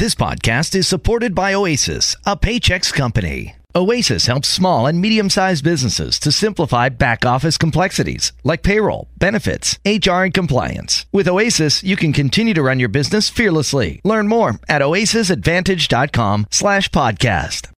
This 0.00 0.14
podcast 0.14 0.74
is 0.74 0.88
supported 0.88 1.34
by 1.34 1.52
Oasis, 1.52 2.16
a 2.24 2.34
Paychex 2.34 2.90
company. 2.90 3.56
Oasis 3.74 4.24
helps 4.24 4.48
small 4.48 4.86
and 4.86 4.98
medium 4.98 5.28
sized 5.28 5.62
businesses 5.62 6.18
to 6.20 6.32
simplify 6.32 6.88
back 6.88 7.26
office 7.26 7.58
complexities 7.58 8.32
like 8.42 8.62
payroll, 8.62 9.08
benefits, 9.18 9.78
HR, 9.84 10.24
and 10.24 10.32
compliance. 10.32 11.04
With 11.12 11.28
Oasis, 11.28 11.82
you 11.82 11.96
can 11.96 12.14
continue 12.14 12.54
to 12.54 12.62
run 12.62 12.80
your 12.80 12.88
business 12.88 13.28
fearlessly. 13.28 14.00
Learn 14.02 14.26
more 14.26 14.58
at 14.70 14.80
oasisadvantage.com 14.80 16.46
slash 16.50 16.88
podcast. 16.88 17.70